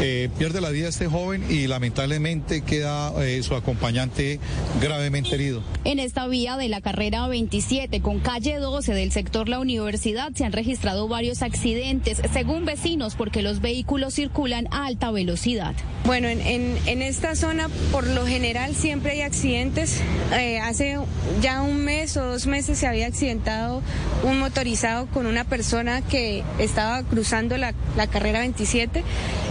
[0.00, 4.38] eh, pierde la vida este joven y lamentablemente queda eh, su acompañante
[4.80, 5.62] gravemente herido.
[5.84, 10.44] En esta vía de la carrera 27 con calle 12 del sector La Universidad se
[10.44, 15.74] han registrado varios accidentes, según vecinos, porque los vehículos circulan a alta velocidad.
[16.04, 20.00] Bueno, en, en, en esta zona por lo general siempre hay accidentes.
[20.34, 20.98] Eh, hace
[21.40, 23.82] ya un mes o dos meses se había accidentado
[24.22, 29.02] un motorizado con una persona que estaba cruzando la, la carrera 27.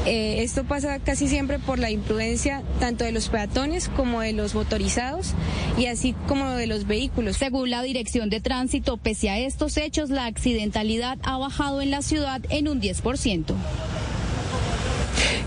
[0.05, 4.53] Eh, esto pasa casi siempre por la imprudencia tanto de los peatones como de los
[4.53, 5.33] motorizados
[5.77, 7.37] y así como de los vehículos.
[7.37, 12.01] Según la Dirección de Tránsito, pese a estos hechos, la accidentalidad ha bajado en la
[12.01, 13.55] ciudad en un 10%.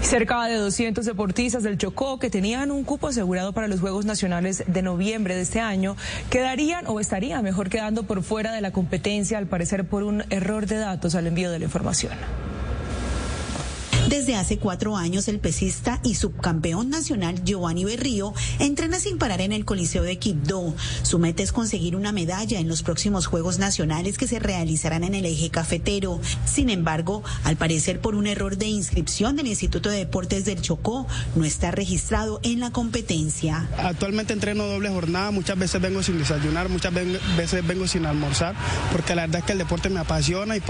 [0.00, 4.62] Cerca de 200 deportistas del Chocó que tenían un cupo asegurado para los Juegos Nacionales
[4.66, 5.96] de noviembre de este año
[6.30, 10.66] quedarían o estarían mejor quedando por fuera de la competencia, al parecer por un error
[10.66, 12.12] de datos al envío de la información.
[14.08, 19.52] Desde hace cuatro años, el pesista y subcampeón nacional Giovanni Berrío entrena sin parar en
[19.52, 20.74] el Coliseo de Quibdó.
[21.02, 25.14] Su meta es conseguir una medalla en los próximos Juegos Nacionales que se realizarán en
[25.16, 26.20] el eje cafetero.
[26.44, 31.08] Sin embargo, al parecer por un error de inscripción del Instituto de Deportes del Chocó,
[31.34, 33.68] no está registrado en la competencia.
[33.76, 36.94] Actualmente entreno doble jornada, muchas veces vengo sin desayunar, muchas
[37.36, 38.54] veces vengo sin almorzar,
[38.92, 40.60] porque la verdad es que el deporte me apasiona y